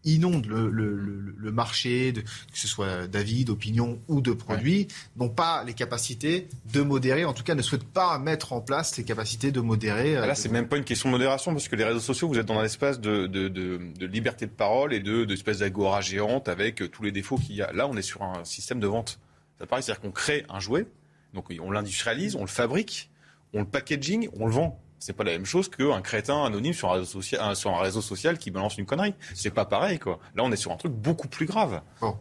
[0.07, 0.95] inondent le, le,
[1.37, 6.49] le, marché, de, que ce soit d'avis, d'opinion ou de produits, n'ont pas les capacités
[6.73, 10.15] de modérer, en tout cas ne souhaitent pas mettre en place les capacités de modérer.
[10.15, 12.47] Là, c'est même pas une question de modération, parce que les réseaux sociaux, vous êtes
[12.47, 16.49] dans un espace de, de, de, de liberté de parole et de d'espèce d'agora géante
[16.49, 17.73] avec tous les défauts qu'il y a.
[17.73, 19.19] Là, on est sur un système de vente.
[19.59, 20.87] Ça paraît, c'est-à-dire qu'on crée un jouet,
[21.35, 23.11] donc on l'industrialise, on le fabrique,
[23.53, 24.81] on le packaging, on le vend.
[24.99, 28.01] C'est pas la même chose qu'un crétin anonyme sur un, réseau social, sur un réseau
[28.01, 29.15] social qui balance une connerie.
[29.35, 30.19] C'est pas pareil, quoi.
[30.35, 31.83] Là, on est sur un truc beaucoup plus grave.
[32.01, 32.17] Bon.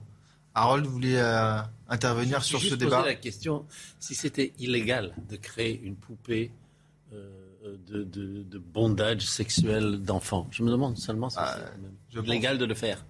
[0.54, 1.60] Harold, vous voulez euh,
[1.90, 3.66] intervenir sur ce débat la question
[4.00, 6.52] si c'était illégal de créer une poupée
[7.14, 7.30] euh,
[7.88, 10.48] de, de, bondage sexuel d'enfants.
[10.52, 11.58] Je me demande seulement si ah,
[12.14, 13.04] c'est illégal de le faire.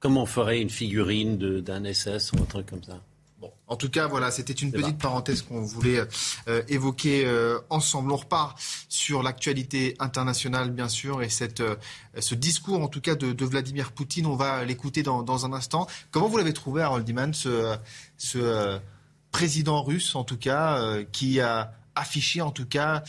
[0.00, 3.00] Comment on ferait une figurine d'un SS ou un truc comme ça?
[3.66, 6.00] En tout cas, voilà, c'était une petite parenthèse qu'on voulait
[6.48, 8.12] euh, évoquer euh, ensemble.
[8.12, 11.76] On repart sur l'actualité internationale, bien sûr, et cette, euh,
[12.18, 14.26] ce discours, en tout cas, de, Vladimir Poutine.
[14.26, 15.86] On va l'écouter dans, un instant.
[16.10, 17.76] Comment vous l'avez trouvé, Harold Iman, ce,
[18.16, 18.78] ce
[19.30, 23.02] président russe, en tout cas, qui a affiché, en tout cas,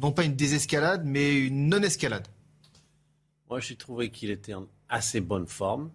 [0.00, 2.26] non pas une désescalade, mais une non-escalade?
[3.48, 5.90] Moi, j'ai trouvé qu'il était en assez bonne forme.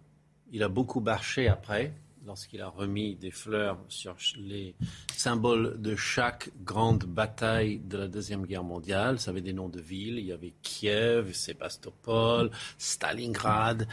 [0.52, 1.94] Il a beaucoup marché après
[2.26, 4.76] lorsqu'il a remis des fleurs sur les
[5.16, 9.20] symboles de chaque grande bataille de la Deuxième Guerre mondiale.
[9.20, 10.18] Ça avait des noms de villes.
[10.18, 13.88] Il y avait Kiev, Sébastopol, Stalingrad.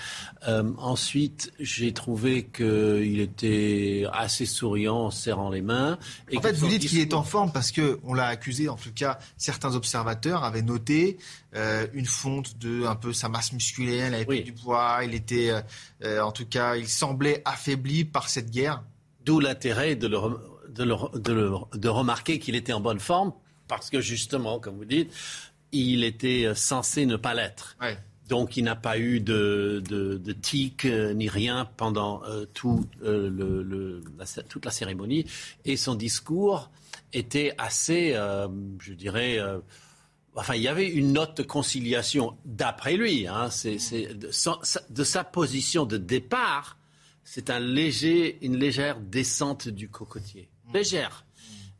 [0.48, 5.98] Euh, ensuite, j'ai trouvé qu'il était assez souriant en serrant les mains.
[6.30, 8.92] Et en fait, vous dites qu'il est en forme parce qu'on l'a accusé, en tout
[8.94, 11.18] cas, certains observateurs avaient noté
[11.54, 15.14] euh, une fonte de un peu sa masse musculaire, il avait pris du poids, il
[15.14, 15.60] était, euh,
[16.02, 18.82] euh, en tout cas, il semblait affaibli par cette guerre.
[19.26, 23.34] D'où l'intérêt de, de, remarquer qu'il était en bonne forme,
[23.68, 25.12] parce que justement, comme vous dites,
[25.72, 27.76] il était censé ne pas l'être.
[28.28, 32.22] Donc il n'a pas eu de, de, tic ni rien pendant
[32.52, 34.02] tout, le,
[34.48, 35.26] toute la cérémonie.
[35.64, 36.70] Et son discours
[37.12, 38.14] était assez,
[38.80, 39.38] je dirais,
[40.34, 43.76] Enfin, il y avait une note de conciliation, d'après lui, hein, c'est,
[44.14, 44.30] de,
[44.90, 46.78] de, sa position de départ,
[47.22, 50.48] c'est un léger, une légère descente du cocotier.
[50.66, 50.72] Mmh.
[50.74, 51.26] Légère.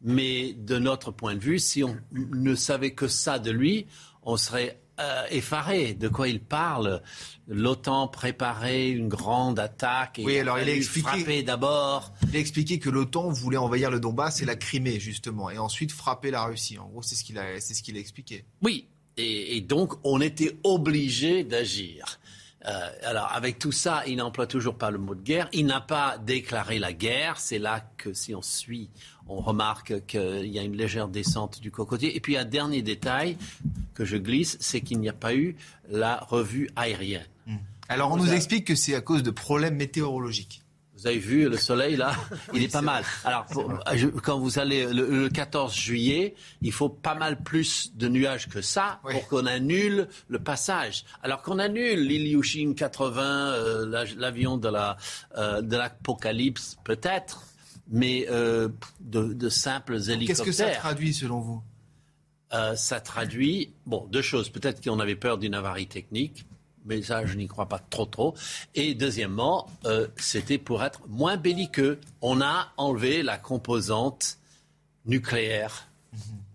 [0.03, 3.87] Mais de notre point de vue, si on ne savait que ça de lui,
[4.23, 5.95] on serait euh, effaré.
[5.95, 7.03] De quoi il parle?
[7.49, 12.13] L'OTAN préparait une grande attaque et oui, alors il a expliqué d'abord.
[12.29, 15.93] Il a expliqué que l'OTAN voulait envahir le Donbass et la Crimée justement, et ensuite
[15.93, 16.79] frapper la Russie.
[16.79, 18.45] En gros, c'est ce qu'il a, c'est ce qu'il a expliqué.
[18.63, 18.87] Oui,
[19.17, 22.19] et, et donc on était obligé d'agir.
[22.65, 25.49] Euh, alors, avec tout ça, il n'emploie toujours pas le mot de guerre.
[25.53, 27.41] Il n'a pas déclaré la guerre.
[27.41, 28.89] C'est là que, si on suit,
[29.33, 32.17] on remarque qu'il y a une légère descente du cocotier.
[32.17, 33.37] Et puis, un dernier détail
[33.95, 35.57] que je glisse, c'est qu'il n'y a pas eu
[35.91, 37.27] la revue aérienne.
[37.47, 37.57] Hmm.
[37.89, 40.63] Alors, on nous explique que c'est à cause de problèmes météorologiques.
[40.95, 42.15] Vous avez vu le soleil là?
[42.55, 43.03] Il est pas mal.
[43.25, 43.47] Alors
[44.23, 49.01] quand vous allez le, 14 juillet, il faut pas mal plus de nuages que ça
[49.03, 51.05] pour qu'on annule le passage.
[51.25, 54.97] Alors qu'on annule l'Ilyushin 80, euh, l'avion de la
[55.37, 57.43] euh, de l'apocalypse peut-être,
[57.89, 58.69] mais euh,
[59.01, 60.27] de, simples hélicoptères.
[60.27, 61.63] Qu'est-ce que ça traduit selon vous?
[62.77, 64.51] Ça traduit bon deux choses.
[64.51, 66.45] Peut-être qu'on avait peur d'une avarie technique
[66.85, 68.35] mais ça, je n'y crois pas trop trop.
[68.75, 72.01] Et deuxièmement, euh, c'était pour être moins belliqueux.
[72.21, 74.39] On a enlevé la composante
[75.07, 75.89] nucléaire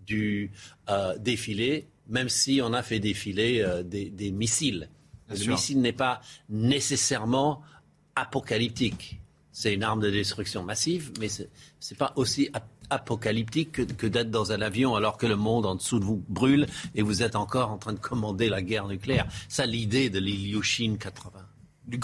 [0.06, 0.50] du
[0.88, 4.88] euh, défilé, même si on a fait défiler euh, des, missiles.
[5.28, 7.62] le missile n'est pas nécessairement
[8.14, 9.20] apocalyptique.
[9.58, 12.48] C'est une arme de destruction massive, mais ce n'est pas aussi
[12.90, 16.68] apocalyptique que, d'être dans un avion alors que le monde en dessous de vous brûle
[16.94, 19.26] et vous êtes encore en train de commander la guerre nucléaire.
[19.48, 21.40] Ça, l'idée de l'Ilyushin 80.
[21.88, 21.98] Du.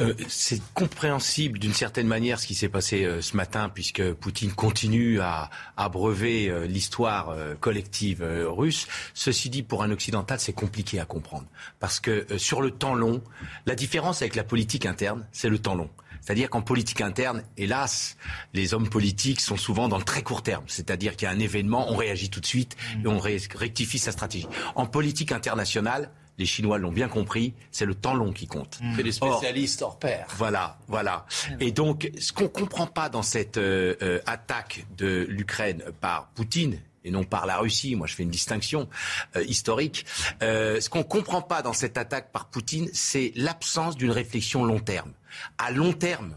[0.00, 4.52] Euh, c'est compréhensible d'une certaine manière ce qui s'est passé euh, ce matin, puisque Poutine
[4.52, 8.88] continue à abreuver euh, l'histoire collective russe.
[9.14, 11.46] Ceci dit, pour un occidental, c'est compliqué à comprendre,
[11.78, 13.22] parce que sur le temps long,
[13.64, 15.88] la différence avec la politique interne, c'est le temps long.
[16.26, 18.16] C'est-à-dire qu'en politique interne, hélas,
[18.52, 20.64] les hommes politiques sont souvent dans le très court terme.
[20.66, 24.10] C'est-à-dire qu'il y a un événement, on réagit tout de suite et on rectifie sa
[24.10, 24.48] stratégie.
[24.74, 28.80] En politique internationale, les Chinois l'ont bien compris, c'est le temps long qui compte.
[28.96, 30.26] C'est les spécialistes hors pair.
[30.36, 31.26] Voilà, voilà.
[31.60, 36.30] Et donc, ce qu'on ne comprend pas dans cette euh, euh, attaque de l'Ukraine par
[36.34, 37.94] Poutine, et non par la Russie.
[37.94, 38.88] Moi, je fais une distinction
[39.36, 40.06] euh, historique.
[40.40, 44.80] ce qu'on ne comprend pas dans cette attaque par Poutine, c'est l'absence d'une réflexion long
[44.80, 45.12] terme
[45.58, 46.34] à long terme,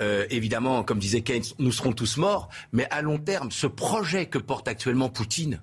[0.00, 4.26] euh, évidemment, comme disait Keynes, nous serons tous morts, mais à long terme, ce projet
[4.26, 5.60] que porte actuellement Poutine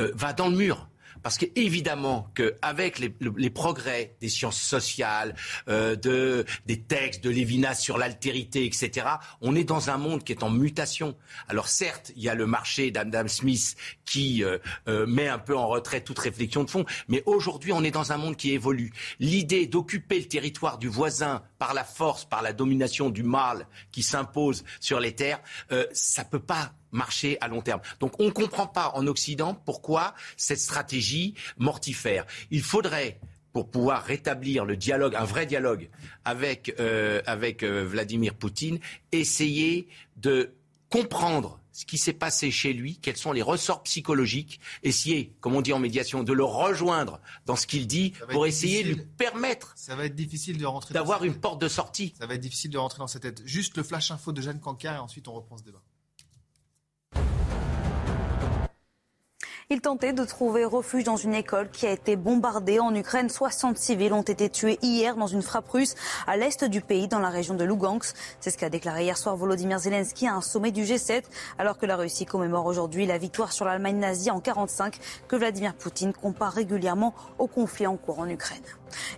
[0.00, 0.88] euh, va dans le mur.
[1.24, 5.34] Parce qu'évidemment qu'avec les, les, progrès des sciences sociales,
[5.68, 9.06] euh, de, des textes de Lévinas sur l'altérité, etc.,
[9.40, 11.16] on est dans un monde qui est en mutation.
[11.48, 15.56] Alors certes, il y a le marché d'Adam Smith qui euh, euh, met un peu
[15.56, 18.92] en retrait toute réflexion de fond, mais aujourd'hui, on est dans un monde qui évolue.
[19.18, 24.02] L'idée d'occuper le territoire du voisin par la force, par la domination du mal qui
[24.02, 25.40] s'impose sur les terres,
[25.94, 27.80] ça ne peut pas marcher à long terme.
[28.00, 32.24] Donc on ne comprend pas en Occident pourquoi cette stratégie mortifère.
[32.50, 33.20] Il faudrait
[33.52, 35.88] pour pouvoir rétablir le dialogue, un vrai dialogue
[36.24, 38.80] avec, euh, avec euh, Vladimir Poutine,
[39.12, 39.86] essayer
[40.16, 40.54] de
[40.90, 45.60] comprendre ce qui s'est passé chez lui, quels sont les ressorts psychologiques, essayer, comme on
[45.60, 49.72] dit en médiation, de le rejoindre dans ce qu'il dit pour essayer de lui permettre
[49.76, 52.14] ça va être difficile de rentrer d'avoir une porte de sortie.
[52.18, 53.42] Ça va être difficile de rentrer dans cette tête.
[53.44, 55.82] Juste le flash info de Jeanne Cancard et ensuite on reprend ce débat.
[59.70, 63.30] Il tentait de trouver refuge dans une école qui a été bombardée en Ukraine.
[63.30, 65.94] 60 civils ont été tués hier dans une frappe russe
[66.26, 68.14] à l'est du pays, dans la région de Lugansk.
[68.40, 71.22] C'est ce qu'a déclaré hier soir Volodymyr Zelensky à un sommet du G7,
[71.56, 74.98] alors que la Russie commémore aujourd'hui la victoire sur l'Allemagne nazie en 45,
[75.28, 78.60] que Vladimir Poutine compare régulièrement au conflit en cours en Ukraine.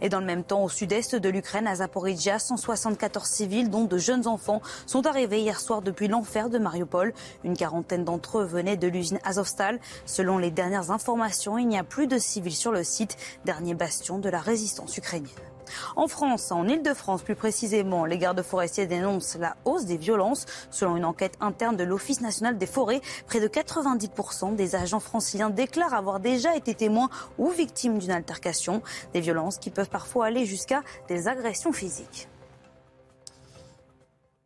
[0.01, 3.99] Et dans le même temps, au sud-est de l'Ukraine, à Zaporizhia, 174 civils, dont de
[3.99, 7.13] jeunes enfants, sont arrivés hier soir depuis l'enfer de Mariupol.
[7.45, 9.81] Une quarantaine d'entre eux venaient de l'usine Azovstal.
[10.05, 14.19] Selon les dernières informations, il n'y a plus de civils sur le site, dernier bastion
[14.19, 15.56] de la résistance ukrainienne.
[15.97, 20.47] En France, en Ile-de-France plus précisément, les gardes forestiers dénoncent la hausse des violences.
[20.71, 25.51] Selon une enquête interne de l'Office national des forêts, près de 90% des agents franciliens
[25.51, 28.83] déclarent avoir déjà été témoins ou victimes d'une altercation.
[29.13, 32.29] Des violences qui peuvent parfois aller jusqu'à des agressions physiques.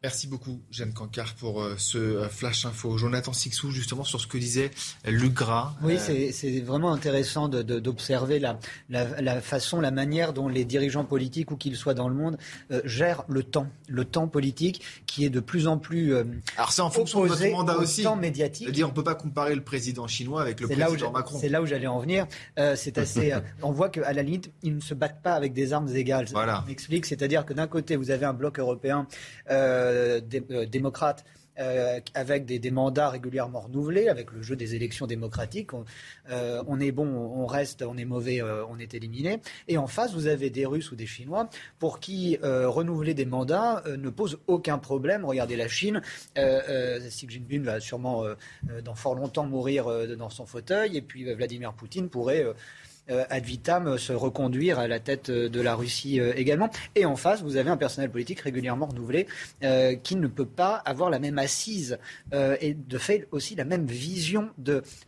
[0.03, 2.96] Merci beaucoup, Jeanne Cancard, pour euh, ce euh, flash info.
[2.96, 4.70] Jonathan Sixou, justement, sur ce que disait
[5.05, 5.74] Luc Gras.
[5.82, 11.57] Oui, c'est vraiment intéressant d'observer la, la, façon, la manière dont les dirigeants politiques, où
[11.57, 12.38] qu'ils soient dans le monde,
[12.84, 13.66] gèrent le temps.
[13.88, 16.14] Le temps politique qui est de plus en plus.
[16.57, 18.03] Alors, c'est en fonction de votre mandat aussi.
[18.03, 18.70] temps médiatique.
[18.70, 21.38] dire on ne peut pas comparer le président chinois avec le président Macron.
[21.38, 22.26] C'est là où j'allais en venir.
[22.57, 23.34] c'est assez.
[23.62, 26.29] on voit qu'à la limite, ils ne se battent pas avec des armes égales.
[26.33, 26.64] Voilà.
[26.66, 27.04] m'explique.
[27.04, 29.07] C'est-à-dire que d'un côté, vous avez un bloc européen.
[29.50, 31.25] Euh, euh, démocrate
[31.58, 35.72] euh, avec des, mandats régulièrement renouvelés, avec le jeu des élections démocratiques.
[35.75, 39.41] On, est bon, on reste, on est mauvais, on est éliminé.
[39.68, 43.83] Et en face, vous avez des Russes ou des Chinois pour qui renouveler des mandats
[43.87, 45.25] ne pose aucun problème.
[45.26, 46.00] Regardez la Chine.
[46.37, 48.25] Xi Jinping va sûrement
[48.83, 52.53] dans fort longtemps mourir dans son fauteuil, et puis Vladimir Poutine pourrait euh,
[53.08, 56.70] ad vitam se reconduire à la tête euh, de la Russie euh, également.
[56.94, 59.26] Et en face, vous avez un personnel politique régulièrement renouvelé
[60.02, 61.98] qui ne peut pas avoir la même assise
[62.32, 64.50] et de fait aussi la même vision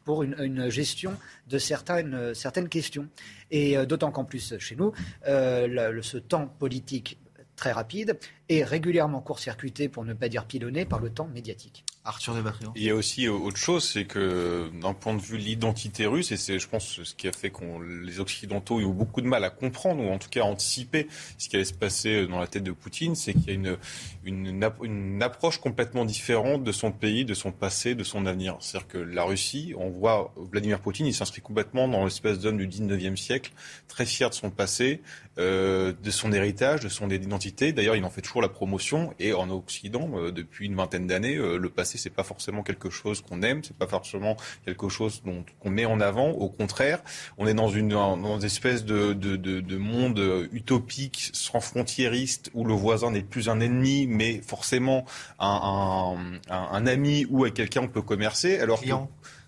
[0.05, 1.13] pour une, gestion
[1.49, 3.09] de certaines, certaines questions.
[3.51, 4.93] Et d'autant qu'en plus, chez nous,
[5.25, 7.19] ce temps politique
[7.57, 11.85] très rapide est régulièrement court-circuité, pour ne pas dire pilonné, par le temps médiatique.
[12.05, 12.35] Arthur
[12.75, 16.33] Il y a aussi autre chose, c'est que d'un point de vue de l'identité russe,
[16.33, 17.63] et c'est, je pense, ce qui a fait que
[18.05, 21.07] les Occidentaux ont eu beaucoup de mal à comprendre, ou en tout cas à anticiper
[21.39, 23.77] ce qui allait se passer dans la tête de Poutine, c'est qu'il y a une,
[24.25, 28.57] une, une approche complètement différente de son pays, de son passé, de son avenir.
[28.59, 32.67] C'est-à-dire que la Russie, on voit Vladimir Poutine, il s'inscrit complètement dans l'espèce d'homme du
[32.67, 33.53] 19e siècle,
[33.87, 35.03] très fier de son passé,
[35.39, 37.73] euh, de son héritage, de son identité.
[37.73, 41.37] D'ailleurs, il en fait toujours la promotion, et en Occident, euh, depuis une vingtaine d'années,
[41.37, 44.37] euh, le passé c'est pas forcément quelque chose qu'on aime, c'est pas forcément
[44.67, 46.29] quelque chose dont qu'on met en avant.
[46.33, 47.03] Au contraire,
[47.39, 52.51] on est dans une, dans une espèce de, de, de, de, monde utopique, sans frontiériste,
[52.53, 55.07] où le voisin n'est plus un ennemi, mais forcément
[55.39, 56.19] un,
[56.51, 58.59] un, un, ami ou avec quelqu'un on peut commercer.
[58.59, 58.83] Alors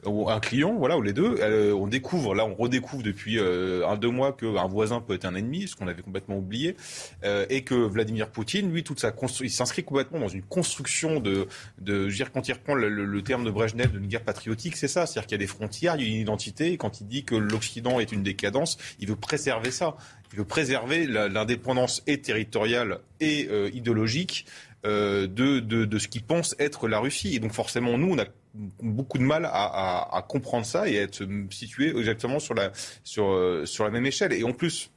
[0.06, 1.36] ou un client, voilà, ou les deux.
[1.40, 5.24] Euh, on découvre, là, on redécouvre depuis euh, un deux mois qu'un voisin peut être
[5.24, 6.76] un ennemi, ce qu'on avait complètement oublié,
[7.24, 11.46] euh, et que Vladimir Poutine, lui, toute sa il s'inscrit complètement dans une construction de,
[11.78, 14.88] de, je veux dire, quand il reprend le, terme de Brejnev d'une guerre patriotique, c'est
[14.88, 17.06] ça, c'est-à-dire qu'il y a des frontières, il y a une identité, et quand il
[17.06, 19.96] dit que l'Occident est une décadence, il veut préserver ça.
[20.32, 24.46] Il veut préserver l'indépendance et territoriale et idéologique
[24.82, 27.36] de, de, de, ce qu'il pense être la Russie.
[27.36, 28.24] Et donc forcément, nous, on a
[28.54, 32.70] beaucoup de mal à, comprendre ça et à être situé exactement sur la,
[33.02, 34.32] sur, euh, sur la même échelle.
[34.32, 34.90] Et en plus,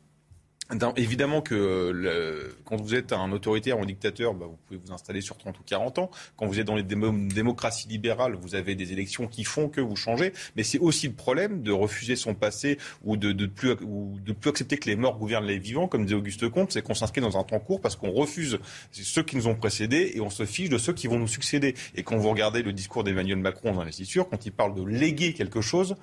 [0.96, 4.92] évidemment que le, quand vous êtes un autoritaire ou un dictateur, bah, vous pouvez vous
[4.92, 6.12] installer sur 30 ou 40 ans.
[6.36, 9.96] Quand vous êtes dans les démocraties libérales, vous avez des élections qui font que vous
[9.96, 10.34] changez.
[10.56, 14.34] Mais c'est aussi le problème de refuser son passé ou de, de, plus, ou de
[14.34, 17.22] plus accepter que les morts gouvernent les vivants, comme disait Auguste Comte, c'est qu'on s'inscrit
[17.22, 18.60] dans un temps court parce qu'on refuse
[18.92, 21.76] ceux qui nous ont précédés et on se fiche de ceux qui vont nous succéder.
[21.96, 25.34] Et quand vous regardez le discours d'Emmanuel Macron dans l'investiture, quand il parle de léguer
[25.34, 25.96] quelque chose,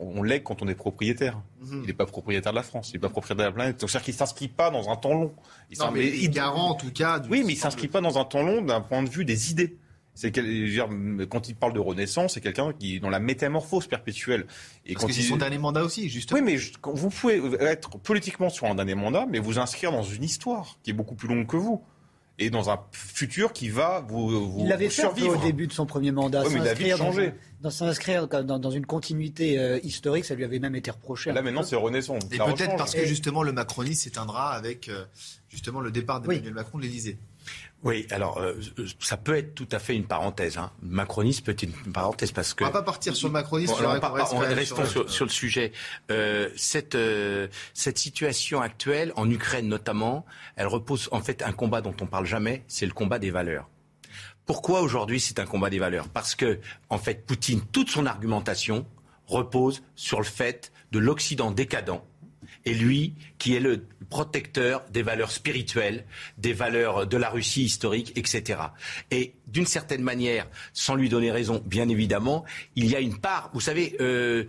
[0.00, 1.40] on lègue quand on est propriétaire.
[1.60, 1.80] Mhm.
[1.82, 3.76] Il n'est pas propriétaire de la France, il n'est pas propriétaire de la planète.
[3.78, 5.34] C'est-à-dire qu'il ne s'inscrit pas dans un temps long.
[5.70, 7.22] Il non, mais il garant en tout cas.
[7.30, 9.50] oui, mais il ne s'inscrit pas dans un temps long d'un point de vue des
[9.50, 9.76] idées.
[10.14, 14.46] C'est quand il parle de renaissance, c'est quelqu'un qui est dans la métamorphose perpétuelle.
[14.84, 16.40] Et Parce que c'est son dernier mandat aussi, justement.
[16.40, 16.56] Oui, mais
[16.92, 20.90] vous pouvez être politiquement sur un dernier mandat, mais vous inscrire dans une histoire qui
[20.90, 21.84] est beaucoup plus longue que vous
[22.38, 25.86] et dans un futur qui va vous, vous Il l'avait fait au début de son
[25.86, 26.44] premier mandat.
[26.44, 27.34] Oui, mais il a vite changé.
[27.60, 31.32] Dans, s'inscrire dans, dans, une continuité euh, historique, ça lui avait même été reproché.
[31.32, 32.22] Là maintenant, c'est Renaissance.
[32.30, 35.04] Et peut-être parce que justement le macronisme s'éteindra avec euh,
[35.48, 37.18] justement le départ d'Emmanuel Macron de l'Élysée.
[37.84, 38.54] Oui, alors euh,
[38.98, 40.58] ça peut être tout à fait une parenthèse.
[40.58, 40.72] Hein.
[40.82, 42.64] Macronisme peut être une parenthèse parce que.
[42.64, 43.72] On va pas partir sur le macronisme.
[43.72, 45.72] on, restons sur, le sujet.
[46.10, 50.26] Euh, cette euh, cette situation actuelle en Ukraine notamment,
[50.56, 53.68] elle repose en fait un combat dont on parle jamais, c'est le combat des valeurs.
[54.44, 56.08] Pourquoi aujourd'hui c'est un combat des valeurs?
[56.08, 56.58] Parce que
[56.90, 58.86] en fait Poutine, toute son argumentation
[59.26, 62.00] repose sur le fait de l'Occident décadent
[62.68, 66.04] et lui qui est le protecteur des valeurs spirituelles,
[66.36, 68.60] des valeurs de la Russie historique, etc.
[69.10, 72.44] Et d'une certaine manière, sans lui donner raison, bien évidemment,
[72.76, 74.44] il y a une part, vous savez, euh,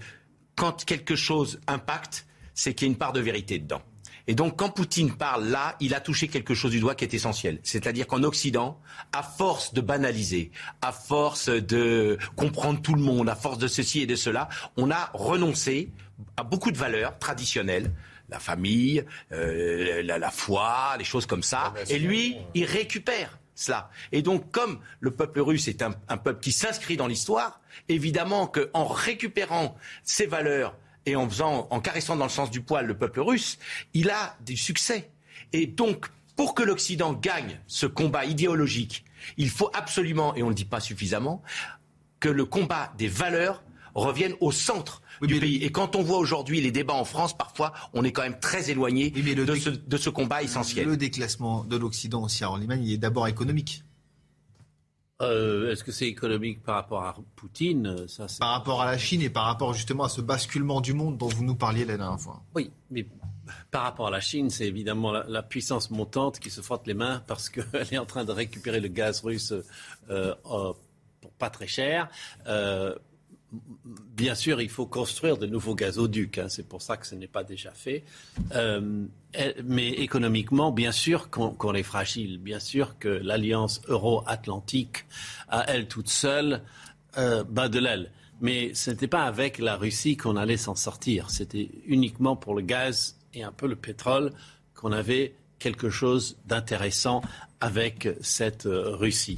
[0.56, 3.82] quand quelque chose impacte, c'est qu'il y a une part de vérité dedans.
[4.28, 7.16] Et donc, quand Poutine parle là, il a touché quelque chose du doigt qui est
[7.16, 7.60] essentiel.
[7.64, 8.80] C'est-à-dire qu'en Occident,
[9.12, 10.52] à force de banaliser,
[10.84, 14.48] à force de comprendre tout le monde, à force de ceci et de cela,
[14.78, 15.92] on a renoncé
[16.38, 17.92] à beaucoup de valeurs traditionnelles
[18.30, 21.74] la famille, euh, la, foi, les choses comme ça.
[21.90, 23.90] Et lui, il récupère cela.
[24.12, 28.88] Et donc, comme le peuple russe est un, peuple qui s'inscrit dans l'histoire, évidemment qu'en
[28.88, 30.76] récupérant ces valeurs
[31.06, 33.58] et en faisant, en caressant dans le sens du poil le peuple russe,
[33.94, 35.10] il a du succès.
[35.54, 39.04] Et donc, Pour que l'Occident gagne ce combat idéologique,
[39.36, 41.44] il faut absolument, et on ne le dit pas suffisamment,
[42.22, 43.62] que le combat des valeurs
[43.94, 45.64] revienne au centre du pays.
[45.64, 48.70] Et quand on voit aujourd'hui les débats en France, parfois, on est quand même très
[48.70, 50.88] éloigné de, ce, de, ce, combat essentiel.
[50.88, 53.84] Le déclassement de l'Occident aussi à Orliman, il est d'abord économique.
[55.22, 59.22] Euh, Est-ce que c'est économique par rapport à Poutine ça, Par rapport à la Chine
[59.22, 62.20] et par rapport justement à ce basculement du monde dont vous nous parliez la dernière
[62.20, 62.42] fois.
[62.56, 63.06] Oui, mais
[63.70, 66.94] par rapport à la Chine, c'est évidemment la, la, puissance montante qui se frotte les
[66.94, 69.54] mains parce qu'elle est en train de récupérer le gaz russe
[70.10, 70.36] euh,
[71.22, 72.08] pour pas très cher.
[73.52, 76.38] Bien sûr, il faut construire de nouveaux gazoducs.
[76.38, 78.04] Hein, c'est pour ça que ce n'est pas déjà fait.
[78.54, 79.06] Euh,
[79.64, 82.38] mais économiquement, bien sûr qu'on qu est fragile.
[82.38, 85.06] Bien sûr que l'alliance euro-atlantique,
[85.48, 86.62] à elle toute seule,
[87.18, 88.12] euh, bat de l'aile.
[88.42, 91.30] Mais ce n'était pas avec la Russie qu'on allait s'en sortir.
[91.30, 94.32] C'était uniquement pour le gaz et un peu le pétrole
[94.76, 97.22] qu'on avait quelque chose d'intéressant
[97.60, 99.38] avec cette euh, Russie.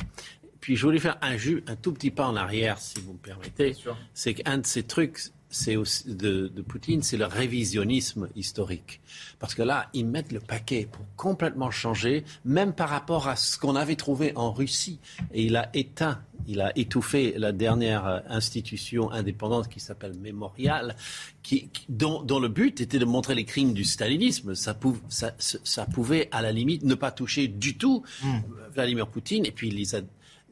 [0.62, 3.18] Puis je voulais faire un, jus, un tout petit pas en arrière, si vous me
[3.18, 3.76] permettez.
[4.14, 9.02] C'est qu'un de ces trucs c'est de, de, Poutine, c'est le révisionnisme historique.
[9.38, 13.58] Parce que là, ils mettent le paquet pour complètement changer, même par rapport à ce
[13.58, 15.00] qu'on avait trouvé en Russie.
[15.34, 20.96] Et il a éteint, il a étouffé la dernière institution indépendante qui s'appelle Mémorial,
[21.44, 24.56] qui, dont, dont, le but était de montrer les crimes du stalinisme.
[24.56, 28.38] Ça, pouv, ça, ça pouvait, à la limite, ne pas toucher du tout mmh.
[28.74, 29.46] Vladimir Poutine.
[29.46, 30.02] Et puis, il les a euh,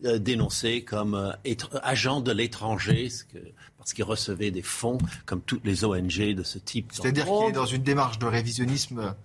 [0.04, 3.10] dénoncé comme euh, agent de l'étranger,
[3.78, 6.92] parce qu'il recevait des fonds, comme toutes les ONG de ce type.
[6.94, 9.16] C'est-à-dire qu'il est dans une démarche de révisionnisme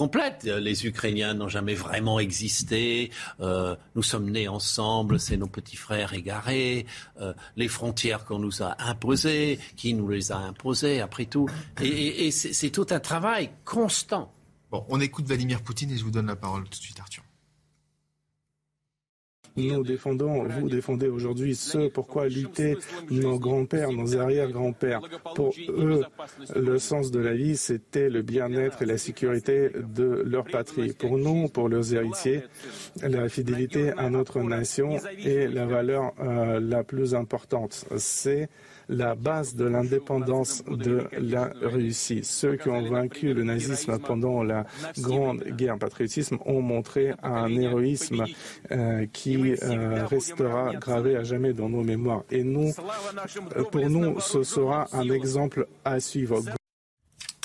[0.00, 0.44] complète.
[0.44, 3.10] Les Ukrainiens n'ont jamais vraiment existé.
[3.40, 6.86] Euh, nous sommes nés ensemble, c'est nos petits frères égarés.
[7.20, 11.50] Euh, les frontières qu'on nous a imposées, qui nous les a imposées, après tout.
[11.82, 14.32] Et, et, et c'est tout un travail constant.
[14.70, 17.22] Bon, on écoute Vladimir Poutine et je vous donne la parole tout de suite, Arthur.
[19.68, 22.76] Nous défendons, vous défendez aujourd'hui ce pourquoi luttaient
[23.10, 25.00] nos grands-pères, nos arrière-grands-pères.
[25.34, 26.02] Pour eux,
[26.54, 30.92] le sens de la vie, c'était le bien-être et la sécurité de leur patrie.
[30.92, 32.42] Pour nous, pour leurs héritiers,
[33.02, 37.84] la fidélité à notre nation est la valeur euh, la plus importante.
[37.96, 38.48] C'est
[38.90, 42.20] la base de l'indépendance de la Russie.
[42.24, 44.66] Ceux qui ont vaincu le nazisme pendant la
[44.98, 48.24] Grande Guerre patriotisme ont montré un héroïsme
[48.72, 52.24] euh, qui euh, restera gravé à jamais dans nos mémoires.
[52.30, 52.72] Et nous,
[53.56, 56.42] euh, pour nous, ce sera un exemple à suivre.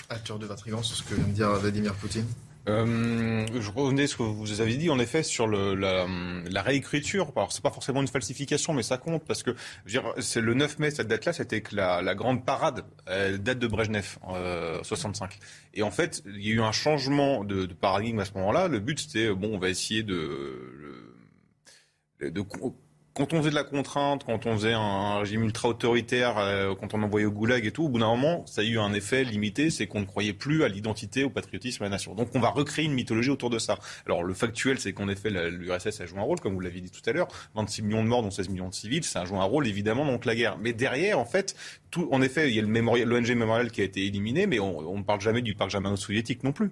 [0.10, 2.26] Arthur de sur ce que vient de dire Vladimir Poutine.
[2.68, 6.08] Euh, je revenais à ce que vous avez dit, en effet, sur le, la,
[6.50, 7.32] la, réécriture.
[7.36, 9.56] Alors, c'est pas forcément une falsification, mais ça compte, parce que
[10.20, 13.68] c'est le 9 mai, cette date-là, c'était que la, la, grande parade elle date de
[13.68, 15.38] Brejnev, euh, 65.
[15.76, 18.68] Et en fait, il y a eu un changement de, de paradigme à ce moment-là.
[18.68, 21.14] Le but, c'était, bon, on va essayer de...
[22.20, 22.42] de, de
[23.16, 26.94] quand on faisait de la contrainte, quand on faisait un régime ultra autoritaire, euh, quand
[26.94, 29.24] on envoyait au goulag et tout, au bout d'un moment, ça a eu un effet
[29.24, 32.14] limité, c'est qu'on ne croyait plus à l'identité, au patriotisme, à la nation.
[32.14, 33.80] Donc on va recréer une mythologie autour de ça.
[34.06, 36.92] Alors le factuel, c'est qu'en effet, l'URSS a joué un rôle, comme vous l'aviez dit
[36.92, 39.38] tout à l'heure, 26 millions de morts, dont 16 millions de civils, ça a joué
[39.38, 40.58] un rôle évidemment donc la guerre.
[40.58, 41.56] Mais derrière, en fait,
[41.92, 45.04] tout, en effet, il y a l'ONG Mémorial qui a été éliminé, mais on ne
[45.04, 46.72] parle jamais du parc germano-soviétique non plus.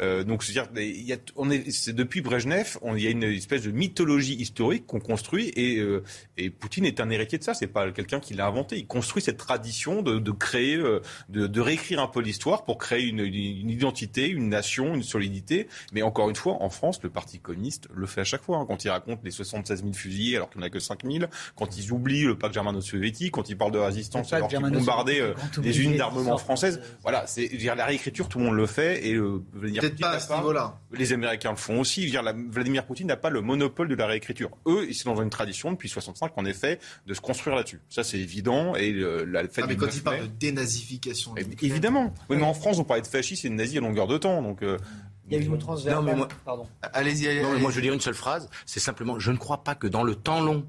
[0.00, 3.10] Euh, donc, c'est-à-dire, il y a, on est, c'est depuis Brejnev, on, il y a
[3.10, 6.02] une espèce de mythologie historique qu'on construit, et, euh,
[6.36, 7.54] et Poutine est un héritier de ça.
[7.54, 8.76] C'est pas quelqu'un qui l'a inventé.
[8.76, 12.78] Il construit cette tradition de, de créer, euh, de, de, réécrire un peu l'histoire pour
[12.78, 15.68] créer une, une, identité, une nation, une solidité.
[15.92, 18.58] Mais encore une fois, en France, le Parti communiste le fait à chaque fois.
[18.58, 21.04] Hein, quand il raconte les 76 000 fusillés alors qu'il n'y en a que 5
[21.04, 21.24] 000,
[21.56, 25.34] quand ils oublient le pacte germano-soviétique, quand ils parlent de résistance alors qu'ils bombardaient euh,
[25.62, 26.80] les unités d'armement françaises.
[27.02, 29.42] Voilà, c'est dire la réécriture, tout le monde le fait, et euh,
[29.88, 30.78] Peut-être pas à ce niveau-là.
[30.92, 32.06] Les Américains le font aussi.
[32.06, 34.50] Dire, la, Vladimir Poutine n'a pas le monopole de la réécriture.
[34.66, 37.80] Eux, ils sont dans une tradition depuis 65, en effet, de se construire là-dessus.
[37.88, 38.74] Ça, c'est évident.
[38.74, 41.34] Et la fête ah, mais quand ils parlent de dénazification.
[41.36, 42.14] évidemment.
[42.28, 44.42] Oui, mais en France, on parlait de fascisme et de nazi à longueur de temps.
[44.42, 44.62] Donc.
[44.62, 44.78] Euh,
[45.26, 45.96] il y a eu transverse.
[45.96, 46.66] Non, mais moi, pardon.
[46.92, 48.50] Allez-y, allez, moi, je veux dire une seule phrase.
[48.66, 50.66] C'est simplement, je ne crois pas que dans le temps long,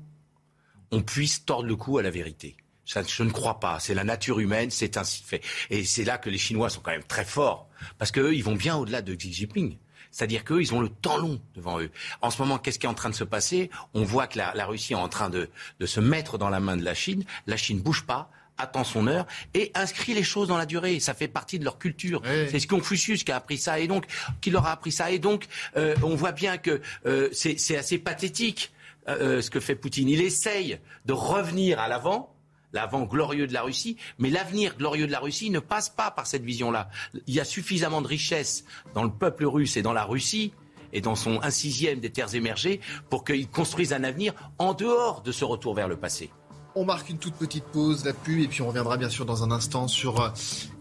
[0.91, 2.55] on puisse tordre le cou à la vérité.
[2.85, 3.79] Ça, je ne crois pas.
[3.79, 5.41] C'est la nature humaine, c'est ainsi fait.
[5.69, 7.67] Et c'est là que les Chinois sont quand même très forts.
[7.97, 9.77] Parce qu'eux, ils vont bien au-delà de Xi Jinping.
[10.11, 11.91] C'est-à-dire qu'eux, ils ont le temps long devant eux.
[12.21, 13.69] En ce moment, qu'est-ce qui est en train de se passer?
[13.93, 15.49] On voit que la, la, Russie est en train de,
[15.79, 17.25] de se mettre dans la main de la Chine.
[17.47, 20.99] La Chine bouge pas attend son heure et inscrit les choses dans la durée.
[20.99, 22.21] Ça fait partie de leur culture.
[22.23, 22.47] Oui.
[22.49, 24.05] C'est ce Confucius qui a appris ça et donc
[24.41, 25.47] qui leur a appris ça et donc
[25.77, 28.71] euh, on voit bien que euh, c'est assez pathétique
[29.07, 30.09] euh, ce que fait Poutine.
[30.09, 32.34] Il essaye de revenir à l'avant
[32.75, 36.27] l'avant glorieux de la Russie, mais l'avenir glorieux de la Russie ne passe pas par
[36.27, 36.89] cette vision-là.
[37.25, 40.53] Il y a suffisamment de richesse dans le peuple russe et dans la Russie
[40.93, 45.21] et dans son un sixième des terres émergées pour qu'il construise un avenir en dehors
[45.21, 46.29] de ce retour vers le passé.
[46.77, 49.45] On marque une toute petite pause, la pub, et puis on reviendra bien sûr dans
[49.45, 50.29] un instant sur euh,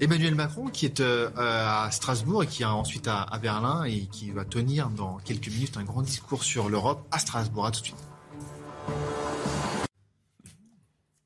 [0.00, 4.32] Emmanuel Macron qui est euh, à Strasbourg et qui est ensuite à, Berlin et qui
[4.32, 7.66] va tenir dans quelques minutes un grand discours sur l'Europe à Strasbourg.
[7.66, 8.04] À tout de suite.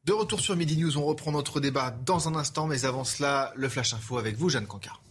[0.09, 3.52] De retour sur Midi News, on reprend notre débat dans un instant, mais avant cela,
[3.56, 5.02] le Flash Info avec vous, Jeanne Cancard.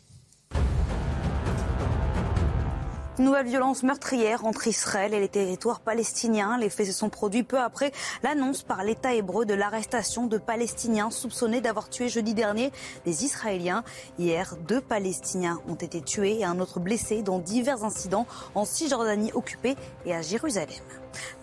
[3.20, 6.58] Nouvelle violence meurtrière entre Israël et les territoires palestiniens.
[6.58, 7.92] Les faits se sont produits peu après
[8.24, 12.72] l'annonce par l'État hébreu de l'arrestation de Palestiniens soupçonnés d'avoir tué jeudi dernier
[13.06, 13.84] des Israéliens.
[14.18, 18.26] Hier, deux Palestiniens ont été tués et un autre blessé dans divers incidents
[18.56, 19.76] en Cisjordanie occupée
[20.08, 20.70] et à Jérusalem.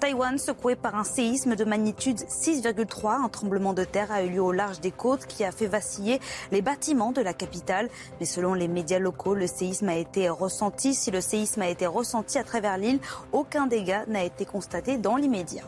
[0.00, 3.24] Taïwan secoué par un séisme de magnitude 6,3.
[3.24, 6.20] Un tremblement de terre a eu lieu au large des côtes qui a fait vaciller
[6.52, 7.88] les bâtiments de la capitale.
[8.20, 10.94] Mais selon les médias locaux, le séisme a été ressenti.
[10.94, 13.00] Si le séisme a été ressenti à travers l'île,
[13.32, 15.64] aucun dégât n'a été constaté dans l'immédiat.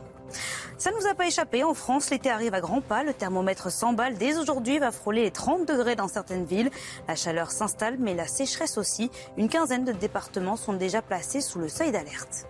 [0.78, 1.64] Ça ne nous a pas échappé.
[1.64, 3.02] En France, l'été arrive à grands pas.
[3.02, 4.16] Le thermomètre s'emballe.
[4.18, 6.70] Dès aujourd'hui, va frôler les 30 degrés dans certaines villes.
[7.08, 9.10] La chaleur s'installe, mais la sécheresse aussi.
[9.36, 12.46] Une quinzaine de départements sont déjà placés sous le seuil d'alerte.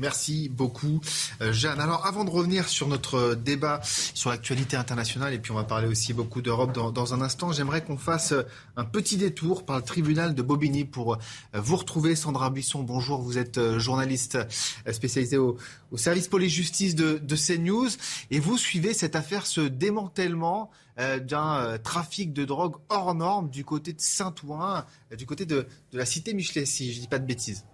[0.00, 1.02] Merci beaucoup,
[1.42, 1.78] euh, Jeanne.
[1.78, 5.88] Alors, avant de revenir sur notre débat sur l'actualité internationale, et puis on va parler
[5.88, 8.32] aussi beaucoup d'Europe dans, un instant, j'aimerais qu'on fasse
[8.78, 12.16] un petit détour par le tribunal de Bobigny pour euh, vous retrouver.
[12.16, 13.20] Sandra Buisson, bonjour.
[13.20, 14.38] Vous êtes euh, journaliste
[14.90, 15.58] spécialisée au,
[15.96, 17.90] service police-justice de, de, CNews,
[18.30, 23.94] et vous suivez cette affaire, ce démantèlement d'un trafic de drogue hors norme du côté
[23.94, 24.84] de Saint-Ouen,
[25.16, 27.64] du côté de, de la cité Michelet, si je ne dis pas de bêtises.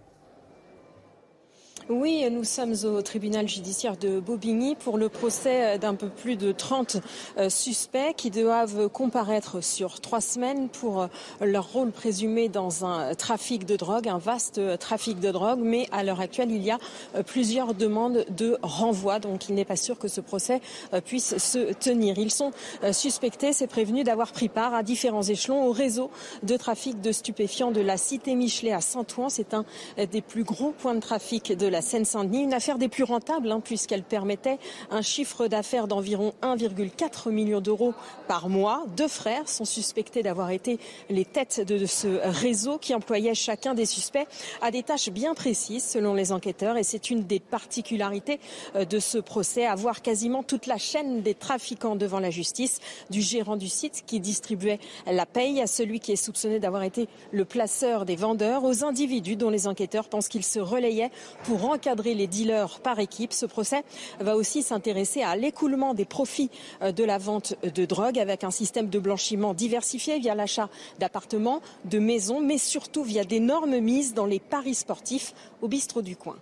[1.88, 6.50] Oui, nous sommes au tribunal judiciaire de Bobigny pour le procès d'un peu plus de
[6.50, 6.96] 30
[7.38, 11.06] euh, suspects qui doivent comparaître sur trois semaines pour euh,
[11.40, 15.60] leur rôle présumé dans un trafic de drogue, un vaste trafic de drogue.
[15.62, 16.78] Mais à l'heure actuelle, il y a
[17.14, 20.60] euh, plusieurs demandes de renvoi, donc il n'est pas sûr que ce procès
[21.04, 22.18] puisse se tenir.
[22.18, 22.50] Ils sont
[22.90, 26.10] suspectés, c'est prévenu, d'avoir pris part à différents échelons au réseau
[26.42, 29.28] de trafic de stupéfiants de la cité Michelet à Saint-Ouen.
[29.28, 29.64] C'est un
[30.10, 33.52] des plus gros points de trafic de la la Seine-Saint-Denis, une affaire des plus rentables
[33.52, 34.58] hein, puisqu'elle permettait
[34.90, 37.92] un chiffre d'affaires d'environ 1,4 million d'euros
[38.28, 38.86] par mois.
[38.96, 40.78] Deux frères sont suspectés d'avoir été
[41.10, 44.26] les têtes de ce réseau qui employait chacun des suspects
[44.62, 48.40] à des tâches bien précises selon les enquêteurs et c'est une des particularités
[48.74, 52.80] euh, de ce procès, avoir quasiment toute la chaîne des trafiquants devant la justice,
[53.10, 57.06] du gérant du site qui distribuait la paye à celui qui est soupçonné d'avoir été
[57.32, 61.10] le placeur des vendeurs, aux individus dont les enquêteurs pensent qu'ils se relayaient
[61.44, 63.32] pour encadrer les dealers par équipe.
[63.32, 63.84] Ce procès
[64.20, 66.51] va aussi s'intéresser à l'écoulement des profits
[66.82, 70.68] euh, de la vente de drogue avec un système de blanchiment diversifié via l'achat
[70.98, 76.16] d'appartements, de maisons, mais surtout via d'énormes mises dans les paris sportifs au bistrot du
[76.16, 76.36] coin.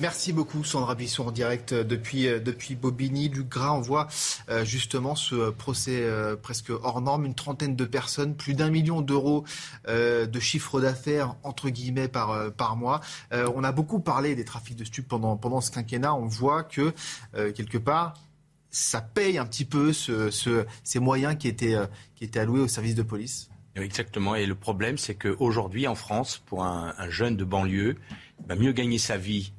[0.00, 3.28] Merci beaucoup Sandra Buisson en direct euh, depuis, euh, depuis Bobigny.
[3.28, 4.08] Luc Gras envoie
[4.48, 6.06] euh, justement ce procès
[6.42, 7.26] presque hors norme.
[7.26, 9.44] Une trentaine de personnes, plus d'un million d'euros
[9.88, 13.00] de chiffre d'affaires entre guillemets par, par mois.
[13.32, 16.14] on a beaucoup parlé des trafics de stupes pendant, pendant ce quinquennat.
[16.14, 16.92] On voit que
[17.32, 18.14] quelque part,
[18.70, 21.76] ça paye un petit peu ce, ce, ces moyens qui étaient,
[22.14, 23.50] qui étaient alloués au service de police.
[23.74, 24.34] Exactement.
[24.34, 27.96] Et le problème, c'est qu'aujourd'hui, en France, pour un, un jeune de banlieue,
[28.40, 29.52] il va mieux gagner sa vie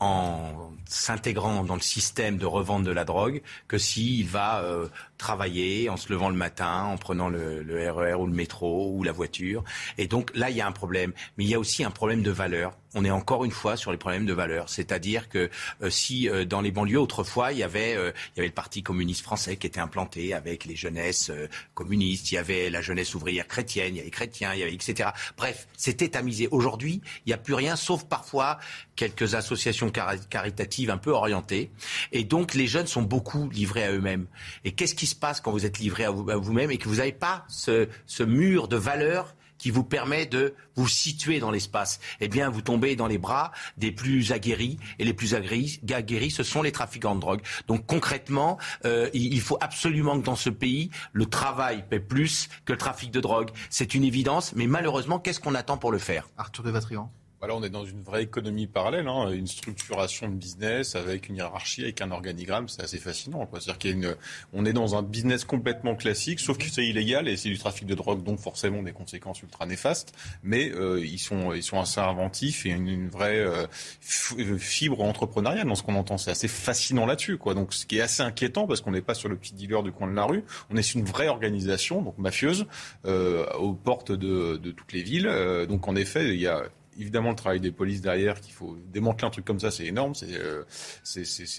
[0.00, 5.88] en s'intégrant dans le système de revente de la drogue que s'il va euh, travailler
[5.88, 9.02] en se levant le matin, en prenant le, le, RER e ou le métro ou
[9.02, 9.62] la voiture.
[9.98, 11.12] Et donc là, il y a un problème.
[11.36, 12.72] Mais il y a aussi un problème de valeur.
[12.94, 14.68] On est encore une fois sur les problèmes de valeur.
[14.68, 15.50] C'est-à-dire que
[15.82, 18.82] euh, si euh, dans les banlieues, autrefois, il y, avait, il y avait le Parti
[18.82, 21.30] communiste français qui était implanté avec les jeunesses
[21.74, 24.74] communistes, il y avait la jeunesse ouvrière chrétienne, il y avait les chrétiens, y avait
[24.74, 25.10] etc.
[25.36, 26.48] Bref, c'était tamisé.
[26.50, 28.58] Aujourd'hui, il n'y a plus rien, sauf parfois
[28.96, 31.70] quelques associations caritatives un peu orientées.
[32.12, 34.26] Et donc, les jeunes sont beaucoup livrés à eux-mêmes.
[34.64, 37.12] Et qu'est-ce qui se passe quand vous êtes livré à vous-même et que vous n'avez
[37.12, 42.00] pas ce, ce mur de valeurs qui vous permet de vous situer dans l'espace.
[42.20, 46.42] Eh bien, vous tombez dans les bras des plus aguerris, et les plus aguerris, ce
[46.42, 47.42] sont les trafiquants de drogue.
[47.68, 52.72] Donc concrètement, euh, il faut absolument que dans ce pays, le travail paie plus que
[52.72, 53.50] le trafic de drogue.
[53.68, 56.28] C'est une évidence, mais malheureusement, qu'est-ce qu'on attend pour le faire?
[56.38, 60.34] Arthur de Vatrigan voilà, on est dans une vraie économie parallèle, hein, une structuration de
[60.34, 63.48] business avec une hiérarchie, avec un organigramme, c'est assez fascinant.
[63.58, 64.14] C'est-à-dire qu'on
[64.52, 67.86] on est dans un business complètement classique, sauf que c'est illégal et c'est du trafic
[67.86, 70.12] de drogue, donc forcément des conséquences ultra néfastes.
[70.42, 73.66] Mais euh, ils sont ils sont assez inventifs et une, une vraie euh,
[74.00, 76.18] fibre entrepreneuriale dans ce qu'on entend.
[76.18, 77.54] C'est assez fascinant là-dessus, quoi.
[77.54, 79.92] Donc ce qui est assez inquiétant parce qu'on n'est pas sur le petit dealer du
[79.92, 82.66] coin de la rue, on est sur une vraie organisation, donc mafieuse,
[83.06, 85.26] euh, aux portes de, de toutes les villes.
[85.26, 86.64] Euh, donc en effet, il y a
[86.98, 90.14] évidemment le travail des polices derrière, qu'il faut démanteler un truc comme ça, c'est énorme,
[90.14, 90.64] c'est euh,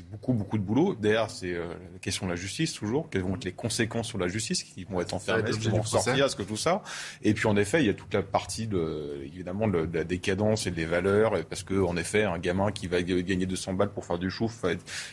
[0.10, 0.96] beaucoup, beaucoup de boulot.
[0.96, 3.10] Derrière, c'est euh, la question de la justice, toujours.
[3.10, 5.84] Quelles vont être les conséquences sur la justice Qui vont être enfermés Est-ce qu'ils vont
[5.84, 6.84] sortir Est-ce que tout ça?
[7.22, 10.68] Et puis, en effet, il y a toute la partie, de, évidemment, de, la décadence
[10.68, 14.06] et des valeurs, parce que, en effet, un gamin qui va gagner 200 balles pour
[14.06, 14.64] faire du chouf,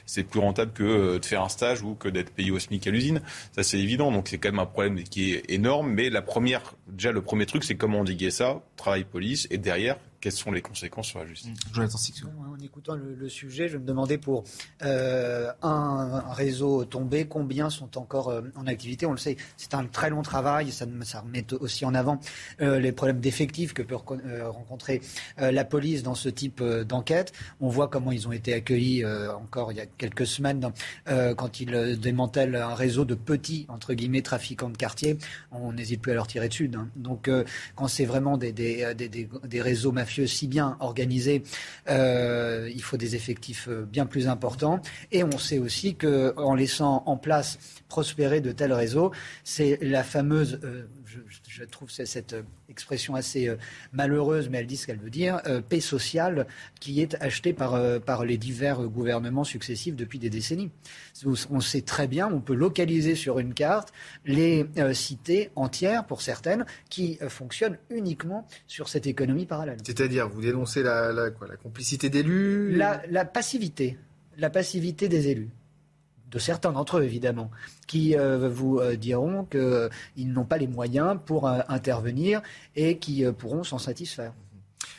[0.06, 2.86] c'est plus rentable que euh, de faire un stage ou que d'être payé au SMIC
[2.86, 3.22] à l'usine.
[3.52, 4.12] Ça, c'est évident.
[4.12, 5.92] Donc, c'est quand même un problème qui est énorme.
[5.92, 8.62] Mais la première, déjà, le premier truc, c'est comment endiguer ça?
[8.76, 9.46] Travail police.
[9.50, 11.52] Et derrière, quelles sont les conséquences sur la justice?
[11.72, 11.98] Jonathan.
[12.50, 14.44] En écoutant le, sujet, je me demandais pour
[14.82, 19.06] euh, un, réseau tombé, combien sont encore euh, en activité?
[19.06, 22.18] On le sait, c'est un très long travail, ça, ça remet aussi en avant
[22.60, 25.00] euh, les problèmes d'effectifs que peut rencontrer
[25.38, 27.32] la police dans ce type d'enquête.
[27.60, 30.72] On voit comment ils ont été accueillis encore il y a quelques semaines
[31.06, 35.18] quand ils démantèlent un réseau de petits, entre guillemets, trafiquants de quartier.
[35.52, 36.70] On n'hésite plus à leur tirer dessus.
[36.74, 36.88] Hein.
[36.96, 37.30] Donc
[37.74, 41.42] quand c'est vraiment des, des, des, des réseaux mafieux, si bien organisé,
[41.88, 44.80] euh, il faut des effectifs euh, bien plus importants.
[45.12, 47.58] Et on sait aussi qu'en laissant en place
[47.88, 49.12] prospérer de tels réseaux,
[49.44, 50.88] c'est la fameuse, euh,
[51.64, 52.36] trouve cette
[52.68, 53.50] expression assez
[53.92, 56.46] malheureuse, mais elle dit ce qu'elle veut dire, paix sociale
[56.80, 60.70] qui est achetée par, par les divers gouvernements successifs depuis des décennies.
[61.50, 63.92] On sait très bien, on peut localiser sur une carte
[64.24, 69.78] les cités entières, pour certaines, qui fonctionnent uniquement sur cette économie parallèle.
[69.84, 73.98] C'est-à-dire, vous dénoncez la, la, quoi, la complicité d'élus la, la, passivité.
[74.36, 75.50] La passivité des élus.
[76.30, 77.50] De certains d'entre eux, évidemment,
[77.86, 79.88] qui euh, vous euh, diront qu'ils euh,
[80.18, 82.42] n'ont pas les moyens pour intervenir
[82.76, 84.32] et qui pourront s'en satisfaire.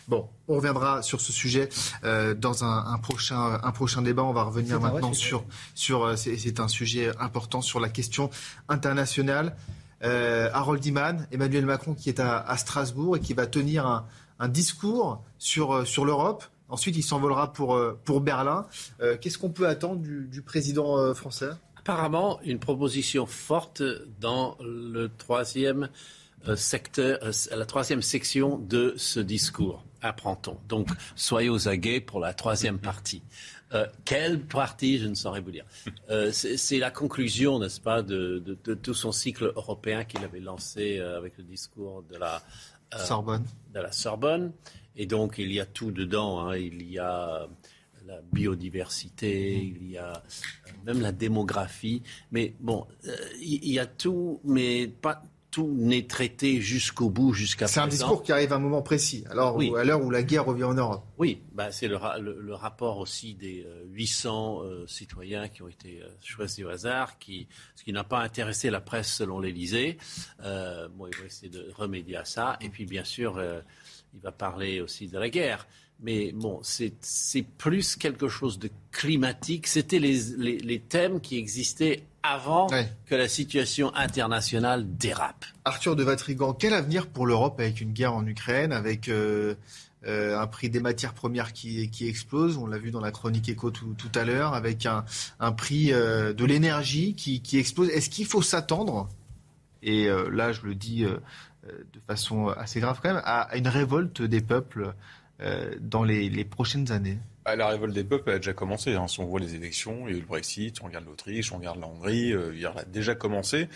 [0.08, 1.70] Bon, on reviendra sur ce sujet
[2.04, 4.24] dans un, un, prochain, un prochain débat.
[4.24, 5.44] On va revenir maintenant sur,
[5.76, 8.32] sur c'est un sujet important sur la question
[8.70, 9.56] internationale.
[10.02, 14.08] Harold Iman, Emmanuel Macron qui est à, à Strasbourg et qui va tenir un,
[14.40, 16.44] un discours sur, euh, sur l'Europe.
[16.70, 18.68] Ensuite, il s'envolera pour, euh, pour Berlin.
[19.02, 21.50] Euh, qu'est-ce qu'on peut attendre du, président français?
[21.78, 23.82] Apparemment, une proposition forte
[24.20, 25.90] dans le troisième
[26.56, 27.20] secteur,
[27.52, 30.58] la troisième section de ce discours, apprend-on.
[30.70, 33.22] Donc, soyez aux aguets pour la troisième partie.
[34.06, 35.66] quelle partie, je ne saurais vous dire.
[36.32, 41.38] c'est la conclusion, n'est-ce pas, de, de, tout son cycle européen qu'il avait lancé avec
[41.38, 42.42] le discours de la
[42.96, 43.46] euh, Sorbonne.
[43.74, 44.52] de la Sorbonne.
[45.00, 46.42] Et donc, il y a tout dedans.
[46.42, 46.58] Hein.
[46.58, 47.48] Il y a
[48.06, 52.04] la biodiversité, il y a euh, même la démographie.
[52.32, 55.22] Mais bon, euh, il y a tout, mais pas
[55.52, 57.74] tout n'est traité jusqu'au bout, jusqu'à présent.
[57.74, 60.46] C'est un discours qui arrive à un moment précis, alors à l'heure où la guerre
[60.46, 61.04] revient en Europe.
[61.18, 66.70] Oui, bah c'est le, le, rapport aussi des 800 citoyens qui ont été choisis au
[66.70, 69.98] hasard, qui, ce qui n'a pas intéressé la presse selon l'Élysée.
[70.44, 72.58] Euh, bon, il va essayer de remédier à ça.
[72.62, 73.42] Et puis, bien sûr,
[74.20, 75.66] il va parler aussi de la guerre.
[76.02, 76.94] Mais bon, c'est
[77.58, 79.68] plus quelque chose de climatique.
[79.68, 82.68] C'était les, les, thèmes qui existaient avant
[83.06, 85.46] que la situation internationale dérape.
[85.66, 89.56] Arthur de Vatrigan, quel avenir pour l'Europe avec une guerre en Ukraine, avec euh,
[90.06, 93.50] euh, un prix des matières premières qui, qui explose, on l'a vu dans la chronique
[93.50, 95.04] éco tout, tout à l'heure, avec un,
[95.42, 97.90] un prix euh, de l'énergie qui, qui, explose.
[97.90, 99.10] Est-ce qu'il faut s'attendre,
[99.84, 101.06] et là je le dis
[101.66, 104.94] de façon assez grave quand même, à une révolte des peuples
[105.42, 108.96] euh, dans les, prochaines années bah, la révolte des peuples a déjà commencé.
[108.96, 109.08] Hein.
[109.08, 111.58] Si on voit les élections, il y a eu le Brexit, on regarde l'Autriche, on
[111.58, 113.70] regarde la Hongrie, euh, il a déjà commencé.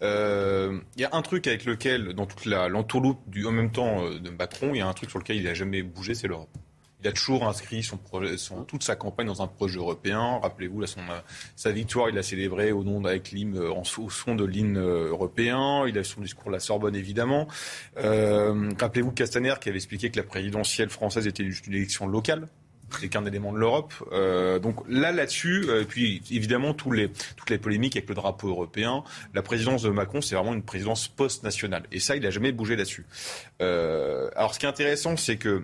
[0.00, 4.08] Euh, il y a un truc avec lequel, dans toute l'entourloupe du en même temps
[4.08, 6.48] de Macron, il y a un truc sur lequel il n'a jamais bougé, c'est l'Europe.
[7.02, 10.38] Il a toujours inscrit son projet, son, toute sa campagne dans un projet européen.
[10.42, 10.84] Rappelez-vous,
[11.56, 15.86] sa victoire, il a célébré au nom avec l'hymne, au son de l'hymne européen.
[15.86, 17.48] Il a son discours à la Sorbonne, évidemment.
[17.98, 22.48] Euh, rappelez-vous Castaner qui avait expliqué que la présidentielle française était juste une élection locale
[22.98, 23.94] c'est qu'un élément de l'Europe.
[24.10, 28.16] Euh, donc là, là-dessus, euh, et puis évidemment tous les, toutes les polémiques avec le
[28.16, 31.84] drapeau européen, la présidence de Macron, c'est vraiment une présidence post-nationale.
[31.92, 33.06] Et ça, il n'a jamais bougé là-dessus.
[33.60, 35.62] alors ce qui est intéressant, c'est que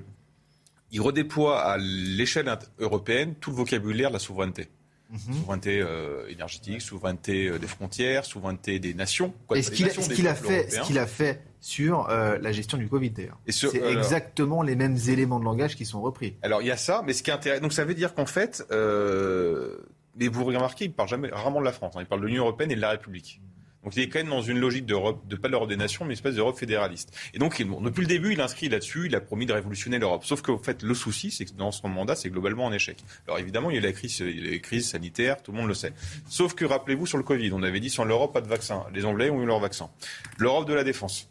[0.96, 4.68] il redéploie à l'échelle européenne tout le vocabulaire de la souveraineté.
[5.10, 5.34] Mhm.
[5.34, 9.34] Souveraineté euh, énergétique, souveraineté euh, des frontières, souveraineté des nations.
[9.54, 13.38] Est-ce qu'il a, fait, ce qu'il a fait sur euh, la gestion du Covid d'ailleurs
[13.46, 16.34] C'est exactement les mêmes éléments de langage qui sont repris.
[16.40, 18.26] Alors il y a ça, mais ce qui est intéressant, donc ça veut dire qu'en
[18.26, 22.00] fait, mais vous remarquez, il parle jamais rarement de la France, hein.
[22.00, 23.42] il parle de l'Union européenne et de la République.
[23.86, 26.08] Donc il est quand même dans une logique d'Europe, de pas l'Europe des nations, mais
[26.08, 27.16] une espèce d'Europe fédéraliste.
[27.34, 30.24] Et donc depuis le début, il inscrit là-dessus, il a promis de révolutionner l'Europe.
[30.24, 32.98] Sauf qu'en fait, le souci, c'est que dans son mandat, c'est globalement un échec.
[33.28, 35.92] Alors évidemment, il y a la crise, les crises sanitaires, tout le monde le sait.
[36.28, 38.84] Sauf que rappelez-vous sur le Covid, on avait dit sans l'Europe, pas de vaccin.
[38.92, 39.88] Les Anglais ont eu leur vaccin.
[40.36, 41.28] L'Europe de la défense.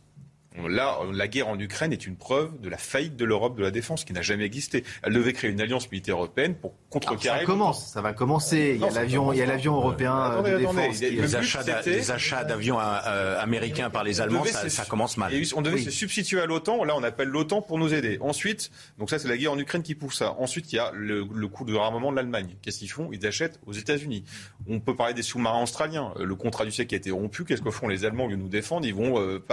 [0.68, 3.72] Là, la guerre en Ukraine est une preuve de la faillite de l'Europe de la
[3.72, 4.84] défense qui n'a jamais existé.
[5.04, 7.40] Elle devait créer une alliance militaire européenne pour contrecarrer.
[7.40, 8.74] ça commence, ça va commencer.
[8.76, 11.00] il y a l'avion, il y a l'avion européen de défense.
[11.02, 15.34] Les, achats d'avions euh, américains par les Allemands, ça, commence mal.
[15.56, 16.84] on devait se substituer à l'OTAN.
[16.84, 18.18] Là, on appelle l'OTAN pour nous aider.
[18.22, 20.36] Ensuite, donc ça, c'est la guerre en Ukraine qui pousse ça.
[20.40, 22.56] Ensuite, il y a le, coût de armement de l'Allemagne.
[22.62, 23.10] Qu'est-ce qu'ils font?
[23.12, 24.24] Ils achètent aux États-Unis.
[24.68, 26.14] On peut parler des sous-marins australiens.
[26.20, 27.46] Le contrat du siècle a été rompu.
[27.46, 28.30] Qu'est-ce que font les Allemands?
[28.30, 28.86] Ils nous défendent.
[28.86, 29.44] Ils vont, euh,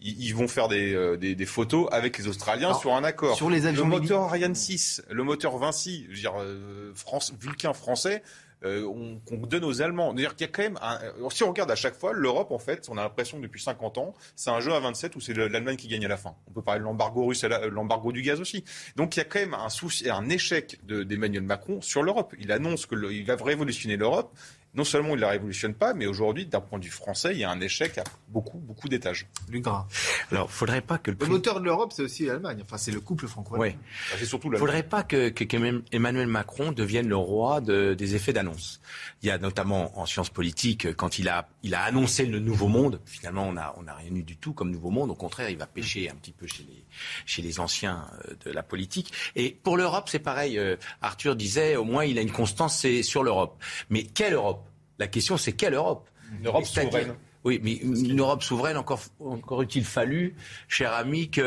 [0.00, 3.36] ils, vont faire des euh, des, photos avec les Australiens sur un accord.
[3.36, 7.32] Sur les avions le moteur Ariane 6, le moteur Vinci, je veux dire, euh, France,
[7.38, 8.22] Vulcain français,
[8.64, 10.10] euh, qu'on donne aux Allemands.
[10.10, 12.60] C'est-à-dire qu'il y a quand même, euh, si on regarde à chaque fois, l'Europe, en
[12.60, 15.34] fait, on a l'impression que depuis 50 ans, c'est un jeu à 27 où c'est
[15.34, 16.36] l'Allemagne qui gagne à la fin.
[16.46, 18.64] On peut parler de l'embargo russe, l'embargo du gaz aussi.
[18.94, 22.34] Donc il y a quand même un souci, un échec d'Emmanuel Macron sur l'Europe.
[22.38, 24.32] Il annonce qu'il va révolutionner l'Europe
[24.74, 27.38] non seulement il ne la révolutionne pas, mais aujourd'hui, d'un point de vue français, il
[27.38, 29.26] y a un échec à beaucoup, beaucoup d'étages.
[29.50, 29.86] gras.
[30.30, 32.60] Alors, faudrait pas que le, moteur de l'Europe, c'est aussi l'Allemagne.
[32.62, 33.66] Enfin, c'est le couple franco-allemand.
[33.66, 33.76] Oui.
[34.18, 34.50] C'est surtout.
[34.56, 35.44] Faudrait pas que, que,
[35.92, 38.80] Emmanuel Macron devienne le roi de, des effets d'annonce.
[39.22, 42.68] Il y a notamment en sciences politiques, quand il a, il a annoncé le nouveau
[42.68, 43.00] monde.
[43.04, 45.10] Finalement, on a, on a rien eu du tout comme nouveau monde.
[45.10, 46.81] Au contraire, il va pêcher un petit peu chez les,
[47.26, 49.12] chez les anciens euh, de la politique.
[49.36, 50.58] Et pour l'Europe, c'est pareil.
[50.58, 53.62] Euh, Arthur disait, au moins, il a une constance, c'est sur l'Europe.
[53.90, 54.68] Mais quelle Europe?
[54.98, 56.08] La question, c'est quelle Europe?
[56.38, 57.14] Une Europe souveraine.
[57.44, 60.36] Oui, mais une Europe souveraine, encore, encore eût-il fallu,
[60.68, 61.42] cher ami, qu'il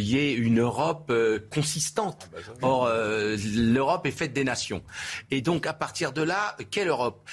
[0.00, 2.28] y ait une Europe euh, consistante.
[2.34, 4.82] Ah bah Or, euh, l'Europe est faite des nations.
[5.30, 7.28] Et donc, à partir de là, quelle Europe?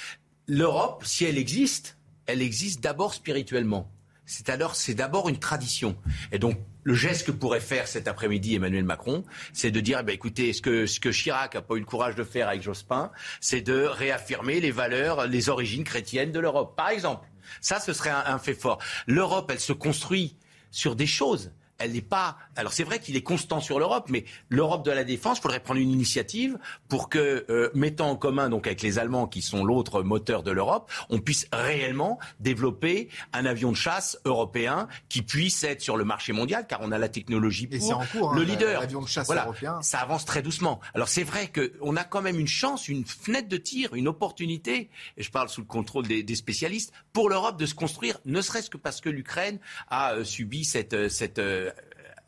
[0.46, 1.96] L'Europe, si elle existe,
[2.26, 3.90] elle existe d'abord spirituellement.
[4.24, 5.96] C'est alors, c'est d'abord une tradition.
[6.30, 10.02] Et donc, le geste que pourrait faire cet après-midi Emmanuel Macron, c'est de dire, eh
[10.02, 12.62] ben, écoutez, ce que, ce que Chirac n'a pas eu le courage de faire avec
[12.62, 16.76] Jospin, c'est de réaffirmer les valeurs, les origines chrétiennes de l'Europe.
[16.76, 17.26] Par exemple,
[17.60, 18.78] ça, ce serait un fait fort.
[19.06, 20.36] L'Europe, elle se construit
[20.70, 22.36] sur des choses elle n'est pas.
[22.56, 25.60] Alors c'est vrai qu'il est constant sur l'Europe, mais l'Europe de la défense, il faudrait
[25.60, 26.58] prendre une initiative
[26.88, 30.50] pour que, euh, mettant en commun donc avec les Allemands qui sont l'autre moteur de
[30.50, 36.04] l'Europe, on puisse réellement développer un avion de chasse européen qui puisse être sur le
[36.04, 38.80] marché mondial, car on a la technologie pour en cours, le hein, leader.
[38.80, 39.80] L'avion de chasse européen.
[39.82, 40.80] Ça avance très doucement.
[40.94, 44.90] Alors c'est vrai qu'on a quand même une chance, une fenêtre de tir, une opportunité,
[45.16, 48.40] et je parle sous le contrôle des, des spécialistes, pour l'Europe de se construire, ne
[48.40, 49.58] serait-ce que parce que l'Ukraine
[49.88, 51.38] a euh, subi cette, euh, cette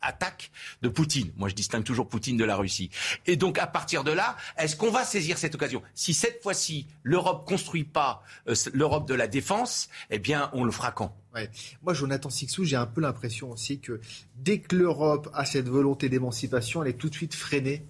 [0.03, 0.51] attaque
[0.81, 1.31] de Poutine.
[1.37, 2.89] Moi, je distingue toujours Poutine de la Russie.
[3.25, 5.81] Et donc, à partir de là, est-ce qu'on va saisir cette occasion?
[5.95, 10.71] Si cette fois-ci, l'Europe construit pas euh, l'Europe de la défense, eh bien, on le
[10.71, 11.15] fera quand?
[11.33, 11.49] Ouais.
[11.81, 13.99] Moi, Jonathan Sixou, j'ai un peu l'impression aussi que
[14.35, 17.83] dès que l'Europe a cette volonté d'émancipation, elle est tout de suite freinée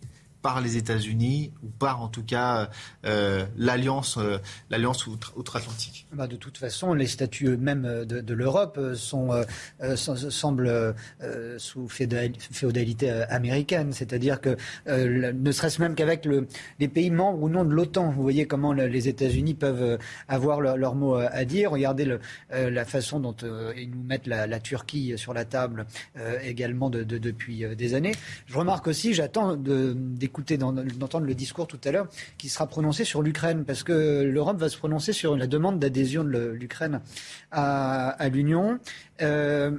[0.44, 2.70] par les États-Unis ou par en tout cas
[3.06, 4.38] euh, l'alliance euh,
[4.70, 10.94] l'alliance outre-Atlantique bah De toute façon, les statuts même de, de l'Europe sont, euh, semblent
[11.57, 16.48] sous féodalité américaine, c'est-à-dire que ne serait-ce même qu'avec le,
[16.80, 19.98] les pays membres ou non de l'OTAN, vous voyez comment les États-Unis peuvent
[20.28, 21.72] avoir leur, mot à dire.
[21.72, 22.18] Regardez
[22.52, 23.36] la façon dont
[23.78, 25.86] ils nous mettent la, Turquie sur la table
[26.44, 28.15] également de, de, depuis des années.
[28.48, 29.56] Je remarque aussi, j'attends
[30.42, 30.56] de,
[30.98, 32.08] d'entendre le discours tout à l'heure
[32.38, 36.24] qui sera prononcé sur l'Ukraine, parce que l'Europe va se prononcer sur la demande d'adhésion
[36.24, 37.02] de l'Ukraine
[37.52, 38.80] à, à l'Union.
[39.22, 39.72] Euh,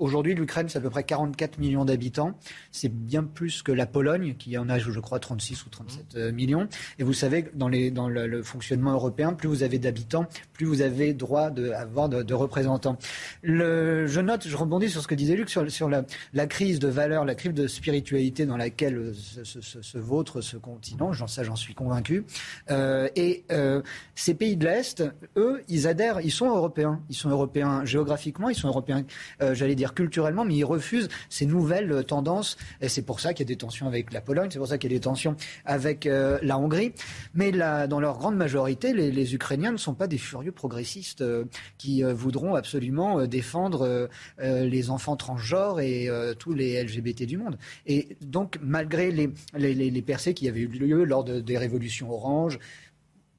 [0.00, 2.32] Aujourd'hui, l'Ukraine, c'est à peu près 44 millions d'habitants.
[2.72, 6.32] C'est bien plus que la Pologne, qui en a, je crois, 36 ou 37 euh,
[6.32, 6.68] millions.
[6.98, 10.24] Et vous savez, dans, le, fonctionnement européen, plus vous avez d'habitants,
[10.54, 12.96] plus vous avez droit d'avoir de, de, représentants.
[13.42, 17.34] Je note, je rebondis sur ce que disait Luc, sur, la, crise de valeur, la
[17.34, 21.12] crise de spiritualité dans laquelle se, se, vautre ce continent.
[21.26, 22.24] Sais, j'en suis convaincu.
[22.70, 23.82] Euh, et euh,
[24.14, 25.04] ces pays de l'Est,
[25.36, 27.02] eux, ils adhèrent, ils sont européens.
[27.10, 29.04] Ils sont européens géographiquement, ils sont européens,
[29.52, 32.56] j'allais dire, culturellement, mais ils refusent ces nouvelles euh, tendances.
[32.80, 34.78] Et c'est pour ça qu'il y a des tensions avec la Pologne, c'est pour ça
[34.78, 36.92] qu'il y a des tensions avec euh, la Hongrie.
[37.34, 41.44] Mais dans leur grande majorité, les, Ukrainiens ne sont pas des furieux progressistes euh,
[41.78, 44.08] qui voudront absolument défendre
[44.38, 46.08] les enfants transgenres et
[46.38, 47.58] tous les LGBT du monde.
[47.86, 52.58] Et donc, malgré les, les, percées qui avaient eu lieu lors de, des révolutions oranges,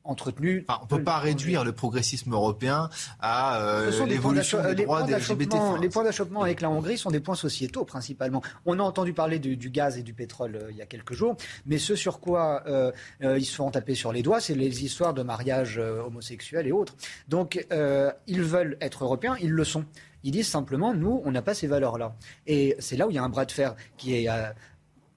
[0.03, 0.65] entretenu.
[0.67, 5.55] on ne peut pas réduire le progressisme européen à euh, l'évolution des droits des LGBT.
[5.81, 8.41] Les points d'achoppement avec la Hongrie sont des points sociétaux principalement.
[8.65, 11.35] On a entendu parler du, gaz et du pétrole euh, il y a quelques jours,
[11.65, 12.91] mais ce sur quoi euh,
[13.21, 16.95] ils se font taper sur les doigts, c'est les histoires de mariage homosexuel et autres.
[17.27, 17.65] Donc
[18.27, 19.85] ils veulent être européens, ils le sont.
[20.23, 22.15] Ils disent simplement, nous, on n'a pas ces valeurs-là.
[22.45, 24.29] Et c'est là où il y a un bras de fer qui est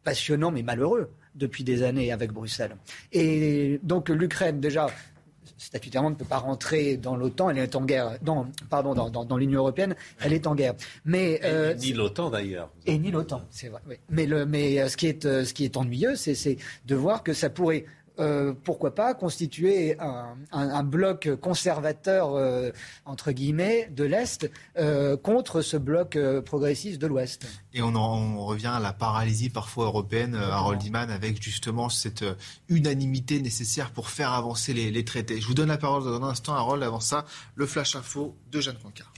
[0.03, 2.77] passionnant mais malheureux depuis des années avec Bruxelles.
[3.13, 4.89] Et donc l'Ukraine, déjà,
[5.57, 9.61] statutairement ne peut pas rentrer dans l'OTAN, elle est en guerre, dans, pardon, dans, l'Union
[9.61, 10.75] européenne, elle est en guerre.
[11.05, 12.71] Mais euh, ni l'OTAN d'ailleurs.
[12.87, 13.81] Et ni l'OTAN, c'est vrai.
[14.09, 16.57] Mais, le, mais euh, ce qui est, euh, ce qui est ennuyeux, c'est
[16.87, 17.87] de voir que ça pourrait
[18.21, 22.71] euh, pourquoi pas constituer un, bloc conservateur, euh,
[23.05, 27.47] entre guillemets, de l'Est euh, contre ce bloc progressiste de l'Ouest.
[27.73, 32.25] Et on, en, revient à la paralysie parfois européenne, Harold Iman, avec justement cette
[32.69, 35.41] unanimité nécessaire pour faire avancer les, les, traités.
[35.41, 36.83] Je vous donne la parole dans un instant, Harold.
[36.83, 37.25] Avant ça,
[37.57, 39.13] le flash info de Jeanne Cancard.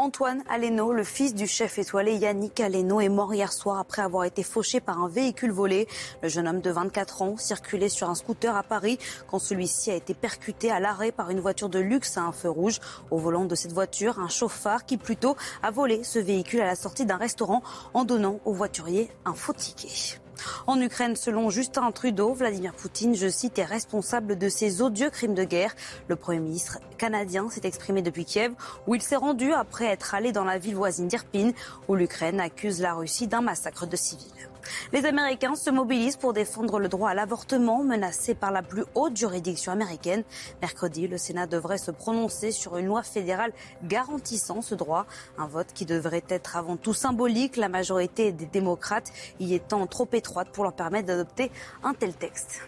[0.00, 4.22] Antoine Aleno, le fils du chef étoilé Yannick Aleno, est mort hier soir après avoir
[4.22, 5.88] été fauché par un véhicule volé.
[6.22, 8.96] Le jeune homme de 24 ans circulait sur un scooter à Paris
[9.26, 12.48] quand celui-ci a été percuté à l'arrêt par une voiture de luxe à un feu
[12.48, 12.78] rouge.
[13.10, 16.76] Au volant de cette voiture, un chauffard qui plutôt a volé ce véhicule à la
[16.76, 20.20] sortie d'un restaurant en donnant au voiturier un faux ticket.
[20.66, 25.34] En Ukraine, selon Justin Trudeau, Vladimir Poutine, je cite, est responsable de ces odieux crimes
[25.34, 25.74] de guerre.
[26.08, 28.52] Le Premier ministre canadien s'est exprimé depuis Kiev,
[28.86, 31.52] où il s'est rendu après être allé dans la ville voisine d'Irpin,
[31.88, 34.48] où l'Ukraine accuse la Russie d'un massacre de civils.
[34.92, 39.16] Les Américains se mobilisent pour défendre le droit à l'avortement menacé par la plus haute
[39.16, 40.24] juridiction américaine.
[40.62, 43.52] Mercredi, le Sénat devrait se prononcer sur une loi fédérale
[43.84, 45.06] garantissant ce droit.
[45.36, 50.08] Un vote qui devrait être avant tout symbolique, la majorité des démocrates y étant trop
[50.12, 51.50] étroite pour leur permettre d'adopter
[51.82, 52.60] un tel texte.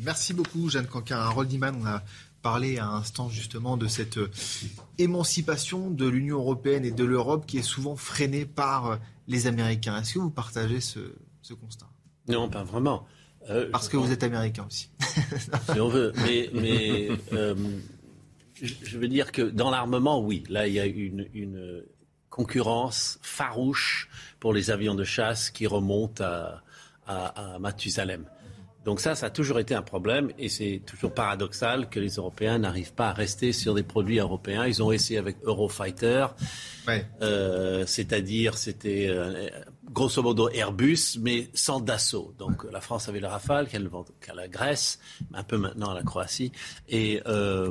[0.00, 1.18] Merci beaucoup, Jeanne Canquin.
[1.18, 2.02] Harold Iman, on a
[2.42, 4.18] parlé à un instant justement de cette
[4.98, 10.00] émancipation de l'Union européenne et de l'Europe qui est souvent freinée par les Américains.
[10.00, 11.00] Est-ce que vous partagez ce,
[11.60, 11.86] constat?
[12.28, 13.06] Non, pas vraiment.
[13.48, 14.90] Euh, Parce que vous êtes américain aussi.
[15.72, 16.12] si on veut.
[16.52, 17.54] Mais, euh,
[18.60, 20.44] je veux dire que dans l'armement, oui.
[20.48, 21.84] Là, il y a une,
[22.30, 24.08] concurrence farouche
[24.38, 26.62] pour les avions de chasse qui remontent à,
[27.06, 28.26] à, à Mathusalem.
[28.88, 32.56] Donc ça, ça a toujours été un problème et c'est toujours paradoxal que les Européens
[32.56, 34.66] n'arrivent pas à rester sur des produits européens.
[34.66, 36.28] Ils ont essayé avec Eurofighter,
[37.20, 39.50] euh, c'est-à-dire c'était euh,
[39.92, 42.32] grosso modo Airbus, mais sans Dassault.
[42.38, 44.98] Donc la France avait le Rafale qu'elle vend qu'à la Grèce,
[45.34, 46.50] un peu maintenant à la Croatie,
[46.88, 47.70] et euh,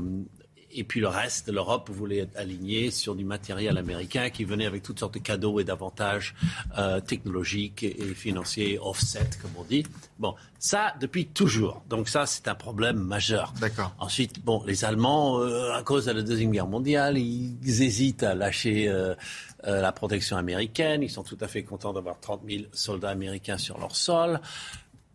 [0.77, 4.67] et puis le reste de l'Europe voulait être aligné sur du matériel américain qui venait
[4.67, 6.35] avec toutes sortes de cadeaux et d'avantages
[6.77, 9.83] euh, technologiques et, financiers, offset, comme on dit.
[10.19, 11.83] Bon, ça depuis toujours.
[11.89, 13.53] Donc ça, c'est un problème majeur.
[13.59, 13.95] D'accord.
[13.97, 18.35] Ensuite, bon, les Allemands, euh, à cause de la Deuxième Guerre mondiale, ils hésitent à
[18.35, 19.15] lâcher euh,
[19.63, 21.01] la protection américaine.
[21.01, 24.39] Ils sont tout à fait contents d'avoir 30 000 soldats américains sur leur sol.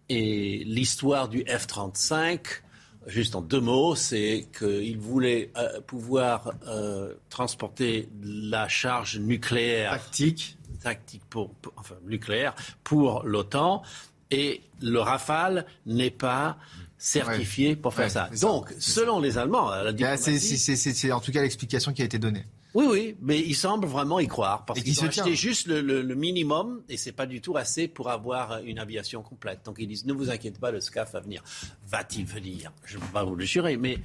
[0.09, 2.63] Et l'histoire du F-35
[3.07, 9.93] juste en deux mots, c'est qu'il voulait euh, pouvoir euh, transporter la charge nucléaire.
[9.93, 12.55] Tactique, tactique pour, enfin nucléaire
[12.85, 13.83] pour l'OTAN,
[14.31, 16.57] et le Rafale n'est pas
[16.97, 18.31] certifié pour faire ça.
[18.41, 22.47] Donc, selon les Allemands, la bah, c'est en tout cas l'explication qui a été donnée.
[22.75, 26.83] Oui, oui, mais ils semblent vraiment y croire parce qu'ils ont acheté juste le, minimum
[26.89, 29.61] et c'est pas du tout assez pour avoir une aviation complète.
[29.65, 31.43] Donc ils disent ne vous inquiétez pas, le SCAF va venir.
[31.87, 32.73] Va-t-il venir?
[32.85, 33.99] Je ne peux pas vous le jurer, mais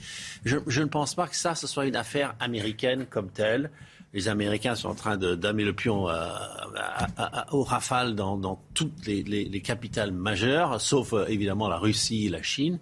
[0.43, 3.71] je, ne pense pas que ça ce soit une affaire américaine comme telle.
[4.13, 6.29] Les Américains sont en train de damer le pion euh,
[7.51, 12.79] au rafale dans, toutes les, capitales majeures, sauf euh, évidemment la Russie et la Chine.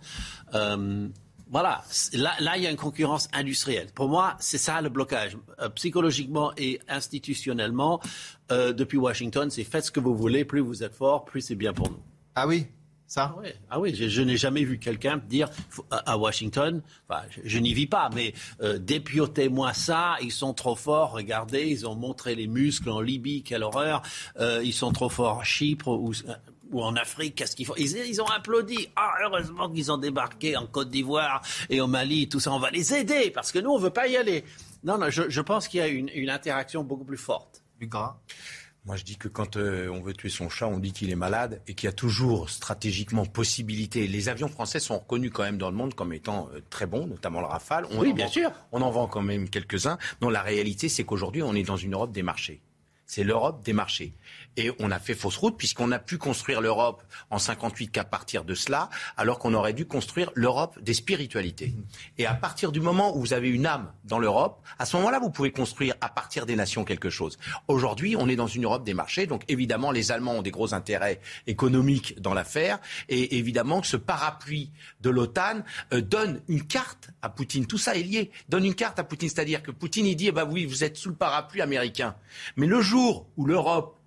[0.54, 1.08] Euh,
[1.50, 3.88] voilà, là, il y a une concurrence industrielle.
[3.94, 5.38] Pour moi, c'est ça le blocage.
[5.60, 8.02] Euh, psychologiquement et institutionnellement,
[8.52, 11.56] euh, depuis Washington, c'est faites ce que vous voulez, plus vous êtes fort, plus c'est
[11.56, 12.02] bien pour nous.
[12.36, 12.68] Ah oui
[13.08, 13.36] ça?
[13.70, 15.48] Ah oui, je, n'ai jamais vu quelqu'un dire
[15.92, 21.12] à Washington, enfin, je, n'y vis pas, mais euh, dépiotez-moi ça, ils sont trop forts,
[21.12, 24.02] regardez, ils ont montré les muscles en Libye, quelle horreur,
[24.40, 26.14] euh, ils sont trop forts à Chypre, ou,
[26.72, 27.76] ou en Afrique, qu'est-ce qu'ils font?
[27.78, 28.90] Ils, ont applaudi.
[28.96, 32.52] Ah, heureusement qu'ils ont débarqué en Côte d'Ivoire et au Mali, tout ça.
[32.52, 34.44] On va les aider parce que nous, on veut pas y aller.
[34.84, 37.64] Non, non, je, pense qu'il y a une, interaction beaucoup plus forte.
[37.78, 38.20] Plus gras?
[38.86, 41.16] Moi, je dis que quand euh, on veut tuer son chat, on dit qu'il est
[41.16, 44.06] malade et qu'il y a toujours stratégiquement possibilité.
[44.06, 47.08] Les avions français sont reconnus quand même dans le monde comme étant euh, très bons,
[47.08, 47.88] notamment le Rafale.
[47.98, 48.52] oui, bien sûr.
[48.72, 49.98] On en vend quand même quelques-uns.
[50.22, 52.62] Non, la réalité, c'est qu'aujourd'hui, on est dans une Europe des marchés.
[53.08, 54.14] c'est l'Europe des marchés.
[54.58, 58.44] Et on a fait fausse route puisqu'on a pu construire l'Europe en 58 qu'à partir
[58.44, 61.74] de cela, alors qu'on aurait dû construire l'Europe des spiritualités.
[62.18, 65.20] Et à partir du moment où vous avez une âme dans l'Europe, à ce moment-là,
[65.20, 67.38] vous pouvez construire à partir des nations quelque chose.
[67.68, 70.74] Aujourd'hui, on est dans une Europe des marchés, donc évidemment, les Allemands ont des gros
[70.74, 72.80] intérêts économiques dans l'affaire,
[73.10, 74.72] et évidemment que ce parapluie
[75.02, 75.64] de l'OTAN
[75.94, 77.66] euh, donne une carte à Poutine.
[77.66, 78.32] Tout ça est lié.
[78.50, 80.98] Donne une carte à Poutine, c'est-à-dire que Poutine il dit, eh ben oui, vous êtes
[80.98, 82.16] sous le parapluie américain.
[82.56, 83.98] Mais le jour où l'Europe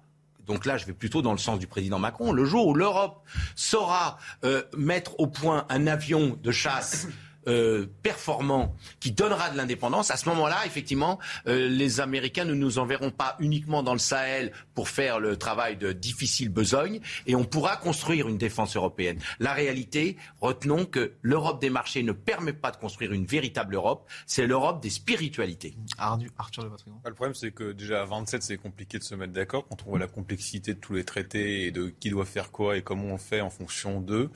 [0.48, 3.22] donc là je vais plutôt dans le sens du président Macron, le jour où l'Europe
[3.54, 7.06] saura euh, mettre au point un avion de chasse
[7.46, 12.78] euh, performant qui donnera de l'indépendance, à ce moment-là, effectivement, euh, les Américains ne nous
[12.78, 17.44] enverront pas uniquement dans le Sahel pour faire le travail de difficile besogne et on
[17.44, 19.18] pourra construire une défense européenne.
[19.38, 24.08] La réalité, retenons que l'Europe des marchés ne permet pas de construire une véritable Europe,
[24.26, 25.76] c'est l'Europe des spiritualités.
[25.98, 26.70] Arthur de
[27.04, 29.90] Le problème, c'est que déjà à 27, c'est compliqué de se mettre d'accord quand on
[29.90, 33.06] voit la complexité de tous les traités et de qui doit faire quoi et comment
[33.14, 34.30] on fait en fonction d'eux.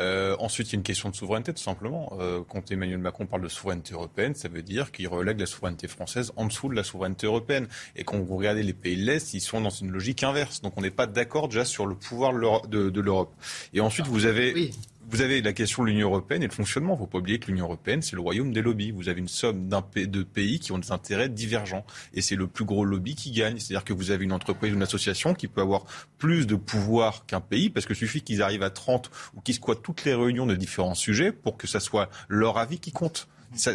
[0.00, 2.12] Euh, ensuite, il y a une question de souveraineté, tout simplement.
[2.18, 5.86] Euh, quand Emmanuel Macron parle de souveraineté européenne, ça veut dire qu'il relègue la souveraineté
[5.86, 7.68] française en dessous de la souveraineté européenne.
[7.94, 10.60] Et quand vous regardez les pays de l'Est, ils sont dans une logique inverse.
[10.60, 13.32] Donc on n'est pas d'accord déjà sur le pouvoir de l'Europe.
[13.72, 14.72] Et ensuite, vous avez
[15.10, 16.92] vous avez la question de l'Union européenne et le fonctionnement.
[16.92, 18.90] Il ne faut pas oublier que l'Union européenne, c'est le royaume des lobbies.
[18.90, 21.86] Vous avez une somme de pays qui ont des intérêts divergents.
[22.12, 23.58] Et c'est le plus gros lobby qui gagne.
[23.58, 25.86] C'est-à-dire que vous avez une entreprise ou une association qui peut avoir
[26.18, 29.82] plus de pouvoir qu'un pays, parce qu'il suffit qu'ils arrivent à 30 ou qu'ils squattent
[29.82, 33.28] toutes les réunions de différents sujets pour que ça soit leur avis qui compte.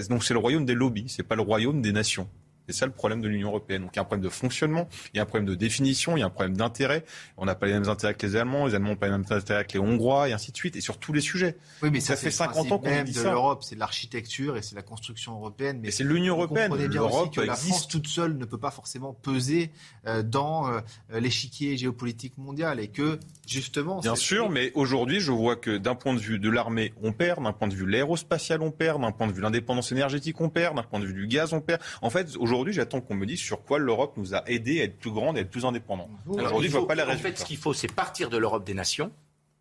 [0.10, 2.30] donc c'est le royaume des lobbies, c'est pas le royaume des nations.
[2.68, 3.84] C'est ça le problème de l'Union européenne.
[3.84, 6.16] Donc il y a un problème de fonctionnement, il y a un problème de définition,
[6.16, 7.04] il y a un problème d'intérêt.
[7.38, 9.26] On n'a pas les mêmes intérêts que les Allemands, les Allemands n'ont pas les mêmes
[9.30, 11.58] intérêts que les Hongrois, et ainsi de suite, et sur tous les sujets.
[11.82, 14.82] Oui, mais ça, fait 50 ans qu'on dit de l'Europe, c'est l'architecture et c'est la
[14.82, 15.80] construction européenne.
[15.82, 16.72] Mais c'est l'Union européenne.
[16.72, 19.72] Vous bien aussi que la France toute seule ne peut pas forcément peser
[20.08, 20.80] euh, dans euh,
[21.12, 24.00] l'échiquier géopolitique mondial et que justement.
[24.00, 27.44] Bien sûr, mais aujourd'hui, je vois que d'un point de vue de l'armée, on perd,
[27.44, 30.40] d'un point de vue de l'aérospatial, on perd, d'un point de vue de l'indépendance énergétique,
[30.42, 31.82] on perd, d'un point de vue du gaz, on perd.
[32.02, 34.98] En fait, aujourd'hui, j'attends qu'on me dise sur quoi l'Europe nous a aidé à être
[34.98, 36.10] plus grande et à être plus indépendante.
[36.28, 37.30] Aujourd'hui, je vois pas les résultats.
[37.30, 39.12] En fait, ce qu'il faut, c'est partir de l'Europe des nations,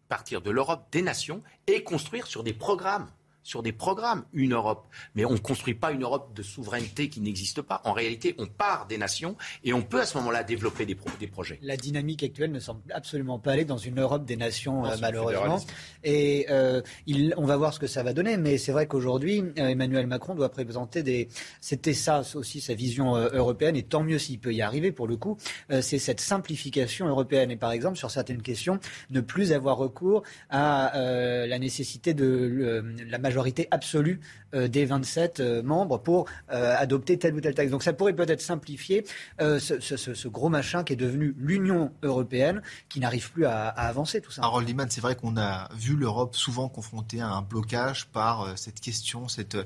[0.08, 3.08] partir de l'Europe des nations et construire sur des programmes
[3.42, 4.86] sur des programmes une Europe.
[5.14, 7.80] Mais on ne construit pas une Europe de souveraineté qui n'existe pas.
[7.84, 11.26] En réalité, on part des nations et on peut à ce moment-là développer des, des,
[11.26, 11.58] projets.
[11.62, 15.60] La dynamique actuelle ne semble absolument pas aller dans une Europe des nations, euh, malheureusement.
[16.04, 18.36] Et euh, il, on va voir ce que ça va donner.
[18.36, 21.28] Mais c'est vrai qu'aujourd'hui, euh, Emmanuel Macron doit présenter des.
[21.60, 23.76] C'était ça aussi sa vision européenne.
[23.76, 25.36] Et tant mieux s'il peut y arriver, pour le coup.
[25.80, 27.50] c'est cette simplification européenne.
[27.50, 28.78] Et par exemple, sur certaines questions,
[29.10, 34.20] ne plus avoir recours à la nécessité de la majorité majorité absolue
[34.54, 37.70] euh, des 27 euh, membres pour euh, adopter telle ou telle taxe.
[37.70, 39.04] Donc ça pourrait peut-être simplifier
[39.38, 42.60] ce, gros machin qui est devenu l'Union européenne,
[42.90, 44.42] qui n'arrive plus à, avancer tout ça.
[44.42, 48.80] Harold Liman, c'est vrai qu'on a vu l'Europe souvent confrontée à un blocage par cette
[48.80, 49.56] question, cette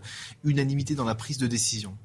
[0.44, 1.96] unanimité dans la prise de décision.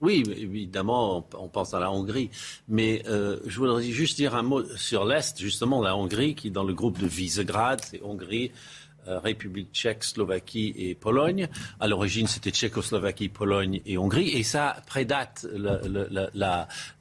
[0.00, 2.30] Oui, évidemment, on pense à la Hongrie.
[2.68, 6.64] Mais je voudrais juste dire un mot sur l'Est, justement, la Hongrie, qui est dans
[6.64, 11.48] le groupe de Visegrad, c'est Hongrie, euh, République tchèque, Slovaquie et Pologne.
[11.78, 14.30] À l'origine, c'était Tchécoslovaquie, Pologne et Hongrie.
[14.30, 15.46] Et ça prédate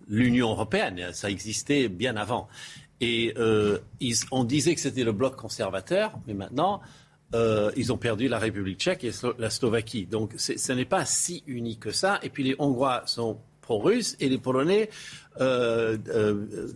[0.08, 1.10] l'Union européenne.
[1.14, 2.48] Ça existait bien avant.
[3.02, 3.80] Et euh,
[4.32, 6.82] on disait que c'était le bloc conservateur, mais maintenant,
[7.36, 10.06] euh, ils ont perdu la République tchèque et la Slovaquie.
[10.06, 12.20] Donc ce n'est pas si unique que ça.
[12.24, 14.90] Et puis les Hongrois sont pro-russes et les Polonais
[15.40, 16.68] euh, euh,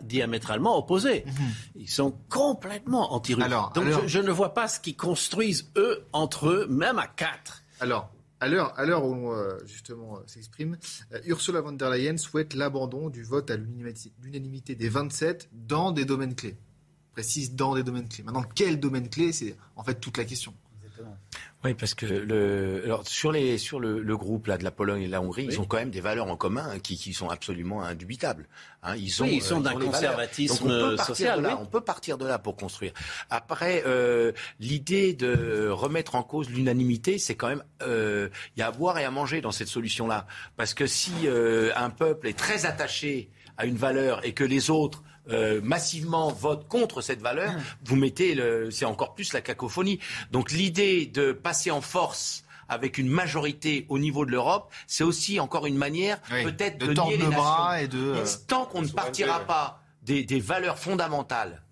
[0.00, 1.24] diamétralement opposés.
[1.26, 1.32] Mhm.
[1.76, 3.44] Ils sont complètement anti-russes.
[3.74, 7.62] Donc Je, ne vois pas ce qu'ils construisent eux entre eux, même à quatre.
[7.80, 8.10] Alors.
[8.38, 10.76] À l'heure, où euh, justement s'exprime,
[11.24, 16.34] Ursula von der Leyen souhaite l'abandon du vote à l'unanimité des 27 dans des domaines
[16.34, 16.58] clés.
[17.12, 18.24] Précise dans des domaines clés.
[18.24, 20.52] Maintenant, quel domaine clé C'est en fait toute la question.
[21.66, 25.02] Oui, parce que le, alors sur, les, sur le, le, groupe là, de la Pologne
[25.02, 27.12] et de la Hongrie, ils ont quand même des valeurs en commun hein, qui, qui,
[27.12, 28.46] sont absolument indubitables.
[28.84, 28.94] Hein.
[28.96, 31.42] Ils, ont, ils sont euh, d'un conservatisme on social.
[31.42, 32.92] Là, On peut partir de là pour construire.
[33.30, 34.30] Après, euh,
[34.60, 38.98] l'idée de remettre en cause l'unanimité, c'est quand même euh, il y a à boire
[38.98, 40.28] et à manger dans cette solution-là.
[40.56, 44.70] Parce que si euh, un peuple est très attaché à une valeur et que les
[44.70, 47.52] autres euh, massivement votent contre cette valeur,
[47.84, 49.98] vous mettez le, c'est encore plus la cacophonie.
[50.30, 55.38] Donc l'idée de passer en force avec une majorité au niveau de l'Europe, c'est aussi
[55.38, 59.40] encore une manière peut-être de, de les bras et de euh, tant qu'on ne partira
[59.40, 61.62] pas des, des valeurs fondamentales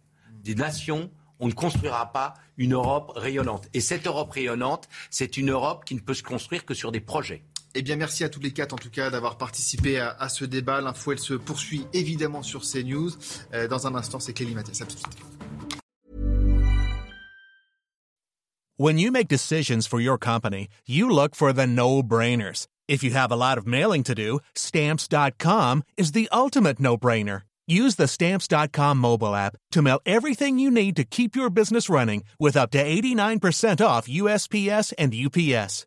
[0.45, 1.11] des nations,
[1.41, 3.69] on ne construira pas une Europe rayonnante.
[3.75, 7.01] Et cette Europe rayonnante, c'est une Europe qui ne peut se construire que sur des
[7.01, 7.43] projets.
[7.77, 10.81] Eh bien, merci à tous les quatre, en tout cas, d'avoir participé à, ce débat.
[10.81, 13.11] L'info, elle se poursuit évidemment sur CNews.
[13.53, 14.81] Euh, dans un instant, c'est Clélie Mathias.
[14.81, 15.19] À tout de suite.
[18.77, 22.67] When you make decisions for your company, you look for the no-brainers.
[22.89, 27.43] If you have a lot of mailing to do, stamps.com is the ultimate no-brainer.
[27.67, 32.25] Use the stamps.com mobile app to mail everything you need to keep your business running
[32.39, 35.87] with up to 89% off USPS and UPS.